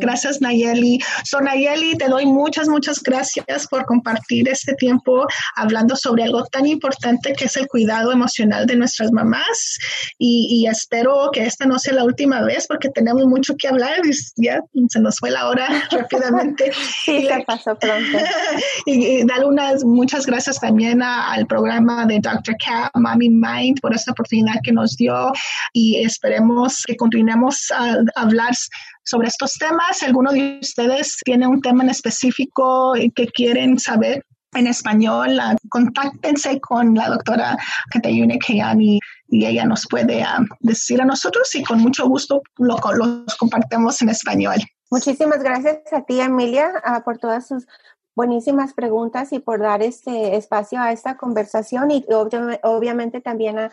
Gracias, 0.00 0.40
Nayeli. 0.40 0.98
So, 1.24 1.40
Nayeli, 1.40 1.96
te 1.96 2.08
doy 2.08 2.26
muchas, 2.26 2.68
muchas 2.68 3.00
gracias 3.00 3.68
por 3.68 3.84
compartir 3.84 4.48
este 4.48 4.74
tiempo 4.74 5.26
hablando 5.54 5.94
sobre 5.94 6.24
algo 6.24 6.44
tan 6.46 6.66
importante 6.66 7.34
que 7.34 7.44
es 7.44 7.56
el 7.56 7.68
cuidado 7.68 8.10
emocional 8.10 8.66
de 8.66 8.76
nuestras 8.76 9.12
mamás. 9.12 9.78
Y, 10.18 10.66
espero 10.66 11.30
que 11.32 11.44
esta 11.44 11.66
no 11.66 11.78
sea 11.78 11.94
la 11.94 12.04
última 12.04 12.42
vez 12.42 12.66
porque 12.66 12.88
tenemos 12.88 13.26
mucho 13.26 13.54
que 13.56 13.68
hablar 13.68 14.00
y 14.04 14.12
ya 14.42 14.60
se 14.88 14.98
nos 14.98 15.18
fue 15.18 15.30
la 15.30 15.48
hora 15.48 15.68
rápidamente. 15.90 16.72
sí, 17.04 17.26
se 17.26 17.44
pasó 17.46 17.76
pronto. 17.78 18.18
y, 18.86 19.24
dar 19.24 19.44
unas 19.44 19.84
muchas 19.84 20.26
gracias 20.26 20.58
también 20.58 21.02
al 21.02 21.46
programa 21.46 22.06
de 22.06 22.18
Dr. 22.18 22.33
Cat, 22.42 22.90
Mommy 22.94 23.28
Mind, 23.28 23.80
por 23.80 23.94
esta 23.94 24.12
oportunidad 24.12 24.60
que 24.62 24.72
nos 24.72 24.96
dio 24.96 25.32
y 25.72 26.02
esperemos 26.04 26.82
que 26.86 26.96
continuemos 26.96 27.70
a 27.70 27.96
hablar 28.16 28.52
sobre 29.04 29.28
estos 29.28 29.54
temas. 29.54 29.98
Si 29.98 30.06
alguno 30.06 30.32
de 30.32 30.58
ustedes 30.62 31.18
tiene 31.24 31.46
un 31.46 31.60
tema 31.60 31.84
en 31.84 31.90
específico 31.90 32.94
que 33.14 33.26
quieren 33.28 33.78
saber 33.78 34.24
en 34.54 34.66
español, 34.66 35.40
contáctense 35.68 36.60
con 36.60 36.94
la 36.94 37.08
doctora 37.08 37.56
Katayune 37.90 38.38
Kayani 38.38 39.00
y 39.28 39.46
ella 39.46 39.64
nos 39.64 39.86
puede 39.88 40.22
ah, 40.22 40.44
decir 40.60 41.02
a 41.02 41.04
nosotros 41.04 41.52
y 41.54 41.64
con 41.64 41.80
mucho 41.80 42.06
gusto 42.06 42.40
lo, 42.58 42.76
los 42.94 43.36
compartimos 43.36 44.00
en 44.02 44.10
español. 44.10 44.56
Muchísimas 44.90 45.42
gracias 45.42 45.78
a 45.92 46.02
ti, 46.02 46.20
Emilia, 46.20 46.70
ah, 46.84 47.02
por 47.04 47.18
todas 47.18 47.48
sus 47.48 47.66
buenísimas 48.16 48.74
preguntas 48.74 49.32
y 49.32 49.38
por 49.38 49.60
dar 49.60 49.82
este 49.82 50.36
espacio 50.36 50.80
a 50.80 50.92
esta 50.92 51.16
conversación 51.16 51.90
y 51.90 52.04
obviamente 52.62 53.20
también 53.20 53.58
a, 53.58 53.72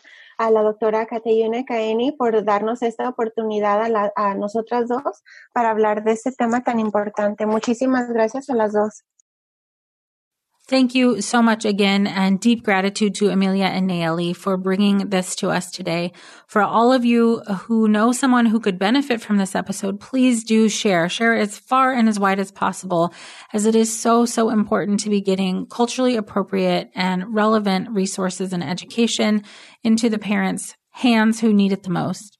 la 0.50 0.64
doctora 0.64 1.06
Katayune 1.06 1.66
Kaeni 1.66 2.14
por 2.14 2.44
darnos 2.44 2.82
esta 2.82 3.08
oportunidad 3.08 3.84
a, 3.96 4.12
a 4.16 4.36
nosotras 4.36 4.88
dos 4.88 5.24
para 5.54 5.70
hablar 5.70 6.04
de 6.04 6.14
este 6.14 6.32
tema 6.32 6.64
tan 6.64 6.80
importante. 6.80 7.46
Muchísimas 7.46 8.10
gracias 8.10 8.50
a 8.50 8.56
las 8.56 8.74
dos. 8.74 9.04
Thank 10.72 10.96
you 10.96 11.20
so 11.20 11.42
much 11.42 11.66
again 11.66 12.08
and 12.08 12.40
deep 12.40 12.64
gratitude 12.64 13.16
to 13.16 13.28
Amelia 13.28 13.66
and 13.66 13.90
Naeli 13.90 14.34
for 14.34 14.56
bringing 14.56 15.10
this 15.10 15.36
to 15.36 15.50
us 15.50 15.70
today. 15.70 16.14
For 16.48 16.62
all 16.62 16.94
of 16.94 17.04
you 17.04 17.42
who 17.42 17.90
know 17.90 18.14
someone 18.14 18.46
who 18.46 18.62
could 18.62 18.80
benefit 18.80 19.20
from 19.20 19.36
this 19.36 19.54
episode, 19.54 20.00
please 20.00 20.46
do 20.46 20.70
share. 20.70 21.10
Share 21.10 21.36
as 21.36 21.60
far 21.60 21.92
and 21.92 22.08
as 22.08 22.22
wide 22.22 22.40
as 22.40 22.54
possible 22.54 23.14
as 23.52 23.66
it 23.66 23.76
is 23.76 23.94
so, 23.94 24.24
so 24.24 24.50
important 24.50 25.02
to 25.02 25.10
be 25.10 25.20
getting 25.20 25.66
culturally 25.66 26.16
appropriate 26.16 26.90
and 26.96 27.36
relevant 27.36 27.90
resources 27.90 28.54
and 28.54 28.64
education 28.64 29.44
into 29.84 30.08
the 30.08 30.20
parents' 30.20 30.78
hands 30.92 31.42
who 31.42 31.52
need 31.52 31.74
it 31.74 31.84
the 31.84 31.90
most. 31.90 32.38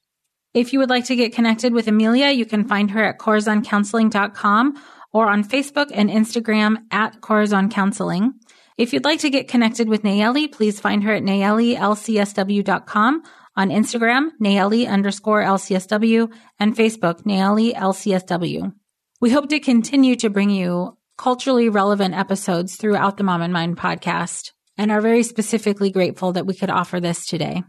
If 0.54 0.72
you 0.72 0.78
would 0.78 0.88
like 0.88 1.04
to 1.06 1.16
get 1.16 1.34
connected 1.34 1.74
with 1.74 1.86
Amelia, 1.86 2.30
you 2.30 2.46
can 2.46 2.66
find 2.66 2.92
her 2.92 3.04
at 3.04 3.18
corazoncounseling.com 3.18 4.74
or 5.12 5.28
on 5.28 5.44
Facebook 5.44 5.90
and 5.92 6.10
Instagram 6.10 6.78
at 6.90 7.20
Corazon 7.20 7.70
Counseling. 7.70 8.32
If 8.78 8.92
you'd 8.92 9.04
like 9.04 9.20
to 9.20 9.30
get 9.30 9.46
connected 9.48 9.88
with 9.88 10.02
Nayeli, 10.02 10.50
please 10.50 10.80
find 10.80 11.04
her 11.04 11.12
at 11.12 11.22
nayelilcsw.com, 11.22 13.22
on 13.54 13.68
Instagram, 13.68 14.30
Nayeli 14.42 14.88
underscore 14.88 15.42
LCSW, 15.42 16.32
and 16.58 16.74
Facebook, 16.74 17.24
Nayeli 17.24 17.74
LCSW. 17.74 18.72
We 19.20 19.30
hope 19.30 19.50
to 19.50 19.60
continue 19.60 20.16
to 20.16 20.30
bring 20.30 20.48
you 20.50 20.96
culturally 21.18 21.68
relevant 21.68 22.14
episodes 22.14 22.76
throughout 22.76 23.18
the 23.18 23.24
Mom 23.24 23.42
and 23.42 23.52
Mind 23.52 23.76
podcast 23.76 24.52
and 24.78 24.90
are 24.90 25.02
very 25.02 25.22
specifically 25.22 25.90
grateful 25.90 26.32
that 26.32 26.46
we 26.46 26.54
could 26.54 26.70
offer 26.70 26.98
this 26.98 27.26
today. 27.26 27.62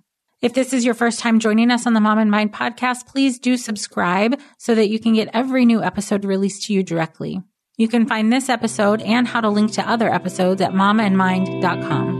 If 0.44 0.54
this 0.54 0.74
is 0.74 0.84
your 0.84 0.94
first 0.94 1.22
time 1.22 1.40
joining 1.40 1.72
us 1.72 1.88
on 1.88 1.94
the 1.94 2.02
Mom 2.02 2.20
and 2.20 2.30
Mind 2.30 2.52
podcast, 2.52 3.08
please 3.08 3.40
do 3.40 3.56
subscribe 3.56 4.38
so 4.58 4.76
that 4.76 4.90
you 4.90 5.00
can 5.00 5.14
get 5.14 5.30
every 5.32 5.66
new 5.66 5.82
episode 5.82 6.26
released 6.26 6.64
to 6.64 6.74
you 6.74 6.84
directly. 6.84 7.42
You 7.78 7.88
can 7.88 8.06
find 8.06 8.32
this 8.32 8.50
episode 8.50 9.02
and 9.02 9.26
how 9.26 9.40
to 9.40 9.48
link 9.48 9.72
to 9.72 9.90
other 9.90 10.14
episodes 10.14 10.62
at 10.62 10.74
momandmind.com. 10.74 12.20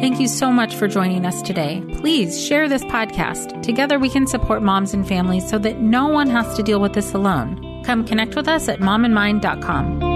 Thank 0.00 0.18
you 0.18 0.26
so 0.26 0.50
much 0.50 0.74
for 0.74 0.88
joining 0.88 1.24
us 1.24 1.40
today. 1.42 1.84
Please 1.98 2.44
share 2.44 2.68
this 2.68 2.82
podcast. 2.84 3.62
Together 3.62 4.00
we 4.00 4.10
can 4.10 4.26
support 4.26 4.62
moms 4.62 4.94
and 4.94 5.06
families 5.06 5.48
so 5.48 5.58
that 5.58 5.80
no 5.80 6.08
one 6.08 6.28
has 6.28 6.56
to 6.56 6.62
deal 6.64 6.80
with 6.80 6.94
this 6.94 7.14
alone. 7.14 7.84
Come 7.84 8.04
connect 8.04 8.34
with 8.34 8.48
us 8.48 8.68
at 8.68 8.80
momandmind.com. 8.80 10.15